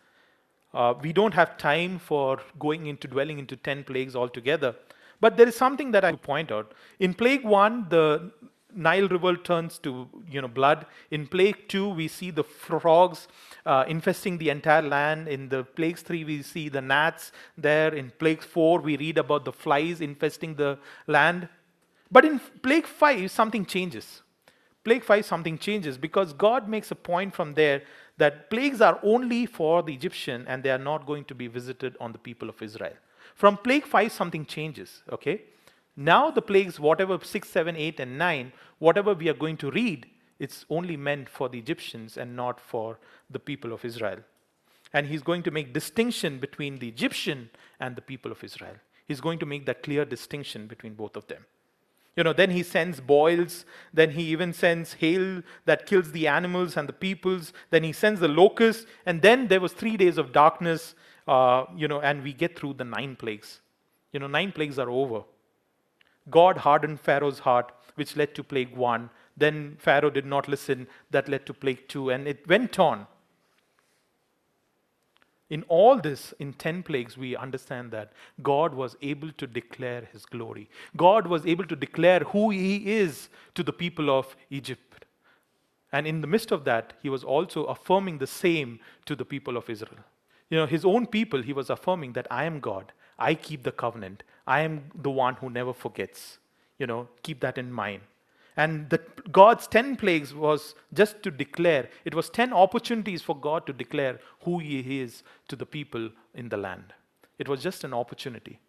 Uh, 0.74 0.94
we 1.02 1.12
don't 1.12 1.34
have 1.34 1.58
time 1.58 2.00
for 2.00 2.40
going 2.60 2.86
into 2.86 3.08
dwelling 3.08 3.40
into 3.40 3.56
10 3.56 3.84
plagues 3.84 4.16
altogether. 4.16 4.76
But 5.22 5.38
there 5.38 5.48
is 5.48 5.56
something 5.56 5.92
that 5.92 6.04
I 6.04 6.12
point 6.14 6.52
out. 6.52 6.74
In 7.00 7.14
plague 7.14 7.46
one, 7.46 7.86
the 7.90 8.32
Nile 8.74 9.08
River 9.08 9.36
turns 9.36 9.78
to 9.80 10.08
you 10.30 10.42
know 10.42 10.48
blood. 10.48 10.86
In 11.12 11.28
plague 11.28 11.68
two, 11.68 11.90
we 11.90 12.08
see 12.08 12.32
the 12.32 12.44
frogs 12.44 13.28
uh, 13.66 13.86
infesting 13.88 14.38
the 14.38 14.50
entire 14.50 14.82
land. 14.82 15.28
In 15.28 15.48
the 15.50 15.64
plagues 15.64 16.02
three, 16.02 16.24
we 16.24 16.42
see 16.42 16.70
the 16.70 16.82
gnats 16.82 17.32
there. 17.58 17.94
In 17.94 18.12
plague 18.18 18.42
four, 18.42 18.80
we 18.80 18.98
read 18.98 19.18
about 19.18 19.46
the 19.46 19.54
flies 19.54 20.02
infesting 20.02 20.56
the 20.56 20.78
land. 21.08 21.48
But 22.12 22.26
in 22.26 22.40
plague 22.62 22.88
five, 22.88 23.32
something 23.32 23.66
changes. 23.66 24.24
Plague 24.84 25.04
five, 25.04 25.26
something 25.26 25.58
changes 25.60 25.98
because 25.98 26.34
God 26.34 26.68
makes 26.68 26.90
a 26.90 26.96
point 26.96 27.36
from 27.36 27.54
there 27.54 27.84
that 28.18 28.50
plagues 28.50 28.82
are 28.82 29.00
only 29.04 29.46
for 29.46 29.84
the 29.84 29.94
Egyptian 29.94 30.46
and 30.48 30.64
they 30.64 30.72
are 30.72 30.80
not 30.80 31.06
going 31.06 31.24
to 31.26 31.36
be 31.36 31.48
visited 31.48 31.96
on 32.00 32.12
the 32.12 32.18
people 32.18 32.50
of 32.50 32.62
Israel. 32.62 32.94
From 33.42 33.58
plague 33.58 33.88
five, 33.88 34.12
something 34.12 34.46
changes. 34.46 35.02
Okay. 35.12 35.42
Now, 35.96 36.30
the 36.30 36.44
plagues, 36.44 36.80
whatever 36.80 37.18
6, 37.20 37.50
7, 37.50 37.76
8, 37.76 38.00
and 38.00 38.16
9, 38.16 38.54
whatever 38.78 39.16
we 39.16 39.30
are 39.30 39.34
going 39.34 39.58
to 39.58 39.72
read, 39.72 40.06
it's 40.38 40.64
only 40.70 40.96
meant 40.96 41.28
for 41.28 41.50
the 41.50 41.58
Egyptians 41.58 42.18
and 42.18 42.36
not 42.36 42.60
for 42.60 43.00
the 43.32 43.40
people 43.40 43.74
of 43.74 43.84
Israel. 43.84 44.20
And 44.94 45.08
he's 45.08 45.24
going 45.24 45.42
to 45.42 45.50
make 45.50 45.74
distinction 45.74 46.38
between 46.38 46.78
the 46.78 46.88
Egyptian 46.88 47.50
and 47.80 47.96
the 47.96 48.04
people 48.04 48.32
of 48.32 48.44
Israel. 48.44 48.76
He's 49.08 49.22
going 49.22 49.40
to 49.40 49.48
make 49.48 49.66
that 49.66 49.82
clear 49.82 50.06
distinction 50.06 50.68
between 50.68 50.94
both 50.94 51.16
of 51.16 51.26
them. 51.26 51.48
You 52.16 52.24
know, 52.24 52.34
then 52.34 52.52
he 52.52 52.62
sends 52.62 53.02
boils, 53.02 53.66
then 53.92 54.12
he 54.12 54.22
even 54.26 54.54
sends 54.54 54.94
hail 54.94 55.42
that 55.66 55.88
kills 55.88 56.12
the 56.12 56.28
animals 56.28 56.78
and 56.78 56.88
the 56.88 56.94
peoples, 56.94 57.54
then 57.72 57.84
he 57.84 57.92
sends 57.92 58.20
the 58.20 58.28
locusts, 58.28 58.86
and 59.08 59.24
then 59.24 59.48
there 59.48 59.62
was 59.62 59.74
three 59.74 59.98
days 59.98 60.20
of 60.20 60.32
darkness, 60.32 60.94
uh, 61.28 61.66
you 61.76 61.88
know, 61.88 62.02
and 62.02 62.24
we 62.24 62.34
get 62.34 62.58
through 62.58 62.74
the 62.74 62.84
nine 62.84 63.16
plagues. 63.16 63.62
You 64.12 64.20
know, 64.20 64.28
nine 64.28 64.52
plagues 64.52 64.80
are 64.80 64.90
over. 64.90 65.24
God 66.30 66.58
hardened 66.58 67.00
Pharaoh's 67.00 67.40
heart, 67.40 67.72
which 67.96 68.16
led 68.16 68.36
to 68.36 68.44
plague 68.44 68.76
one. 68.76 69.10
Then 69.38 69.78
Pharaoh 69.80 70.10
did 70.10 70.26
not 70.26 70.48
listen, 70.48 70.88
that 71.10 71.28
led 71.28 71.46
to 71.46 71.54
plague 71.54 71.88
two, 71.88 72.10
and 72.10 72.28
it 72.28 72.48
went 72.48 72.78
on. 72.80 73.08
In 75.50 75.64
all 75.64 75.98
this, 75.98 76.34
in 76.40 76.54
10 76.54 76.84
plagues, 76.84 77.18
we 77.18 77.36
understand 77.36 77.92
that 77.92 78.14
God 78.42 78.74
was 78.74 78.96
able 79.02 79.32
to 79.34 79.46
declare 79.46 80.08
his 80.14 80.26
glory. 80.26 80.70
God 80.96 81.28
was 81.28 81.46
able 81.46 81.66
to 81.66 81.76
declare 81.76 82.22
who 82.22 82.52
he 82.52 82.94
is 82.94 83.28
to 83.56 83.64
the 83.64 83.74
people 83.74 84.10
of 84.10 84.34
Egypt. 84.50 85.06
And 85.92 86.08
in 86.08 86.22
the 86.22 86.28
midst 86.28 86.52
of 86.52 86.64
that, 86.64 86.94
he 87.02 87.10
was 87.10 87.26
also 87.26 87.66
affirming 87.66 88.18
the 88.18 88.28
same 88.28 88.80
to 89.06 89.16
the 89.16 89.26
people 89.26 89.58
of 89.58 89.70
Israel. 89.70 90.06
You 90.52 90.58
know, 90.58 90.68
his 90.68 90.86
own 90.86 91.08
people, 91.08 91.42
he 91.42 91.54
was 91.54 91.70
affirming 91.70 92.14
that 92.14 92.28
I 92.30 92.44
am 92.44 92.60
God, 92.60 92.92
I 93.18 93.34
keep 93.36 93.64
the 93.64 93.72
covenant, 93.72 94.24
I 94.46 94.62
am 94.62 94.92
the 94.94 95.10
one 95.10 95.36
who 95.36 95.50
never 95.50 95.74
forgets. 95.74 96.38
You 96.78 96.88
know, 96.88 97.08
keep 97.24 97.40
that 97.40 97.58
in 97.58 97.72
mind. 97.72 98.02
And 98.58 98.90
the, 98.90 99.00
God's 99.32 99.66
10 99.68 99.96
plagues 99.96 100.34
was 100.34 100.76
just 100.94 101.24
to 101.24 101.32
declare, 101.32 101.90
it 102.04 102.14
was 102.14 102.30
10 102.30 102.52
opportunities 102.52 103.22
for 103.22 103.36
God 103.36 103.66
to 103.68 103.74
declare 103.74 104.20
who 104.44 104.60
He 104.60 105.00
is 105.00 105.24
to 105.48 105.56
the 105.56 105.66
people 105.66 106.10
in 106.36 106.50
the 106.50 106.58
land. 106.58 106.94
It 107.40 107.48
was 107.48 107.64
just 107.64 107.84
an 107.84 107.94
opportunity. 107.94 108.60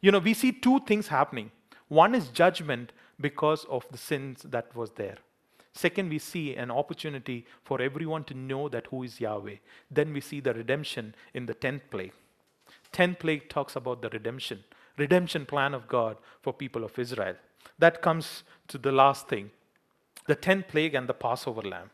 You 0.00 0.12
know, 0.12 0.18
we 0.18 0.32
see 0.32 0.52
two 0.52 0.80
things 0.80 1.08
happening. 1.08 1.50
One 1.88 2.14
is 2.14 2.28
judgment 2.28 2.92
because 3.20 3.64
of 3.66 3.86
the 3.90 3.98
sins 3.98 4.42
that 4.48 4.74
was 4.74 4.92
there. 4.92 5.18
Second, 5.78 6.08
we 6.10 6.18
see 6.18 6.56
an 6.56 6.72
opportunity 6.72 7.46
for 7.62 7.80
everyone 7.80 8.24
to 8.24 8.34
know 8.34 8.68
that 8.68 8.88
who 8.88 9.04
is 9.04 9.20
Yahweh. 9.20 9.58
Then 9.88 10.12
we 10.12 10.20
see 10.20 10.40
the 10.40 10.52
redemption 10.52 11.14
in 11.34 11.46
the 11.46 11.54
10th 11.54 11.82
plague. 11.88 12.14
10th 12.92 13.20
plague 13.20 13.48
talks 13.48 13.76
about 13.76 14.02
the 14.02 14.08
redemption 14.08 14.64
redemption 14.96 15.46
plan 15.46 15.74
of 15.74 15.86
God 15.86 16.16
for 16.42 16.52
people 16.52 16.82
of 16.82 16.98
Israel. 16.98 17.36
That 17.78 18.02
comes 18.02 18.42
to 18.66 18.76
the 18.76 18.90
last 18.90 19.28
thing 19.28 19.52
the 20.26 20.34
10th 20.34 20.66
plague 20.66 20.96
and 20.96 21.08
the 21.08 21.14
Passover 21.14 21.62
lamb. 21.62 21.90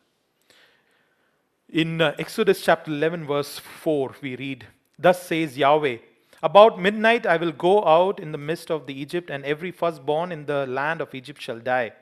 In 1.69 2.01
uh, 2.01 2.15
Exodus 2.19 2.63
chapter 2.63 2.91
11, 2.91 3.27
verse 3.27 3.59
4, 3.59 4.15
we 4.23 4.35
read, 4.37 4.67
Thus 4.99 5.23
says 5.27 5.59
Yahweh, 5.59 5.99
About 6.43 6.81
midnight 6.81 7.27
I 7.27 7.37
will 7.37 7.53
go 7.53 7.85
out 7.85 8.19
in 8.19 8.33
the 8.33 8.39
midst 8.39 8.71
of 8.71 8.87
the 8.87 8.99
Egypt, 8.99 9.29
and 9.29 9.45
every 9.45 9.73
firstborn 9.73 10.33
in 10.33 10.47
the 10.47 10.67
land 10.67 11.03
of 11.03 11.15
Egypt 11.15 11.43
shall 11.43 11.59
die. 11.59 11.93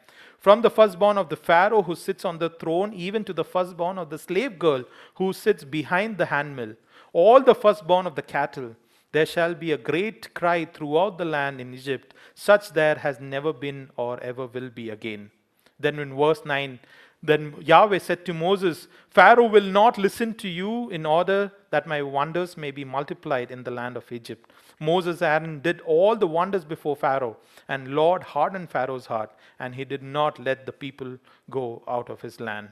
From 0.42 0.62
the 0.62 0.70
firstborn 0.70 1.18
of 1.18 1.28
the 1.28 1.36
Pharaoh 1.36 1.82
who 1.82 1.94
sits 1.94 2.24
on 2.24 2.38
the 2.38 2.50
throne, 2.50 2.92
even 2.92 3.22
to 3.26 3.32
the 3.32 3.44
firstborn 3.44 3.96
of 3.96 4.10
the 4.10 4.18
slave 4.18 4.58
girl 4.58 4.82
who 5.14 5.32
sits 5.32 5.62
behind 5.62 6.18
the 6.18 6.26
handmill, 6.26 6.74
all 7.12 7.40
the 7.40 7.54
firstborn 7.54 8.08
of 8.08 8.16
the 8.16 8.22
cattle, 8.22 8.74
there 9.12 9.24
shall 9.24 9.54
be 9.54 9.70
a 9.70 9.78
great 9.78 10.34
cry 10.34 10.64
throughout 10.64 11.16
the 11.16 11.24
land 11.24 11.60
in 11.60 11.72
Egypt, 11.72 12.12
such 12.34 12.72
there 12.72 12.96
has 12.96 13.20
never 13.20 13.52
been 13.52 13.90
or 13.96 14.18
ever 14.18 14.48
will 14.48 14.68
be 14.68 14.90
again. 14.90 15.30
Then 15.78 16.00
in 16.00 16.16
verse 16.16 16.44
9, 16.44 16.80
then 17.22 17.54
Yahweh 17.60 18.00
said 18.00 18.26
to 18.26 18.34
Moses, 18.34 18.88
Pharaoh 19.10 19.46
will 19.46 19.70
not 19.80 19.96
listen 19.96 20.34
to 20.34 20.48
you 20.48 20.90
in 20.90 21.06
order 21.06 21.52
that 21.70 21.86
my 21.86 22.02
wonders 22.02 22.56
may 22.56 22.72
be 22.72 22.84
multiplied 22.84 23.52
in 23.52 23.62
the 23.62 23.70
land 23.70 23.96
of 23.96 24.10
Egypt. 24.10 24.50
Moses 24.80 25.22
Aaron 25.22 25.60
did 25.60 25.80
all 25.82 26.16
the 26.16 26.26
wonders 26.26 26.64
before 26.64 26.96
Pharaoh, 26.96 27.36
and 27.68 27.94
Lord 27.94 28.22
hardened 28.22 28.70
Pharaoh's 28.70 29.06
heart, 29.06 29.30
and 29.58 29.74
he 29.74 29.84
did 29.84 30.02
not 30.02 30.38
let 30.38 30.66
the 30.66 30.72
people 30.72 31.18
go 31.50 31.82
out 31.86 32.10
of 32.10 32.20
his 32.20 32.40
land. 32.40 32.70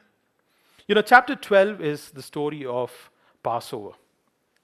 You 0.87 0.95
know, 0.95 1.03
chapter 1.03 1.37
12 1.37 1.81
is 1.81 2.11
the 2.11 2.23
story 2.23 2.65
of 2.65 3.11
Passover. 3.43 3.93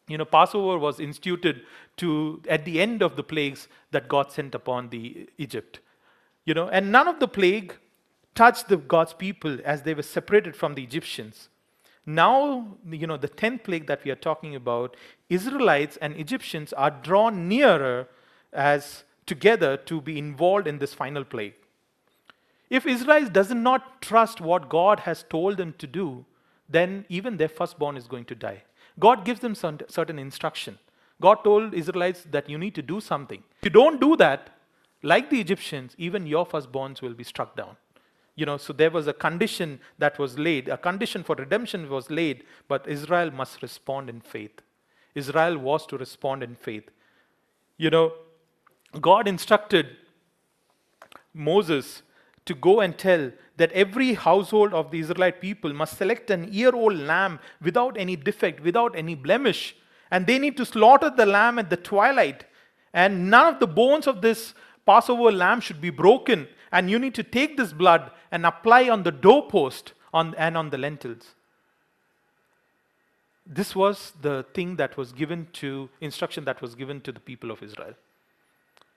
You 0.09 0.18
know 0.18 0.24
passover 0.24 0.78
was 0.78 1.01
instituted 1.01 1.62
to 1.97 2.41
at 2.49 2.64
the 2.64 2.80
end 2.80 3.03
of 3.03 3.16
the 3.16 3.24
plagues 3.24 3.66
that 3.91 4.09
god 4.09 4.30
sent 4.30 4.55
upon 4.55 4.91
the 4.91 5.28
egypt. 5.37 5.80
You 6.45 6.55
know 6.55 6.68
and 6.68 6.93
none 6.93 7.09
of 7.09 7.18
the 7.18 7.28
plague 7.28 7.74
touched 8.34 8.68
the 8.68 8.76
god's 8.76 9.14
people 9.14 9.59
as 9.64 9.82
they 9.82 9.95
were 9.95 10.03
separated 10.03 10.55
from 10.55 10.74
the 10.74 10.84
egyptians 10.84 11.49
now 12.07 12.66
you 12.88 13.07
know 13.07 13.16
the 13.16 13.28
10th 13.28 13.64
plague 13.64 13.86
that 13.86 14.04
we 14.04 14.11
are 14.11 14.22
talking 14.28 14.54
about 14.54 14.96
israelites 15.28 15.96
and 15.98 16.16
egyptians 16.16 16.72
are 16.72 16.90
drawn 16.90 17.48
nearer 17.48 18.09
as 18.52 19.04
together 19.26 19.76
to 19.76 20.00
be 20.00 20.18
involved 20.18 20.68
in 20.68 20.78
this 20.78 20.94
final 20.94 21.24
plague 21.24 21.54
if 22.70 22.86
israel 22.86 23.28
does 23.28 23.50
not 23.50 24.00
trust 24.00 24.40
what 24.40 24.68
god 24.68 25.00
has 25.00 25.24
told 25.28 25.57
them 25.57 25.74
to 25.78 25.86
do 25.86 26.24
then 26.68 27.04
even 27.09 27.36
their 27.36 27.48
firstborn 27.48 27.96
is 27.96 28.07
going 28.07 28.24
to 28.24 28.34
die 28.34 28.62
God 28.98 29.24
gives 29.24 29.40
them 29.40 29.54
certain 29.54 30.18
instruction. 30.18 30.78
God 31.20 31.44
told 31.44 31.74
Israelites 31.74 32.26
that 32.30 32.48
you 32.48 32.59
need 32.59 32.74
to 32.74 32.82
do 32.82 33.00
something. 33.00 33.42
If 33.62 33.66
you 33.66 33.70
don't 33.70 34.00
do 34.00 34.16
that, 34.16 34.50
like 35.02 35.30
the 35.30 35.40
Egyptians, 35.40 35.94
even 35.98 36.26
your 36.26 36.46
firstborns 36.46 37.02
will 37.02 37.14
be 37.14 37.24
struck 37.24 37.57
down. 37.57 37.76
You 38.37 38.45
know, 38.45 38.59
so 38.59 38.72
there 38.72 38.91
was 38.91 39.07
a 39.07 39.14
condition 39.14 39.80
that 39.99 40.18
was 40.18 40.39
laid, 40.39 40.68
a 40.68 40.76
condition 40.76 41.24
for 41.24 41.34
redemption 41.34 41.89
was 41.89 42.11
laid, 42.11 42.45
but 42.68 42.87
Israel 42.87 43.30
must 43.30 43.62
respond 43.62 44.11
in 44.11 44.20
faith. 44.20 44.61
Israel 45.14 45.57
was 45.57 45.87
to 45.87 45.97
respond 45.97 46.43
in 46.43 46.55
faith. 46.55 46.91
You 47.78 47.89
know, 47.89 48.12
God 49.01 49.26
instructed 49.26 49.97
Moses 51.32 52.03
to 52.45 52.55
go 52.55 52.80
and 52.80 52.97
tell 52.97 53.32
that 53.57 53.72
every 53.72 54.12
household 54.14 54.74
of 54.74 54.91
the 54.91 55.01
Israelite 55.01 55.41
people 55.41 55.72
must 55.72 55.97
select 55.97 56.30
an 56.30 56.53
year 56.53 56.74
old 56.74 56.95
lamb 56.95 57.41
without 57.62 57.97
any 57.99 58.16
defect, 58.16 58.62
without 58.62 58.95
any 58.95 59.14
blemish. 59.14 59.74
And 60.11 60.26
they 60.26 60.39
need 60.39 60.57
to 60.59 60.66
slaughter 60.66 61.11
the 61.11 61.26
lamb 61.26 61.59
at 61.59 61.70
the 61.70 61.76
twilight. 61.76 62.45
And 62.93 63.30
none 63.30 63.55
of 63.55 63.61
the 63.61 63.66
bones 63.66 64.07
of 64.07 64.20
this 64.20 64.55
Passover 64.87 65.32
lamb 65.32 65.61
should 65.61 65.80
be 65.80 65.91
broken. 65.91 66.47
And 66.72 66.90
you 66.90 66.98
need 66.98 67.14
to 67.14 67.22
take 67.22 67.56
this 67.56 67.72
blood 67.72 68.10
and 68.30 68.44
apply 68.44 68.88
on 68.88 69.02
the 69.02 69.12
doorpost 69.12 69.92
on, 70.12 70.34
and 70.36 70.56
on 70.56 70.70
the 70.70 70.78
lintels. 70.78 71.34
This 73.46 73.76
was 73.76 74.12
the 74.20 74.44
thing 74.54 74.76
that 74.76 74.96
was 74.96 75.12
given 75.12 75.48
to, 75.54 75.88
instruction 76.00 76.44
that 76.46 76.60
was 76.60 76.74
given 76.74 77.00
to 77.02 77.12
the 77.12 77.20
people 77.20 77.50
of 77.50 77.62
Israel. 77.62 77.94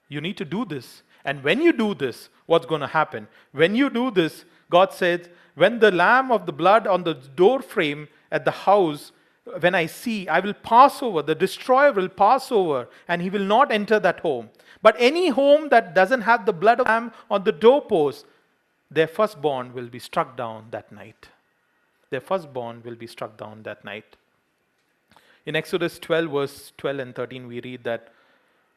You 0.08 0.22
need 0.22 0.38
to 0.38 0.46
do 0.46 0.66
this. 0.66 1.04
And 1.24 1.44
when 1.44 1.62
you 1.62 1.72
do 1.72 1.94
this, 1.94 2.30
what's 2.48 2.66
going 2.66 2.82
to 2.82 2.88
happen? 2.88 3.28
When 3.52 3.76
you 3.76 3.90
do 3.90 4.10
this, 4.10 4.46
God 4.72 4.92
says, 4.94 5.30
when 5.56 5.80
the 5.80 5.92
lamb 5.92 6.32
of 6.32 6.46
the 6.46 6.54
blood 6.54 6.88
on 6.88 7.04
the 7.04 7.14
door 7.14 7.62
frame 7.62 8.08
at 8.32 8.46
the 8.46 8.52
house, 8.52 9.12
when 9.60 9.76
I 9.76 9.86
see, 9.86 10.28
I 10.28 10.40
will 10.40 10.54
pass 10.54 11.04
over, 11.04 11.22
the 11.22 11.36
destroyer 11.36 11.92
will 11.92 12.10
pass 12.10 12.52
over, 12.52 12.88
and 13.08 13.22
he 13.22 13.30
will 13.30 13.46
not 13.46 13.72
enter 13.72 14.00
that 14.00 14.22
home. 14.22 14.50
But 14.82 14.96
any 14.98 15.30
home 15.30 15.70
that 15.70 15.94
doesn't 15.94 16.22
have 16.22 16.46
the 16.46 16.54
blood 16.54 16.80
of 16.80 16.88
lamb 16.88 17.12
on 17.30 17.44
the 17.44 17.52
doorpost, 17.52 18.26
their 18.90 19.08
firstborn 19.08 19.74
will 19.74 19.88
be 19.88 20.00
struck 20.00 20.38
down 20.38 20.68
that 20.72 20.92
night. 20.92 21.30
Their 22.10 22.22
firstborn 22.22 22.82
will 22.84 22.96
be 22.96 23.08
struck 23.08 23.38
down 23.38 23.64
that 23.64 23.84
night. 23.84 24.16
In 25.46 25.56
Exodus 25.56 26.00
12, 26.00 26.32
verse 26.32 26.74
12 26.78 27.00
and 27.00 27.16
13, 27.16 27.48
we 27.48 27.62
read 27.62 27.84
that 27.84 28.10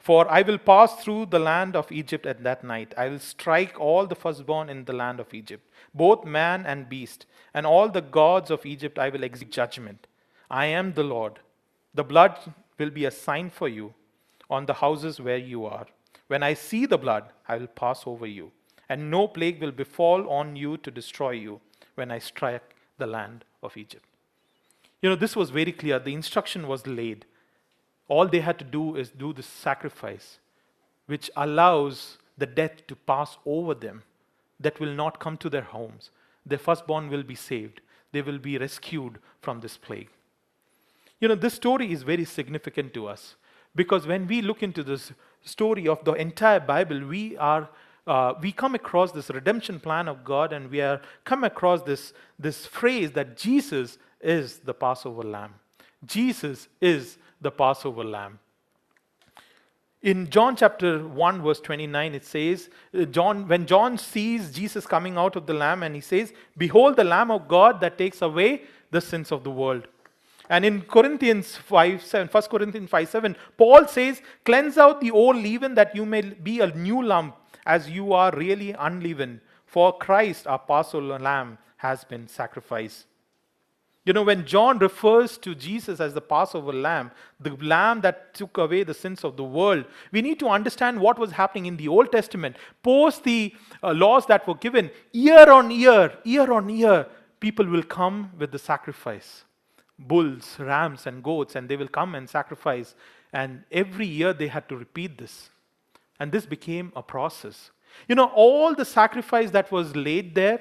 for 0.03 0.29
I 0.29 0.43
will 0.43 0.59
pass 0.59 0.97
through 0.97 1.27
the 1.27 1.39
land 1.39 1.77
of 1.77 1.93
Egypt 1.93 2.27
at 2.27 2.43
that 2.43 2.65
night. 2.65 2.93
I 2.97 3.09
will 3.09 3.21
strike 3.21 3.79
all 3.79 4.05
the 4.05 4.17
firstborn 4.17 4.69
in 4.69 4.85
the 4.85 4.93
land 4.93 5.21
of 5.21 5.33
Egypt, 5.33 5.65
both 5.95 6.25
man 6.25 6.67
and 6.67 6.89
beast, 6.89 7.25
and 7.55 7.65
all 7.65 7.89
the 7.89 8.01
gods 8.01 8.51
of 8.51 8.67
Egypt 8.67 8.99
I 8.99 9.11
will 9.11 9.23
execute 9.23 9.53
judgment. 9.53 10.09
I 10.51 10.67
am 10.67 10.95
the 10.95 11.05
Lord. 11.05 11.39
The 11.95 12.03
blood 12.03 12.37
will 12.79 12.91
be 12.91 13.05
a 13.05 13.13
sign 13.13 13.49
for 13.49 13.69
you 13.69 13.95
on 14.53 14.67
the 14.67 14.75
houses 14.75 15.19
where 15.19 15.39
you 15.39 15.65
are. 15.65 15.87
When 16.29 16.43
I 16.43 16.55
see 16.55 16.85
the 16.87 16.99
blood, 16.99 17.25
I 17.49 17.57
will 17.57 17.67
pass 17.67 18.03
over 18.07 18.27
you, 18.27 18.53
and 18.89 19.11
no 19.11 19.27
plague 19.27 19.61
will 19.61 19.73
befall 19.73 20.29
on 20.29 20.57
you 20.57 20.77
to 20.79 20.91
destroy 20.91 21.31
you 21.31 21.61
when 21.95 22.11
I 22.11 22.19
strike 22.19 22.77
the 22.99 23.07
land 23.07 23.45
of 23.63 23.77
Egypt. 23.77 24.05
You 25.01 25.09
know, 25.09 25.17
this 25.17 25.35
was 25.35 25.51
very 25.51 25.73
clear. 25.73 25.99
The 25.99 26.15
instruction 26.15 26.69
was 26.69 26.87
laid. 26.87 27.25
All 28.09 28.29
they 28.29 28.41
had 28.41 28.59
to 28.59 28.65
do 28.65 28.95
is 28.95 29.11
do 29.11 29.33
the 29.33 29.43
sacrifice, 29.43 30.39
which 31.07 31.31
allows 31.35 32.19
the 32.37 32.47
death 32.47 32.87
to 32.89 32.95
pass 32.95 33.39
over 33.47 33.75
them, 33.75 34.03
that 34.61 34.79
will 34.79 34.95
not 34.95 35.19
come 35.19 35.37
to 35.39 35.51
their 35.51 35.63
homes. 35.63 36.11
Their 36.45 36.59
firstborn 36.59 37.09
will 37.09 37.23
be 37.23 37.35
saved, 37.35 37.81
they 38.13 38.23
will 38.23 38.39
be 38.39 38.59
rescued 38.59 39.19
from 39.41 39.61
this 39.61 39.77
plague. 39.77 40.11
You 41.21 41.29
know, 41.29 41.35
this 41.35 41.55
story 41.55 41.93
is 41.93 42.03
very 42.03 42.25
significant 42.25 42.93
to 42.95 43.07
us 43.07 43.37
because 43.75 44.07
when 44.07 44.27
we 44.27 44.43
look 44.43 44.63
into 44.63 44.83
this 44.83 45.13
story 45.45 45.89
of 45.89 46.05
the 46.05 46.13
entire 46.13 46.61
Bible, 46.61 47.07
we 47.07 47.37
are 47.37 47.69
uh, 48.07 48.35
we 48.41 48.51
come 48.51 48.75
across 48.75 49.13
this 49.13 49.31
redemption 49.31 49.79
plan 49.79 50.09
of 50.09 50.25
God 50.25 50.53
and 50.53 50.71
we 50.71 50.81
are 50.81 51.01
come 51.25 51.45
across 51.45 51.83
this, 51.83 52.13
this 52.39 52.67
phrase 52.67 53.13
that 53.13 53.37
Jesus 53.37 53.99
is 54.21 54.59
the 54.59 54.75
Passover 54.75 55.23
lamb. 55.23 55.55
Jesus 56.05 56.69
is 56.81 57.19
the 57.41 57.51
Passover 57.51 58.03
lamb. 58.03 58.41
In 60.03 60.29
John 60.31 60.57
chapter 60.57 61.07
1, 61.07 61.43
verse 61.43 61.61
29, 61.61 62.15
it 62.17 62.25
says, 62.25 62.71
uh, 62.93 63.05
John, 63.05 63.47
when 63.47 63.67
John 63.67 63.97
sees 63.97 64.51
Jesus 64.51 64.85
coming 64.85 65.17
out 65.17 65.37
of 65.37 65.47
the 65.47 65.55
lamb, 65.55 65.85
and 65.85 65.95
he 65.95 66.01
says, 66.01 66.33
Behold 66.59 66.97
the 66.97 67.05
Lamb 67.05 67.31
of 67.31 67.47
God 67.47 67.81
that 67.83 67.99
takes 67.99 68.21
away 68.21 68.63
the 68.91 69.01
sins 69.01 69.31
of 69.31 69.45
the 69.45 69.51
world. 69.51 69.87
And 70.53 70.67
in 70.67 70.83
Corinthians 70.83 71.57
5, 71.57 72.05
7, 72.05 72.29
1 72.29 72.43
Corinthians 72.51 72.91
5, 72.91 73.09
7, 73.09 73.37
Paul 73.57 73.87
says, 73.89 74.21
Cleanse 74.45 74.77
out 74.77 75.01
the 75.01 75.11
old 75.11 75.37
leaven 75.37 75.75
that 75.77 75.97
you 75.97 76.05
may 76.05 76.21
be 76.21 76.61
a 76.61 76.67
new 76.67 77.03
lump, 77.03 77.37
as 77.65 77.89
you 77.89 78.13
are 78.13 78.31
really 78.33 78.73
unleavened. 78.73 79.41
For 79.65 79.97
Christ, 79.97 80.47
our 80.47 80.59
Passover 80.59 81.19
lamb, 81.19 81.57
has 81.79 82.05
been 82.05 82.29
sacrificed. 82.29 83.07
You 84.05 84.13
know, 84.13 84.25
when 84.25 84.45
John 84.45 84.79
refers 84.79 85.39
to 85.39 85.55
Jesus 85.55 86.01
as 86.01 86.13
the 86.13 86.21
Passover 86.21 86.75
lamb, 86.75 87.13
the 87.41 87.57
lamb 87.63 88.03
that 88.03 88.35
took 88.35 88.59
away 88.59 88.83
the 88.83 88.93
sins 88.93 89.25
of 89.25 89.39
the 89.39 89.45
world, 89.45 89.87
we 90.11 90.21
need 90.21 90.39
to 90.41 90.49
understand 90.49 91.01
what 91.01 91.19
was 91.19 91.33
happening 91.33 91.65
in 91.65 91.79
the 91.79 91.89
Old 91.89 92.13
Testament. 92.13 92.57
Post 92.83 93.25
the 93.25 93.55
uh, 93.83 93.95
laws 93.95 94.27
that 94.27 94.47
were 94.47 94.57
given, 94.57 94.91
year 95.13 95.51
on 95.51 95.71
year, 95.71 96.13
year 96.25 96.53
on 96.53 96.69
year, 96.69 97.07
people 97.41 97.65
will 97.65 97.83
come 97.83 98.33
with 98.39 98.53
the 98.53 98.59
sacrifice 98.59 99.45
bulls, 100.09 100.57
rams, 100.59 101.07
and 101.07 101.23
goats, 101.23 101.57
and 101.57 101.69
they 101.69 101.77
will 101.77 101.89
come 101.89 102.15
and 102.15 102.29
sacrifice. 102.29 102.95
And 103.33 103.65
every 103.71 104.07
year 104.07 104.33
they 104.33 104.49
had 104.49 104.69
to 104.69 104.77
repeat 104.77 105.19
this. 105.19 105.51
And 106.21 106.31
this 106.31 106.47
became 106.47 106.93
a 106.95 107.03
process. 107.03 107.71
You 108.09 108.15
know, 108.15 108.27
all 108.35 108.75
the 108.75 108.85
sacrifice 108.85 109.51
that 109.51 109.71
was 109.71 109.97
laid 109.97 110.35
there, 110.35 110.61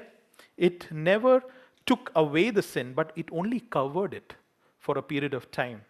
it 0.56 0.90
never 0.90 1.42
took 1.86 2.10
away 2.14 2.50
the 2.50 2.62
sin, 2.62 2.92
but 2.94 3.12
it 3.16 3.28
only 3.32 3.60
covered 3.60 4.14
it 4.14 4.34
for 4.78 4.98
a 4.98 5.02
period 5.02 5.34
of 5.34 5.50
time. 5.50 5.82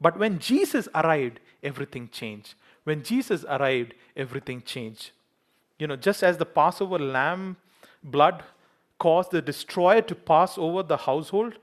But 0.00 0.18
when 0.18 0.38
Jesus 0.38 0.88
arrived, 0.94 1.40
everything 1.62 2.08
changed. 2.10 2.54
When 2.84 3.02
Jesus 3.02 3.44
arrived, 3.48 3.94
everything 4.16 4.62
changed. 4.62 5.10
You 5.78 5.86
know, 5.86 5.96
just 5.96 6.22
as 6.22 6.38
the 6.38 6.46
Passover 6.46 6.98
lamb 6.98 7.56
blood 8.02 8.42
caused 8.98 9.30
the 9.30 9.42
destroyer 9.42 10.02
to 10.02 10.14
pass 10.14 10.58
over 10.58 10.82
the 10.82 10.96
household, 10.96 11.54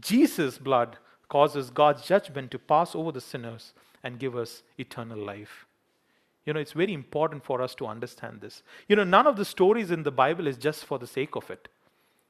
Jesus' 0.00 0.58
blood 0.58 0.98
causes 1.28 1.70
God's 1.70 2.06
judgment 2.06 2.50
to 2.50 2.58
pass 2.58 2.94
over 2.94 3.12
the 3.12 3.20
sinners 3.20 3.72
and 4.02 4.18
give 4.18 4.36
us 4.36 4.62
eternal 4.78 5.18
life. 5.18 5.66
You 6.44 6.52
know, 6.52 6.60
it's 6.60 6.72
very 6.72 6.94
important 6.94 7.44
for 7.44 7.60
us 7.60 7.74
to 7.76 7.86
understand 7.86 8.40
this. 8.40 8.62
You 8.88 8.96
know, 8.96 9.04
none 9.04 9.26
of 9.26 9.36
the 9.36 9.44
stories 9.44 9.90
in 9.90 10.04
the 10.04 10.12
Bible 10.12 10.46
is 10.46 10.56
just 10.56 10.84
for 10.84 10.98
the 10.98 11.06
sake 11.06 11.34
of 11.34 11.50
it. 11.50 11.68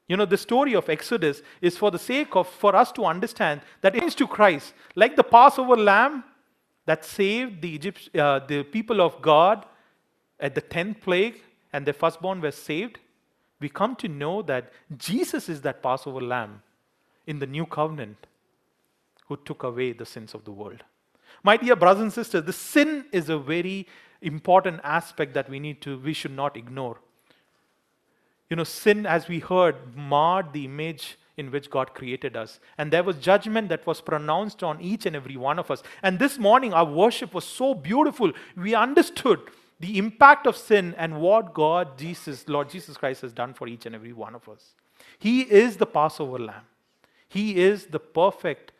You 0.08 0.16
know, 0.16 0.24
the 0.24 0.38
story 0.38 0.74
of 0.74 0.88
Exodus 0.88 1.42
is 1.60 1.76
for 1.76 1.90
the 1.90 1.98
sake 1.98 2.34
of, 2.34 2.48
for 2.48 2.74
us 2.74 2.92
to 2.92 3.04
understand 3.04 3.60
that 3.82 3.96
it 3.96 4.02
is 4.04 4.14
to 4.16 4.26
Christ, 4.26 4.72
like 4.94 5.16
the 5.16 5.24
Passover 5.24 5.76
lamb 5.76 6.24
that 6.86 7.04
saved 7.04 7.60
the, 7.60 7.68
Egypt, 7.68 8.16
uh, 8.16 8.38
the 8.38 8.62
people 8.62 9.00
of 9.02 9.20
God 9.20 9.66
at 10.38 10.54
the 10.54 10.62
10th 10.62 11.00
plague 11.00 11.42
and 11.72 11.84
their 11.84 11.94
firstborn 11.94 12.40
were 12.40 12.52
saved. 12.52 12.98
We 13.60 13.68
come 13.68 13.96
to 13.96 14.08
know 14.08 14.42
that 14.42 14.72
Jesus 14.96 15.48
is 15.48 15.60
that 15.62 15.82
Passover 15.82 16.20
lamb 16.20 16.62
in 17.26 17.38
the 17.38 17.46
new 17.46 17.66
covenant 17.66 18.26
who 19.28 19.36
took 19.36 19.62
away 19.62 19.92
the 19.92 20.06
sins 20.06 20.34
of 20.34 20.44
the 20.44 20.52
world. 20.52 20.84
My 21.42 21.56
dear 21.56 21.76
brothers 21.76 22.02
and 22.02 22.12
sisters, 22.12 22.44
the 22.44 22.52
sin 22.52 23.06
is 23.12 23.28
a 23.28 23.38
very 23.38 23.86
important 24.22 24.80
aspect 24.82 25.34
that 25.34 25.48
we 25.48 25.60
need 25.60 25.80
to, 25.82 25.98
we 25.98 26.12
should 26.12 26.32
not 26.32 26.56
ignore. 26.56 26.98
You 28.48 28.56
know, 28.56 28.64
sin, 28.64 29.06
as 29.06 29.28
we 29.28 29.40
heard, 29.40 29.96
marred 29.96 30.52
the 30.52 30.64
image 30.64 31.18
in 31.36 31.50
which 31.50 31.68
God 31.68 31.94
created 31.94 32.36
us. 32.36 32.60
And 32.78 32.92
there 32.92 33.02
was 33.02 33.16
judgment 33.16 33.68
that 33.68 33.86
was 33.86 34.00
pronounced 34.00 34.62
on 34.62 34.80
each 34.80 35.04
and 35.04 35.14
every 35.14 35.36
one 35.36 35.58
of 35.58 35.70
us. 35.70 35.82
And 36.02 36.18
this 36.18 36.38
morning, 36.38 36.72
our 36.72 36.84
worship 36.84 37.34
was 37.34 37.44
so 37.44 37.74
beautiful. 37.74 38.32
We 38.56 38.74
understood 38.74 39.40
the 39.78 39.98
impact 39.98 40.46
of 40.46 40.56
sin 40.56 40.94
and 40.96 41.20
what 41.20 41.52
God, 41.52 41.98
Jesus, 41.98 42.48
Lord 42.48 42.70
Jesus 42.70 42.96
Christ, 42.96 43.22
has 43.22 43.32
done 43.32 43.52
for 43.52 43.68
each 43.68 43.84
and 43.84 43.94
every 43.94 44.12
one 44.12 44.34
of 44.34 44.48
us. 44.48 44.74
He 45.18 45.42
is 45.42 45.76
the 45.76 45.86
Passover 45.86 46.38
lamb, 46.38 46.62
He 47.28 47.60
is 47.60 47.86
the 47.86 47.98
perfect, 47.98 48.72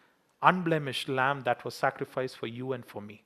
unblemished 0.43 1.09
lamb 1.09 1.43
that 1.43 1.65
was 1.65 1.75
sacrificed 1.75 2.37
for 2.37 2.47
you 2.47 2.73
and 2.73 2.85
for 2.85 3.03
me. 3.03 3.23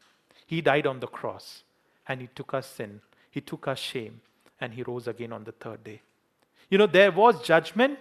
He 0.47 0.61
died 0.61 0.87
on 0.87 1.01
the 1.01 1.07
cross 1.07 1.63
and 2.09 2.21
He 2.21 2.29
took 2.29 2.55
our 2.55 2.63
sin, 2.63 3.01
He 3.31 3.41
took 3.41 3.69
our 3.69 3.77
shame, 3.77 4.21
and 4.61 4.75
He 4.75 4.83
rose 4.83 5.07
again 5.07 5.33
on 5.33 5.45
the 5.45 5.53
third 5.53 5.85
day. 5.85 6.03
You 6.69 6.79
know, 6.79 6.87
there 6.87 7.11
was 7.13 7.43
judgment, 7.43 8.01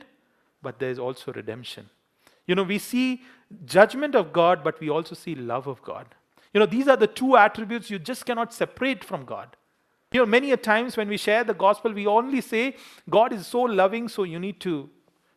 but 0.61 0.79
there's 0.79 0.99
also 0.99 1.33
redemption. 1.33 1.89
You 2.45 2.55
know, 2.55 2.63
we 2.63 2.79
see 2.79 3.21
judgment 3.65 4.15
of 4.15 4.33
God, 4.33 4.63
but 4.63 4.79
we 4.79 4.89
also 4.89 5.15
see 5.15 5.35
love 5.35 5.67
of 5.67 5.81
God. 5.83 6.07
You 6.53 6.59
know, 6.59 6.65
these 6.65 6.87
are 6.87 6.97
the 6.97 7.07
two 7.07 7.37
attributes 7.37 7.89
you 7.89 7.99
just 7.99 8.25
cannot 8.25 8.53
separate 8.53 9.03
from 9.03 9.25
God. 9.25 9.55
You 10.11 10.21
know, 10.21 10.25
many 10.25 10.51
a 10.51 10.57
times 10.57 10.97
when 10.97 11.07
we 11.07 11.17
share 11.17 11.43
the 11.43 11.53
gospel, 11.53 11.93
we 11.93 12.07
only 12.07 12.41
say, 12.41 12.75
God 13.09 13.33
is 13.33 13.45
so 13.45 13.61
loving, 13.61 14.07
so 14.07 14.23
you 14.23 14.39
need 14.39 14.59
to. 14.61 14.89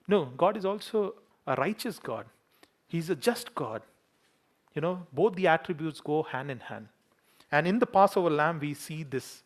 No, 0.08 0.24
God 0.24 0.56
is 0.56 0.64
also 0.64 1.14
a 1.46 1.54
righteous 1.56 1.98
God. 1.98 2.26
He's 2.88 3.10
a 3.10 3.16
just 3.16 3.54
God. 3.54 3.82
You 4.74 4.82
know, 4.82 5.06
both 5.12 5.34
the 5.34 5.48
attributes 5.48 6.00
go 6.00 6.22
hand 6.22 6.50
in 6.50 6.60
hand. 6.60 6.88
And 7.50 7.66
in 7.66 7.78
the 7.78 7.86
Passover 7.86 8.30
lamb, 8.30 8.60
we 8.60 8.74
see 8.74 9.02
this 9.02 9.42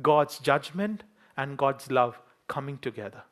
God's 0.00 0.38
judgment 0.38 1.04
and 1.36 1.58
God's 1.58 1.90
love 1.90 2.18
coming 2.48 2.78
together 2.78 3.22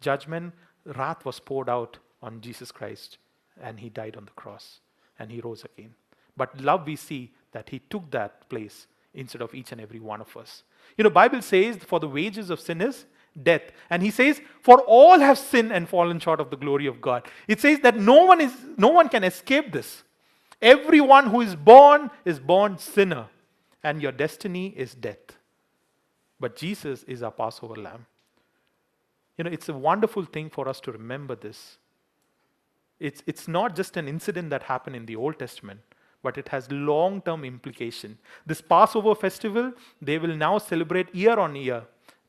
judgment, 0.00 0.52
wrath 0.84 1.24
was 1.24 1.40
poured 1.40 1.68
out 1.68 1.98
on 2.22 2.40
Jesus 2.40 2.70
Christ, 2.70 3.18
and 3.60 3.80
he 3.80 3.88
died 3.88 4.16
on 4.16 4.24
the 4.24 4.30
cross, 4.32 4.80
and 5.18 5.30
he 5.30 5.40
rose 5.40 5.64
again. 5.64 5.94
But 6.36 6.60
love, 6.60 6.86
we 6.86 6.96
see 6.96 7.32
that 7.52 7.70
he 7.70 7.78
took 7.78 8.10
that 8.10 8.48
place 8.48 8.86
instead 9.14 9.40
of 9.40 9.54
each 9.54 9.72
and 9.72 9.80
every 9.80 10.00
one 10.00 10.20
of 10.20 10.36
us. 10.36 10.62
You 10.96 11.04
know, 11.04 11.10
Bible 11.10 11.40
says, 11.40 11.76
for 11.76 11.98
the 11.98 12.08
wages 12.08 12.50
of 12.50 12.60
sin 12.60 12.82
is 12.82 13.06
death. 13.42 13.62
And 13.90 14.02
he 14.02 14.10
says, 14.10 14.40
for 14.62 14.80
all 14.82 15.18
have 15.18 15.38
sinned 15.38 15.72
and 15.72 15.88
fallen 15.88 16.18
short 16.18 16.40
of 16.40 16.50
the 16.50 16.56
glory 16.56 16.86
of 16.86 17.00
God. 17.00 17.26
It 17.46 17.60
says 17.60 17.80
that 17.80 17.96
no 17.96 18.24
one 18.24 18.40
is 18.40 18.52
no 18.76 18.88
one 18.88 19.08
can 19.08 19.24
escape 19.24 19.72
this. 19.72 20.02
Everyone 20.60 21.28
who 21.28 21.42
is 21.42 21.54
born 21.54 22.10
is 22.24 22.40
born 22.40 22.78
sinner, 22.78 23.26
and 23.82 24.00
your 24.00 24.12
destiny 24.12 24.68
is 24.76 24.94
death. 24.94 25.36
But 26.40 26.56
Jesus 26.56 27.02
is 27.04 27.22
our 27.22 27.30
Passover 27.30 27.76
lamb. 27.76 28.06
You 29.36 29.44
know, 29.44 29.50
it's 29.50 29.68
a 29.68 29.74
wonderful 29.74 30.24
thing 30.24 30.48
for 30.48 30.68
us 30.68 30.80
to 30.80 30.92
remember 30.92 31.34
this. 31.34 31.78
It's, 32.98 33.22
it's 33.26 33.46
not 33.46 33.76
just 33.76 33.98
an 33.98 34.08
incident 34.08 34.48
that 34.50 34.62
happened 34.62 34.96
in 34.96 35.04
the 35.04 35.16
Old 35.16 35.38
Testament, 35.38 35.80
but 36.22 36.38
it 36.38 36.48
has 36.48 36.70
long 36.72 37.20
term 37.20 37.44
implication. 37.44 38.18
This 38.46 38.62
Passover 38.62 39.14
festival, 39.14 39.72
they 40.00 40.18
will 40.18 40.34
now 40.34 40.56
celebrate 40.56 41.14
year 41.14 41.38
on 41.38 41.54
year 41.54 41.84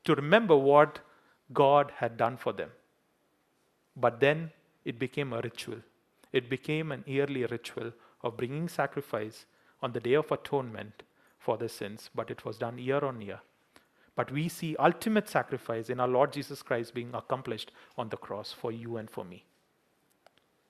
to 0.08 0.14
remember 0.14 0.56
what 0.56 1.00
God 1.52 1.92
had 1.98 2.16
done 2.16 2.36
for 2.36 2.52
them. 2.52 2.70
But 3.94 4.20
then 4.20 4.50
it 4.84 4.98
became 4.98 5.32
a 5.32 5.40
ritual. 5.42 5.80
It 6.32 6.48
became 6.48 6.92
an 6.92 7.04
yearly 7.06 7.44
ritual 7.44 7.92
of 8.22 8.38
bringing 8.38 8.68
sacrifice 8.68 9.44
on 9.82 9.92
the 9.92 10.00
Day 10.00 10.14
of 10.14 10.32
Atonement 10.32 11.02
for 11.38 11.58
their 11.58 11.68
sins, 11.68 12.08
but 12.14 12.30
it 12.30 12.44
was 12.46 12.56
done 12.56 12.78
year 12.78 13.04
on 13.04 13.20
year. 13.20 13.40
But 14.16 14.32
we 14.32 14.48
see 14.48 14.76
ultimate 14.76 15.28
sacrifice 15.28 15.90
in 15.90 16.00
our 16.00 16.08
Lord 16.08 16.32
Jesus 16.32 16.62
Christ 16.62 16.94
being 16.94 17.14
accomplished 17.14 17.70
on 17.96 18.08
the 18.08 18.16
cross 18.16 18.52
for 18.52 18.72
you 18.72 18.96
and 18.96 19.10
for 19.10 19.24
me. 19.24 19.44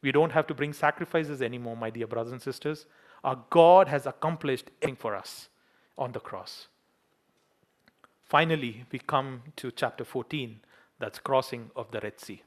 We 0.02 0.12
don't 0.12 0.32
have 0.32 0.48
to 0.48 0.54
bring 0.54 0.72
sacrifices 0.72 1.42
anymore, 1.42 1.76
my 1.76 1.90
dear 1.90 2.08
brothers 2.08 2.32
and 2.32 2.42
sisters. 2.42 2.86
Our 3.22 3.38
God 3.50 3.88
has 3.88 4.06
accomplished 4.06 4.70
everything 4.82 4.96
for 4.96 5.14
us 5.14 5.48
on 5.96 6.12
the 6.12 6.20
cross. 6.20 6.68
Finally, 8.28 8.84
we 8.92 8.98
come 8.98 9.42
to 9.56 9.70
chapter 9.70 10.04
14. 10.04 10.60
That's 10.98 11.18
crossing 11.18 11.70
of 11.74 11.90
the 11.90 12.00
Red 12.00 12.20
Sea. 12.20 12.42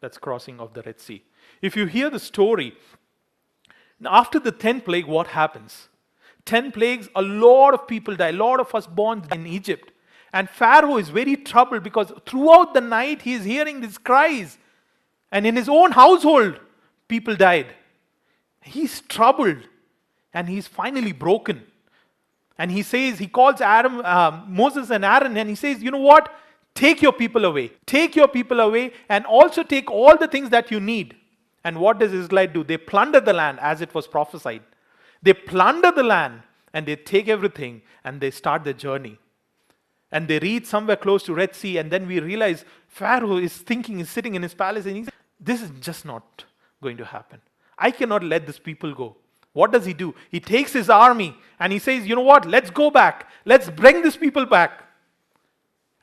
That's 0.00 0.16
crossing 0.16 0.58
of 0.60 0.74
the 0.74 0.82
Red 0.82 1.00
Sea. 1.00 1.22
If 1.60 1.76
you 1.76 1.86
hear 1.86 2.08
the 2.08 2.20
story, 2.20 2.74
after 4.04 4.38
the 4.38 4.52
10th 4.52 4.84
plague, 4.84 5.06
what 5.06 5.28
happens? 5.28 5.88
10 6.44 6.72
plagues, 6.72 7.08
a 7.14 7.20
lot 7.20 7.74
of 7.74 7.86
people 7.86 8.16
die, 8.16 8.28
a 8.28 8.32
lot 8.32 8.58
of 8.58 8.74
us 8.74 8.86
born 8.86 9.22
in 9.30 9.46
Egypt. 9.46 9.92
And 10.32 10.48
Pharaoh 10.48 10.96
is 10.96 11.10
very 11.10 11.36
troubled 11.36 11.82
because 11.82 12.12
throughout 12.26 12.72
the 12.72 12.80
night 12.80 13.22
he 13.22 13.34
is 13.34 13.44
hearing 13.44 13.80
these 13.80 13.98
cries. 13.98 14.56
And 15.30 15.46
in 15.46 15.56
his 15.56 15.68
own 15.68 15.92
household, 15.92 16.58
people 17.06 17.36
died. 17.36 17.74
He's 18.62 19.02
troubled 19.02 19.58
and 20.32 20.48
he's 20.48 20.66
finally 20.66 21.12
broken. 21.12 21.64
And 22.58 22.70
he 22.70 22.82
says, 22.82 23.18
he 23.18 23.28
calls 23.28 23.60
Aaron, 23.60 24.04
uh, 24.04 24.44
Moses 24.46 24.90
and 24.90 25.04
Aaron, 25.04 25.36
and 25.36 25.48
he 25.48 25.54
says, 25.54 25.82
You 25.82 25.90
know 25.92 25.98
what? 25.98 26.34
Take 26.74 27.02
your 27.02 27.12
people 27.12 27.44
away. 27.44 27.72
Take 27.86 28.14
your 28.14 28.28
people 28.28 28.60
away 28.60 28.92
and 29.08 29.24
also 29.26 29.62
take 29.62 29.90
all 29.90 30.16
the 30.16 30.28
things 30.28 30.50
that 30.50 30.70
you 30.70 30.80
need. 30.80 31.16
And 31.64 31.78
what 31.78 31.98
does 31.98 32.12
Israel 32.12 32.46
do? 32.46 32.64
They 32.64 32.76
plunder 32.76 33.20
the 33.20 33.32
land 33.32 33.58
as 33.60 33.80
it 33.80 33.92
was 33.94 34.06
prophesied. 34.06 34.62
They 35.22 35.34
plunder 35.34 35.90
the 35.90 36.04
land 36.04 36.42
and 36.72 36.86
they 36.86 36.96
take 36.96 37.28
everything 37.28 37.82
and 38.04 38.20
they 38.20 38.30
start 38.30 38.64
their 38.64 38.72
journey. 38.74 39.18
And 40.10 40.28
they 40.28 40.38
reach 40.38 40.66
somewhere 40.66 40.96
close 40.96 41.22
to 41.24 41.34
Red 41.34 41.54
Sea, 41.54 41.76
and 41.76 41.90
then 41.90 42.06
we 42.06 42.18
realize 42.18 42.64
Pharaoh 42.86 43.36
is 43.36 43.54
thinking, 43.58 44.00
is 44.00 44.08
sitting 44.08 44.34
in 44.34 44.42
his 44.42 44.54
palace, 44.54 44.86
and 44.86 44.96
he's 44.96 45.08
this 45.38 45.60
is 45.60 45.70
just 45.80 46.04
not 46.06 46.44
going 46.82 46.96
to 46.96 47.04
happen. 47.04 47.40
I 47.78 47.90
cannot 47.90 48.24
let 48.24 48.46
this 48.46 48.58
people 48.58 48.94
go. 48.94 49.16
What 49.58 49.72
does 49.72 49.84
he 49.84 49.92
do? 49.92 50.14
He 50.30 50.38
takes 50.38 50.72
his 50.72 50.88
army 50.88 51.36
and 51.58 51.72
he 51.72 51.80
says, 51.80 52.06
You 52.06 52.14
know 52.14 52.28
what? 52.32 52.44
Let's 52.46 52.70
go 52.70 52.92
back. 52.92 53.28
Let's 53.44 53.68
bring 53.68 54.02
these 54.02 54.16
people 54.16 54.46
back. 54.46 54.84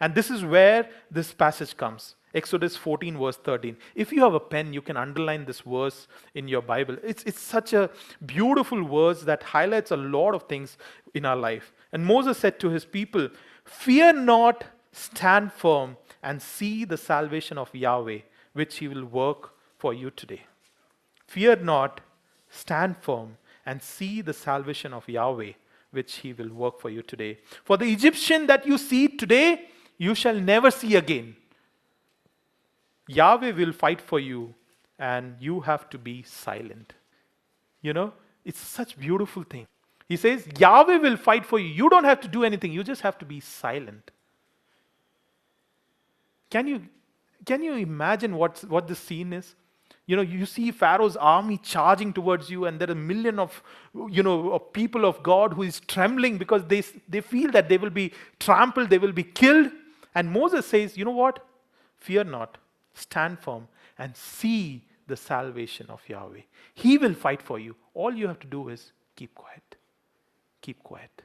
And 0.01 0.13
this 0.13 0.29
is 0.29 0.43
where 0.43 0.89
this 1.09 1.31
passage 1.31 1.77
comes. 1.77 2.15
Exodus 2.33 2.75
14, 2.75 3.17
verse 3.17 3.37
13. 3.37 3.77
If 3.95 4.11
you 4.11 4.21
have 4.23 4.33
a 4.33 4.41
pen, 4.41 4.73
you 4.73 4.81
can 4.81 4.97
underline 4.97 5.45
this 5.45 5.61
verse 5.61 6.09
in 6.33 6.49
your 6.49 6.61
Bible. 6.61 6.97
It's, 7.01 7.23
it's 7.23 7.39
such 7.39 7.71
a 7.71 7.89
beautiful 8.25 8.83
verse 8.83 9.21
that 9.21 9.41
highlights 9.41 9.91
a 9.91 9.95
lot 9.95 10.35
of 10.35 10.43
things 10.49 10.77
in 11.13 11.23
our 11.23 11.37
life. 11.37 11.71
And 11.93 12.05
Moses 12.05 12.37
said 12.37 12.59
to 12.59 12.69
his 12.69 12.83
people, 12.83 13.29
Fear 13.63 14.11
not, 14.13 14.65
stand 14.91 15.53
firm, 15.53 15.95
and 16.21 16.41
see 16.41 16.83
the 16.83 16.97
salvation 16.97 17.57
of 17.57 17.73
Yahweh, 17.73 18.19
which 18.51 18.79
he 18.79 18.89
will 18.89 19.05
work 19.05 19.51
for 19.77 19.93
you 19.93 20.09
today. 20.11 20.41
Fear 21.25 21.55
not, 21.57 22.01
stand 22.49 22.97
firm, 22.97 23.37
and 23.65 23.81
see 23.81 24.21
the 24.21 24.33
salvation 24.33 24.93
of 24.93 25.07
Yahweh, 25.07 25.53
which 25.91 26.15
he 26.17 26.33
will 26.33 26.49
work 26.49 26.79
for 26.79 26.89
you 26.89 27.01
today. 27.01 27.39
For 27.63 27.77
the 27.77 27.91
Egyptian 27.91 28.47
that 28.47 28.65
you 28.65 28.77
see 28.77 29.07
today, 29.07 29.69
you 29.97 30.13
shall 30.15 30.35
never 30.35 30.71
see 30.71 30.95
again. 30.95 31.35
Yahweh 33.07 33.51
will 33.51 33.71
fight 33.71 34.01
for 34.01 34.19
you, 34.19 34.53
and 34.99 35.35
you 35.39 35.61
have 35.61 35.89
to 35.89 35.97
be 35.97 36.23
silent. 36.23 36.93
You 37.81 37.93
know, 37.93 38.13
it's 38.43 38.59
such 38.59 38.97
beautiful 38.97 39.43
thing. 39.43 39.67
He 40.07 40.17
says, 40.17 40.47
Yahweh 40.57 40.97
will 40.97 41.17
fight 41.17 41.45
for 41.45 41.59
you. 41.59 41.67
You 41.67 41.89
don't 41.89 42.03
have 42.03 42.21
to 42.21 42.27
do 42.27 42.43
anything, 42.43 42.71
you 42.71 42.83
just 42.83 43.01
have 43.01 43.17
to 43.19 43.25
be 43.25 43.39
silent. 43.39 44.11
Can 46.49 46.67
you, 46.67 46.83
can 47.45 47.63
you 47.63 47.73
imagine 47.73 48.35
what, 48.35 48.63
what 48.67 48.87
the 48.87 48.95
scene 48.95 49.33
is? 49.33 49.55
You 50.07 50.15
know, 50.15 50.21
you 50.21 50.45
see 50.45 50.71
Pharaoh's 50.71 51.17
army 51.17 51.57
charging 51.57 52.13
towards 52.13 52.49
you, 52.49 52.65
and 52.65 52.79
there 52.79 52.89
are 52.89 52.91
a 52.91 52.95
million 52.95 53.39
of, 53.39 53.63
you 54.09 54.21
know, 54.21 54.51
of 54.51 54.71
people 54.71 55.03
of 55.03 55.23
God 55.23 55.53
who 55.53 55.63
is 55.63 55.79
trembling 55.79 56.37
because 56.37 56.63
they, 56.65 56.83
they 57.09 57.21
feel 57.21 57.51
that 57.51 57.69
they 57.69 57.77
will 57.77 57.89
be 57.89 58.13
trampled, 58.39 58.89
they 58.89 58.99
will 58.99 59.11
be 59.11 59.23
killed. 59.23 59.71
And 60.13 60.31
Moses 60.31 60.65
says, 60.65 60.95
You 60.95 61.05
know 61.05 61.11
what? 61.11 61.45
Fear 61.97 62.25
not, 62.25 62.59
stand 62.93 63.39
firm, 63.39 63.67
and 63.97 64.15
see 64.15 64.83
the 65.07 65.17
salvation 65.17 65.87
of 65.89 66.01
Yahweh. 66.07 66.41
He 66.73 66.97
will 66.97 67.13
fight 67.13 67.41
for 67.41 67.57
you. 67.57 67.75
All 67.93 68.13
you 68.13 68.27
have 68.27 68.39
to 68.41 68.47
do 68.47 68.69
is 68.69 68.91
keep 69.15 69.33
quiet. 69.33 69.75
Keep 70.61 70.83
quiet. 70.83 71.21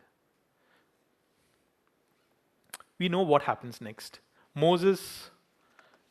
We 2.98 3.08
know 3.08 3.22
what 3.22 3.42
happens 3.42 3.80
next. 3.80 4.20
Moses 4.54 5.30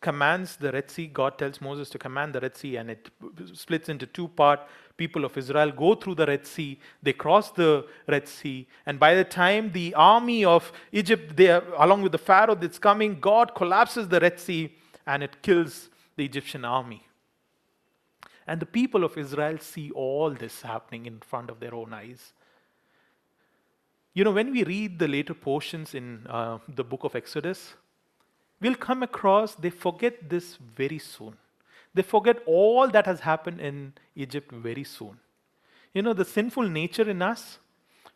commands 0.01 0.55
the 0.55 0.71
Red 0.71 0.89
Sea. 0.89 1.07
God 1.07 1.37
tells 1.37 1.59
Moses 1.59 1.89
to 1.89 1.97
command 1.97 2.33
the 2.33 2.39
Red 2.39 2.55
Sea, 2.55 2.77
and 2.77 2.89
it 2.89 3.09
splits 3.53 3.89
into 3.89 4.05
two 4.05 4.29
parts. 4.29 4.63
People 4.97 5.25
of 5.25 5.37
Israel 5.37 5.71
go 5.71 5.95
through 5.95 6.15
the 6.15 6.25
Red 6.25 6.45
Sea. 6.45 6.79
They 7.01 7.13
cross 7.13 7.51
the 7.51 7.85
Red 8.07 8.27
Sea, 8.27 8.67
and 8.85 8.99
by 8.99 9.15
the 9.15 9.23
time 9.23 9.71
the 9.71 9.93
army 9.95 10.45
of 10.45 10.71
Egypt, 10.91 11.35
they 11.35 11.49
are, 11.49 11.63
along 11.77 12.01
with 12.01 12.11
the 12.11 12.17
Pharaoh 12.17 12.55
that's 12.55 12.79
coming, 12.79 13.19
God 13.19 13.55
collapses 13.55 14.07
the 14.07 14.19
Red 14.19 14.39
Sea, 14.39 14.73
and 15.05 15.23
it 15.23 15.41
kills 15.41 15.89
the 16.15 16.25
Egyptian 16.25 16.65
army. 16.65 17.05
And 18.47 18.59
the 18.59 18.65
people 18.65 19.03
of 19.03 19.17
Israel 19.17 19.59
see 19.59 19.91
all 19.91 20.31
this 20.31 20.63
happening 20.63 21.05
in 21.05 21.19
front 21.19 21.49
of 21.49 21.59
their 21.59 21.75
own 21.75 21.93
eyes. 21.93 22.33
You 24.13 24.23
know, 24.23 24.31
when 24.31 24.51
we 24.51 24.63
read 24.63 24.97
the 24.97 25.07
later 25.07 25.35
portions 25.35 25.93
in 25.93 26.25
uh, 26.27 26.57
the 26.67 26.83
book 26.83 27.03
of 27.03 27.15
Exodus, 27.15 27.75
we'll 28.61 28.75
come 28.75 29.03
across 29.03 29.55
they 29.55 29.69
forget 29.69 30.29
this 30.29 30.57
very 30.75 30.99
soon. 30.99 31.35
They 31.93 32.01
forget 32.01 32.37
all 32.45 32.87
that 32.89 33.05
has 33.05 33.21
happened 33.21 33.59
in 33.59 33.93
Egypt 34.15 34.51
very 34.51 34.83
soon. 34.83 35.19
You 35.93 36.01
know, 36.03 36.13
the 36.13 36.25
sinful 36.25 36.69
nature 36.69 37.09
in 37.09 37.21
us 37.21 37.57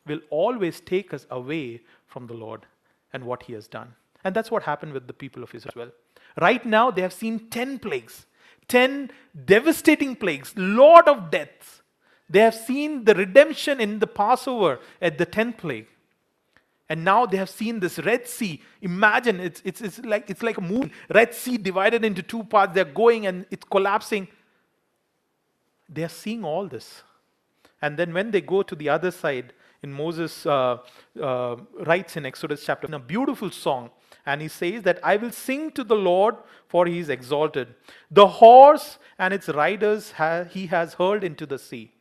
will 0.06 0.20
always 0.30 0.80
take 0.80 1.14
us 1.14 1.26
away 1.32 1.82
from 2.06 2.28
the 2.28 2.34
Lord 2.34 2.66
and 3.12 3.24
what 3.24 3.44
He 3.44 3.54
has 3.54 3.68
done. 3.68 3.96
And 4.24 4.36
that's 4.36 4.52
what 4.52 4.64
happened 4.64 4.94
with 4.94 5.08
the 5.08 5.14
people 5.14 5.44
of 5.44 5.54
Israel. 5.56 5.92
Right 6.40 6.66
now, 6.66 6.92
they 6.92 7.02
have 7.02 7.14
seen 7.14 7.50
10 7.50 7.80
plagues, 7.80 8.26
10 8.68 9.12
devastating 9.46 10.16
plagues, 10.16 10.54
lot 10.56 11.08
of 11.08 11.32
deaths. 11.32 11.82
They 12.30 12.40
have 12.40 12.56
seen 12.56 13.06
the 13.06 13.16
redemption 13.16 13.80
in 13.80 14.00
the 14.00 14.08
Passover 14.08 14.80
at 15.02 15.18
the 15.18 15.26
10th 15.26 15.58
plague. 15.58 15.88
And 16.90 17.04
now 17.04 17.26
they 17.26 17.38
have 17.38 17.50
seen 17.50 17.80
this 17.80 17.98
Red 18.00 18.28
Sea. 18.28 18.62
Imagine 18.82 19.40
it's, 19.40 19.62
it's, 19.64 19.82
it's, 19.82 20.00
like, 20.00 20.30
it's 20.30 20.44
like 20.44 20.58
a 20.58 20.62
moon. 20.62 20.92
Red 21.14 21.34
Sea 21.34 21.58
divided 21.58 22.04
into 22.04 22.22
two 22.22 22.44
parts. 22.44 22.74
They're 22.74 22.86
going 22.86 23.26
and 23.26 23.46
it's 23.50 23.66
collapsing. 23.66 24.28
They 25.90 26.04
are 26.04 26.10
seeing 26.10 26.44
all 26.44 26.68
this. 26.68 27.04
And 27.82 27.98
then 27.98 28.14
when 28.14 28.32
they 28.32 28.42
go 28.42 28.64
to 28.64 28.76
the 28.76 28.90
other 28.90 29.12
side, 29.12 29.54
in 29.84 29.92
Moses 29.92 30.46
uh, 30.46 30.78
uh, 31.22 31.58
writes 31.86 32.16
in 32.16 32.26
Exodus 32.26 32.66
chapter, 32.66 32.88
in 32.88 32.94
a 32.94 33.00
beautiful 33.00 33.52
song, 33.52 33.90
and 34.26 34.42
he 34.42 34.48
says 34.48 34.84
that 34.84 35.00
I 35.04 35.18
will 35.18 35.32
sing 35.32 35.72
to 35.72 35.84
the 35.84 35.96
Lord, 35.96 36.36
for 36.68 36.86
he 36.86 37.00
is 37.00 37.10
exalted. 37.10 37.76
The 38.10 38.28
horse 38.28 38.98
and 39.20 39.34
its 39.34 39.50
riders 39.50 40.12
ha- 40.14 40.46
he 40.46 40.68
has 40.68 40.94
hurled 40.94 41.26
into 41.26 41.46
the 41.46 41.60
sea. 41.60 41.92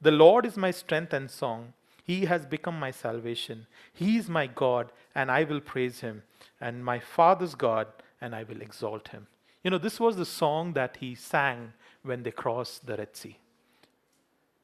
The 0.00 0.10
Lord 0.10 0.44
is 0.44 0.56
my 0.56 0.72
strength 0.72 1.12
and 1.12 1.30
song. 1.30 1.72
He 2.10 2.24
has 2.24 2.44
become 2.44 2.76
my 2.76 2.90
salvation. 2.90 3.68
He 3.92 4.16
is 4.16 4.28
my 4.28 4.48
God, 4.48 4.90
and 5.14 5.30
I 5.30 5.44
will 5.44 5.60
praise 5.60 6.00
him, 6.00 6.24
and 6.60 6.84
my 6.84 6.98
Father's 6.98 7.54
God, 7.54 7.86
and 8.20 8.34
I 8.34 8.42
will 8.42 8.60
exalt 8.60 9.06
him. 9.08 9.28
You 9.62 9.70
know, 9.70 9.78
this 9.78 10.00
was 10.00 10.16
the 10.16 10.24
song 10.24 10.72
that 10.72 10.96
he 10.96 11.14
sang 11.14 11.72
when 12.02 12.24
they 12.24 12.32
crossed 12.32 12.86
the 12.86 12.96
Red 12.96 13.14
Sea. 13.14 13.38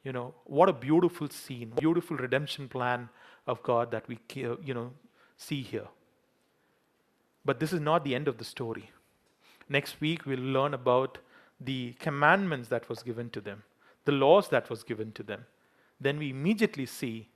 You 0.02 0.12
know, 0.12 0.34
what 0.42 0.68
a 0.68 0.72
beautiful 0.72 1.28
scene, 1.28 1.72
beautiful 1.78 2.16
redemption 2.16 2.68
plan 2.68 3.10
of 3.46 3.62
God 3.62 3.92
that 3.92 4.08
we, 4.08 4.18
uh, 4.44 4.56
you 4.64 4.74
know, 4.74 4.90
see 5.36 5.62
here. 5.62 5.86
But 7.44 7.60
this 7.60 7.72
is 7.72 7.78
not 7.78 8.02
the 8.02 8.16
end 8.16 8.26
of 8.26 8.38
the 8.38 8.44
story. 8.56 8.90
Next 9.68 10.00
week, 10.00 10.26
we'll 10.26 10.40
learn 10.40 10.74
about 10.74 11.18
the 11.60 11.92
commandments 12.00 12.66
that 12.70 12.88
was 12.88 13.04
given 13.04 13.30
to 13.30 13.40
them, 13.40 13.62
the 14.04 14.18
laws 14.24 14.48
that 14.48 14.68
was 14.68 14.82
given 14.82 15.12
to 15.12 15.22
them. 15.22 15.46
Then 16.00 16.18
we 16.18 16.30
immediately 16.30 16.86
see 16.86 17.28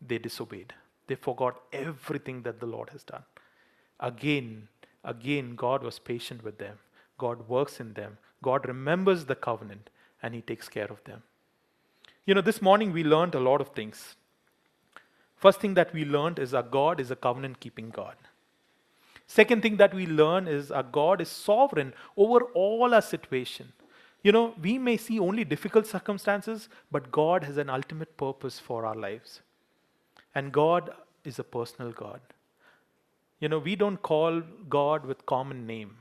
they 0.00 0.18
disobeyed. 0.18 0.74
They 1.06 1.14
forgot 1.14 1.60
everything 1.72 2.42
that 2.42 2.60
the 2.60 2.66
Lord 2.66 2.90
has 2.90 3.02
done. 3.02 3.22
Again, 4.00 4.68
again, 5.04 5.54
God 5.54 5.82
was 5.82 5.98
patient 5.98 6.42
with 6.42 6.58
them. 6.58 6.78
God 7.18 7.48
works 7.48 7.80
in 7.80 7.94
them. 7.94 8.18
God 8.42 8.66
remembers 8.66 9.24
the 9.24 9.34
covenant 9.34 9.90
and 10.22 10.34
He 10.34 10.40
takes 10.40 10.68
care 10.68 10.90
of 10.90 11.02
them. 11.04 11.22
You 12.24 12.34
know, 12.34 12.40
this 12.40 12.60
morning 12.60 12.92
we 12.92 13.04
learned 13.04 13.34
a 13.34 13.40
lot 13.40 13.60
of 13.60 13.68
things. 13.70 14.16
First 15.36 15.60
thing 15.60 15.74
that 15.74 15.92
we 15.92 16.04
learned 16.04 16.38
is 16.38 16.54
our 16.54 16.62
God 16.62 17.00
is 17.00 17.10
a 17.10 17.16
covenant 17.16 17.60
keeping 17.60 17.90
God. 17.90 18.16
Second 19.26 19.62
thing 19.62 19.76
that 19.76 19.94
we 19.94 20.06
learn 20.06 20.46
is 20.46 20.70
our 20.70 20.82
God 20.82 21.20
is 21.20 21.28
sovereign 21.28 21.92
over 22.16 22.40
all 22.54 22.94
our 22.94 23.02
situation. 23.02 23.72
You 24.22 24.32
know, 24.32 24.54
we 24.60 24.78
may 24.78 24.96
see 24.96 25.18
only 25.20 25.44
difficult 25.44 25.86
circumstances, 25.86 26.68
but 26.90 27.12
God 27.12 27.44
has 27.44 27.56
an 27.56 27.70
ultimate 27.70 28.16
purpose 28.16 28.58
for 28.58 28.86
our 28.86 28.94
lives. 28.94 29.40
And 30.36 30.52
God 30.52 30.90
is 31.24 31.38
a 31.38 31.44
personal 31.44 31.92
God. 31.92 32.20
You 33.40 33.48
know, 33.48 33.58
we 33.58 33.74
don't 33.74 34.02
call 34.02 34.42
God 34.68 35.06
with 35.06 35.24
common 35.24 35.66
name. 35.66 35.96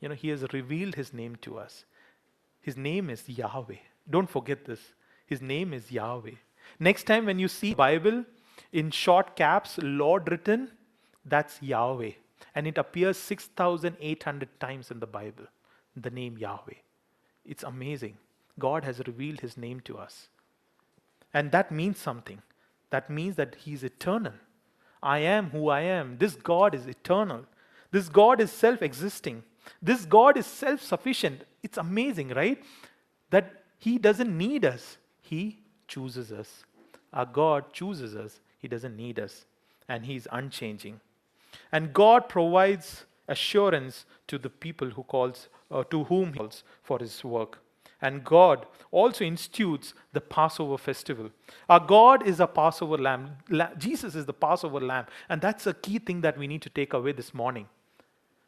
You 0.00 0.10
know, 0.10 0.14
He 0.14 0.28
has 0.28 0.44
revealed 0.52 0.94
His 0.94 1.12
name 1.12 1.34
to 1.42 1.58
us. 1.58 1.84
His 2.60 2.76
name 2.76 3.10
is 3.10 3.28
Yahweh. 3.28 3.82
Don't 4.08 4.30
forget 4.30 4.64
this. 4.64 4.78
His 5.26 5.42
name 5.42 5.74
is 5.74 5.90
Yahweh. 5.90 6.36
Next 6.78 7.02
time 7.08 7.26
when 7.26 7.40
you 7.40 7.48
see 7.48 7.74
Bible 7.74 8.24
in 8.72 8.92
short 8.92 9.34
caps, 9.34 9.76
Lord 9.82 10.30
written, 10.30 10.70
that's 11.24 11.60
Yahweh. 11.60 12.12
And 12.54 12.68
it 12.68 12.78
appears 12.78 13.16
6,800 13.16 14.60
times 14.60 14.92
in 14.92 15.00
the 15.00 15.06
Bible, 15.18 15.46
the 15.96 16.10
name 16.10 16.38
Yahweh. 16.38 16.80
It's 17.44 17.64
amazing. 17.64 18.18
God 18.60 18.84
has 18.84 19.00
revealed 19.00 19.40
his 19.40 19.56
name 19.56 19.80
to 19.80 19.98
us. 19.98 20.28
And 21.34 21.50
that 21.50 21.72
means 21.72 21.98
something. 21.98 22.40
That 22.92 23.08
means 23.08 23.36
that 23.36 23.54
He 23.54 23.72
is 23.72 23.82
eternal. 23.82 24.34
I 25.02 25.20
am 25.20 25.48
who 25.50 25.68
I 25.70 25.80
am. 25.80 26.18
This 26.18 26.34
God 26.36 26.74
is 26.74 26.86
eternal. 26.86 27.46
This 27.90 28.10
God 28.10 28.38
is 28.38 28.52
self 28.52 28.82
existing. 28.82 29.42
This 29.80 30.04
God 30.04 30.36
is 30.36 30.46
self 30.46 30.82
sufficient. 30.82 31.44
It's 31.62 31.78
amazing, 31.78 32.28
right? 32.40 32.62
That 33.30 33.64
He 33.78 33.96
doesn't 33.96 34.36
need 34.36 34.66
us, 34.66 34.98
He 35.22 35.60
chooses 35.88 36.32
us. 36.32 36.64
Our 37.14 37.24
God 37.24 37.72
chooses 37.72 38.14
us, 38.14 38.40
He 38.58 38.68
doesn't 38.68 38.94
need 38.94 39.18
us. 39.18 39.46
And 39.88 40.04
He's 40.04 40.28
unchanging. 40.30 41.00
And 41.72 41.94
God 41.94 42.28
provides 42.28 43.06
assurance 43.26 44.04
to 44.28 44.36
the 44.36 44.50
people 44.50 44.90
who 44.90 45.02
calls, 45.02 45.48
uh, 45.70 45.84
to 45.84 46.04
whom 46.04 46.34
He 46.34 46.38
calls 46.40 46.62
for 46.82 46.98
His 46.98 47.24
work. 47.24 47.61
And 48.02 48.24
God 48.24 48.66
also 48.90 49.24
institutes 49.24 49.94
the 50.12 50.20
Passover 50.20 50.76
festival. 50.76 51.30
Our 51.68 51.78
God 51.78 52.26
is 52.26 52.40
a 52.40 52.48
Passover 52.48 52.98
lamb. 52.98 53.36
Jesus 53.78 54.16
is 54.16 54.26
the 54.26 54.32
Passover 54.32 54.80
lamb. 54.80 55.06
And 55.28 55.40
that's 55.40 55.68
a 55.68 55.72
key 55.72 56.00
thing 56.00 56.20
that 56.22 56.36
we 56.36 56.48
need 56.48 56.62
to 56.62 56.68
take 56.68 56.92
away 56.92 57.12
this 57.12 57.32
morning. 57.32 57.68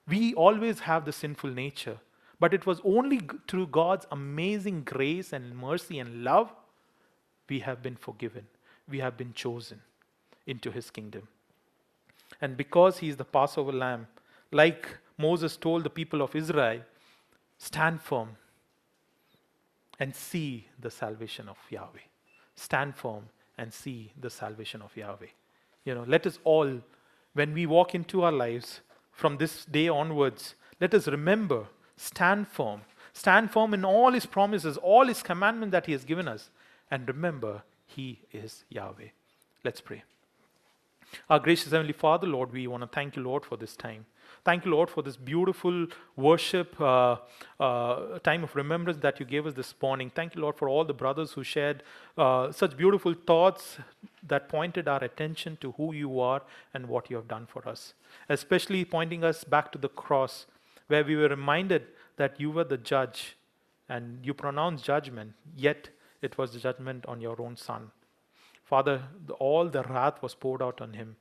We 0.08 0.34
always 0.34 0.80
have 0.80 1.04
the 1.04 1.12
sinful 1.12 1.50
nature, 1.50 1.98
but 2.40 2.52
it 2.52 2.66
was 2.66 2.80
only 2.84 3.20
through 3.48 3.68
God's 3.68 4.06
amazing 4.10 4.82
grace 4.82 5.32
and 5.32 5.56
mercy 5.56 6.00
and 6.00 6.24
love 6.24 6.52
we 7.48 7.60
have 7.60 7.82
been 7.82 7.96
forgiven. 7.96 8.46
We 8.88 8.98
have 8.98 9.16
been 9.16 9.32
chosen 9.34 9.80
into 10.46 10.70
his 10.70 10.90
kingdom. 10.90 11.28
And 12.40 12.56
because 12.56 12.98
he 12.98 13.08
is 13.08 13.16
the 13.16 13.24
Passover 13.24 13.72
lamb, 13.72 14.08
like 14.50 14.98
Moses 15.16 15.56
told 15.56 15.84
the 15.84 15.90
people 15.90 16.22
of 16.22 16.34
Israel, 16.34 16.80
stand 17.58 18.02
firm 18.02 18.36
and 19.98 20.14
see 20.14 20.66
the 20.80 20.90
salvation 20.90 21.48
of 21.48 21.56
Yahweh. 21.70 22.06
Stand 22.56 22.96
firm 22.96 23.24
and 23.58 23.72
see 23.72 24.12
the 24.20 24.30
salvation 24.30 24.82
of 24.82 24.96
Yahweh. 24.96 25.28
You 25.84 25.94
know, 25.94 26.04
let 26.06 26.26
us 26.26 26.38
all, 26.44 26.80
when 27.34 27.52
we 27.52 27.66
walk 27.66 27.94
into 27.94 28.22
our 28.22 28.32
lives 28.32 28.80
from 29.12 29.36
this 29.36 29.64
day 29.64 29.88
onwards, 29.88 30.54
let 30.80 30.94
us 30.94 31.06
remember, 31.06 31.66
stand 31.96 32.48
firm. 32.48 32.82
Stand 33.12 33.52
firm 33.52 33.74
in 33.74 33.84
all 33.84 34.12
his 34.12 34.26
promises, 34.26 34.76
all 34.76 35.06
his 35.06 35.22
commandments 35.22 35.72
that 35.72 35.86
he 35.86 35.92
has 35.92 36.04
given 36.04 36.26
us. 36.26 36.50
And 36.90 37.06
remember, 37.06 37.62
he 37.86 38.18
is 38.32 38.64
Yahweh. 38.70 39.08
Let's 39.62 39.80
pray. 39.80 40.02
Our 41.30 41.38
gracious 41.38 41.70
Heavenly 41.70 41.92
Father, 41.92 42.26
Lord, 42.26 42.52
we 42.52 42.66
want 42.66 42.82
to 42.82 42.88
thank 42.88 43.14
you, 43.14 43.22
Lord, 43.22 43.44
for 43.44 43.56
this 43.56 43.76
time. 43.76 44.06
Thank 44.44 44.66
you, 44.66 44.72
Lord, 44.72 44.90
for 44.90 45.00
this 45.00 45.16
beautiful 45.16 45.86
worship 46.16 46.78
uh, 46.78 47.16
uh, 47.58 48.18
time 48.18 48.44
of 48.44 48.54
remembrance 48.54 48.98
that 49.00 49.18
you 49.18 49.24
gave 49.24 49.46
us 49.46 49.54
this 49.54 49.74
morning. 49.80 50.12
Thank 50.14 50.34
you, 50.34 50.42
Lord, 50.42 50.56
for 50.56 50.68
all 50.68 50.84
the 50.84 50.92
brothers 50.92 51.32
who 51.32 51.42
shared 51.42 51.82
uh, 52.18 52.52
such 52.52 52.76
beautiful 52.76 53.14
thoughts 53.14 53.78
that 54.28 54.50
pointed 54.50 54.86
our 54.86 55.02
attention 55.02 55.56
to 55.62 55.72
who 55.72 55.94
you 55.94 56.20
are 56.20 56.42
and 56.74 56.90
what 56.90 57.08
you 57.08 57.16
have 57.16 57.26
done 57.26 57.46
for 57.46 57.66
us, 57.66 57.94
especially 58.28 58.84
pointing 58.84 59.24
us 59.24 59.44
back 59.44 59.72
to 59.72 59.78
the 59.78 59.88
cross, 59.88 60.44
where 60.88 61.02
we 61.02 61.16
were 61.16 61.28
reminded 61.28 61.86
that 62.18 62.38
you 62.38 62.50
were 62.50 62.64
the 62.64 62.76
judge 62.76 63.36
and 63.88 64.18
you 64.22 64.34
pronounced 64.34 64.84
judgment, 64.84 65.32
yet 65.56 65.88
it 66.20 66.36
was 66.36 66.52
the 66.52 66.58
judgment 66.58 67.06
on 67.06 67.18
your 67.18 67.40
own 67.40 67.56
son. 67.56 67.92
Father, 68.62 69.04
all 69.38 69.70
the 69.70 69.84
wrath 69.84 70.20
was 70.22 70.34
poured 70.34 70.60
out 70.60 70.82
on 70.82 70.92
him, 70.92 71.16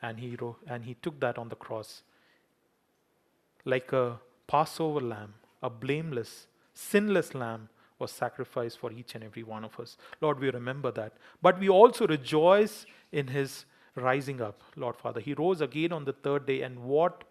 and 0.00 0.20
he, 0.20 0.38
and 0.66 0.86
he 0.86 0.94
took 1.02 1.20
that 1.20 1.36
on 1.36 1.50
the 1.50 1.56
cross 1.56 2.02
like 3.64 3.92
a 3.92 4.18
Passover 4.46 5.00
lamb, 5.00 5.34
a 5.62 5.70
blameless, 5.70 6.46
sinless 6.74 7.34
lamb 7.34 7.68
was 7.98 8.10
sacrificed 8.10 8.78
for 8.78 8.90
each 8.92 9.14
and 9.14 9.22
every 9.22 9.42
one 9.42 9.64
of 9.64 9.78
us. 9.78 9.96
Lord, 10.20 10.40
we 10.40 10.50
remember 10.50 10.90
that. 10.92 11.12
But 11.40 11.60
we 11.60 11.68
also 11.68 12.06
rejoice 12.06 12.84
in 13.12 13.28
his 13.28 13.64
rising 13.94 14.40
up, 14.40 14.62
Lord 14.76 14.96
Father. 14.96 15.20
He 15.20 15.34
rose 15.34 15.60
again 15.60 15.92
on 15.92 16.04
the 16.04 16.12
third 16.12 16.46
day, 16.46 16.62
and 16.62 16.82
what 16.82 17.24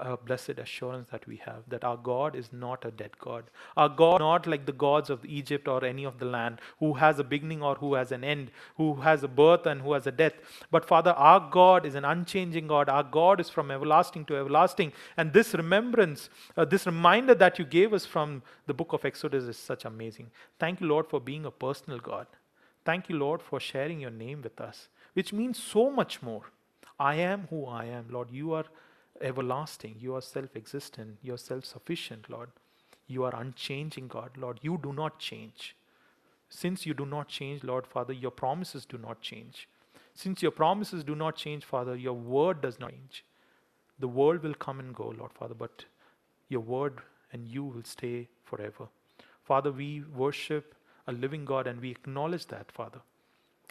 a 0.00 0.16
blessed 0.16 0.58
assurance 0.58 1.08
that 1.10 1.26
we 1.26 1.36
have 1.36 1.62
that 1.68 1.84
our 1.84 1.96
God 1.96 2.34
is 2.34 2.52
not 2.52 2.84
a 2.84 2.90
dead 2.90 3.18
God. 3.18 3.44
Our 3.76 3.88
God 3.88 4.20
not 4.20 4.46
like 4.46 4.66
the 4.66 4.72
gods 4.72 5.10
of 5.10 5.24
Egypt 5.24 5.68
or 5.68 5.84
any 5.84 6.04
of 6.04 6.18
the 6.18 6.24
land 6.24 6.60
who 6.78 6.94
has 6.94 7.18
a 7.18 7.24
beginning 7.24 7.62
or 7.62 7.74
who 7.76 7.94
has 7.94 8.12
an 8.12 8.24
end, 8.24 8.50
who 8.76 8.94
has 8.96 9.22
a 9.22 9.28
birth 9.28 9.66
and 9.66 9.82
who 9.82 9.92
has 9.92 10.06
a 10.06 10.12
death. 10.12 10.34
But 10.70 10.84
Father, 10.84 11.12
our 11.12 11.48
God 11.50 11.86
is 11.86 11.94
an 11.94 12.04
unchanging 12.04 12.68
God. 12.68 12.88
Our 12.88 13.02
God 13.02 13.40
is 13.40 13.48
from 13.48 13.70
everlasting 13.70 14.24
to 14.26 14.36
everlasting. 14.36 14.92
And 15.16 15.32
this 15.32 15.54
remembrance, 15.54 16.30
uh, 16.56 16.64
this 16.64 16.86
reminder 16.86 17.34
that 17.34 17.58
you 17.58 17.64
gave 17.64 17.92
us 17.92 18.06
from 18.06 18.42
the 18.66 18.74
book 18.74 18.92
of 18.92 19.04
Exodus 19.04 19.44
is 19.44 19.56
such 19.56 19.84
amazing. 19.84 20.30
Thank 20.58 20.80
you, 20.80 20.86
Lord, 20.86 21.06
for 21.06 21.20
being 21.20 21.44
a 21.44 21.50
personal 21.50 21.98
God. 21.98 22.26
Thank 22.84 23.08
you, 23.08 23.16
Lord, 23.16 23.42
for 23.42 23.60
sharing 23.60 24.00
your 24.00 24.10
name 24.10 24.42
with 24.42 24.60
us, 24.60 24.88
which 25.12 25.32
means 25.32 25.62
so 25.62 25.90
much 25.90 26.22
more. 26.22 26.44
I 26.98 27.14
am 27.16 27.46
who 27.50 27.66
I 27.66 27.84
am, 27.84 28.06
Lord. 28.10 28.30
You 28.30 28.54
are 28.54 28.64
everlasting. 29.20 29.96
You 29.98 30.14
are 30.16 30.20
self 30.20 30.56
existent. 30.56 31.18
You 31.22 31.34
are 31.34 31.38
self 31.38 31.64
sufficient, 31.64 32.28
Lord. 32.30 32.50
You 33.06 33.24
are 33.24 33.34
unchanging, 33.34 34.08
God. 34.08 34.30
Lord, 34.36 34.60
you 34.62 34.78
do 34.82 34.92
not 34.92 35.18
change. 35.18 35.74
Since 36.50 36.86
you 36.86 36.94
do 36.94 37.06
not 37.06 37.28
change, 37.28 37.62
Lord 37.62 37.86
Father, 37.86 38.12
your 38.12 38.30
promises 38.30 38.84
do 38.84 38.98
not 38.98 39.20
change. 39.20 39.68
Since 40.14 40.42
your 40.42 40.50
promises 40.50 41.04
do 41.04 41.14
not 41.14 41.36
change, 41.36 41.64
Father, 41.64 41.94
your 41.94 42.14
word 42.14 42.60
does 42.60 42.78
not 42.80 42.90
change. 42.90 43.24
The 43.98 44.08
world 44.08 44.42
will 44.42 44.54
come 44.54 44.80
and 44.80 44.94
go, 44.94 45.14
Lord 45.18 45.32
Father, 45.32 45.54
but 45.54 45.84
your 46.48 46.60
word 46.60 47.00
and 47.32 47.46
you 47.46 47.64
will 47.64 47.84
stay 47.84 48.28
forever. 48.44 48.88
Father, 49.44 49.70
we 49.72 50.02
worship 50.14 50.74
a 51.06 51.12
living 51.12 51.44
God 51.44 51.66
and 51.66 51.80
we 51.80 51.90
acknowledge 51.90 52.46
that, 52.46 52.70
Father. 52.72 53.00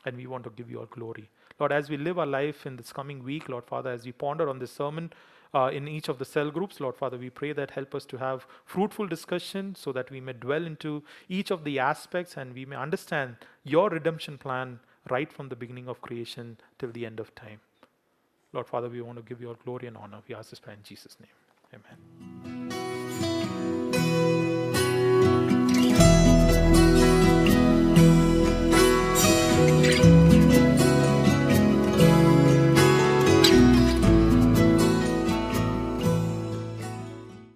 And 0.05 0.15
we 0.15 0.27
want 0.27 0.43
to 0.45 0.49
give 0.51 0.69
you 0.69 0.79
all 0.79 0.85
glory. 0.85 1.29
Lord, 1.59 1.71
as 1.71 1.89
we 1.89 1.97
live 1.97 2.19
our 2.19 2.25
life 2.25 2.65
in 2.65 2.75
this 2.77 2.93
coming 2.93 3.23
week, 3.23 3.49
Lord 3.49 3.65
Father, 3.65 3.89
as 3.89 4.05
we 4.05 4.11
ponder 4.11 4.47
on 4.47 4.59
this 4.59 4.71
sermon, 4.71 5.11
uh, 5.57 5.69
in 5.69 5.87
each 5.87 6.07
of 6.07 6.19
the 6.19 6.25
cell 6.25 6.51
groups. 6.51 6.79
Lord 6.79 6.95
Father, 6.95 7.17
we 7.17 7.29
pray 7.29 7.51
that 7.53 7.71
help 7.71 7.95
us 7.95 8.05
to 8.05 8.17
have 8.17 8.45
fruitful 8.65 9.07
discussion 9.07 9.73
so 9.75 9.91
that 9.91 10.11
we 10.11 10.21
may 10.21 10.33
dwell 10.33 10.65
into 10.65 11.03
each 11.27 11.51
of 11.51 11.63
the 11.63 11.79
aspects 11.79 12.37
and 12.37 12.53
we 12.53 12.65
may 12.65 12.75
understand 12.75 13.37
your 13.63 13.89
redemption 13.89 14.37
plan 14.37 14.79
right 15.09 15.31
from 15.31 15.49
the 15.49 15.55
beginning 15.55 15.87
of 15.87 16.01
creation 16.01 16.57
till 16.77 16.91
the 16.91 17.05
end 17.05 17.19
of 17.19 17.33
time. 17.33 17.59
Lord 18.53 18.67
Father, 18.67 18.89
we 18.89 19.01
want 19.01 19.17
to 19.17 19.23
give 19.23 19.41
you 19.41 19.49
all 19.49 19.59
glory 19.65 19.87
and 19.87 19.97
honor. 19.97 20.21
We 20.27 20.35
ask 20.35 20.49
this 20.51 20.59
prayer 20.59 20.77
in 20.77 20.83
Jesus' 20.83 21.17
name. 21.19 21.35
Amen. 21.73 22.56